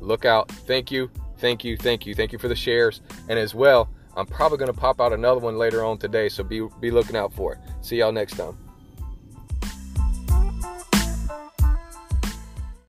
look 0.00 0.24
out. 0.24 0.50
Thank 0.50 0.90
you, 0.90 1.10
thank 1.38 1.64
you, 1.64 1.76
thank 1.76 2.06
you. 2.06 2.14
Thank 2.14 2.32
you 2.32 2.38
for 2.38 2.48
the 2.48 2.56
shares. 2.56 3.00
And 3.28 3.38
as 3.38 3.54
well, 3.54 3.88
I'm 4.16 4.26
probably 4.26 4.58
going 4.58 4.72
to 4.72 4.78
pop 4.78 5.00
out 5.00 5.12
another 5.12 5.40
one 5.40 5.56
later 5.56 5.84
on 5.84 5.98
today, 5.98 6.28
so 6.28 6.42
be, 6.42 6.66
be 6.80 6.90
looking 6.90 7.16
out 7.16 7.32
for 7.32 7.54
it. 7.54 7.58
See 7.80 7.96
y'all 7.96 8.12
next 8.12 8.36
time. 8.36 8.56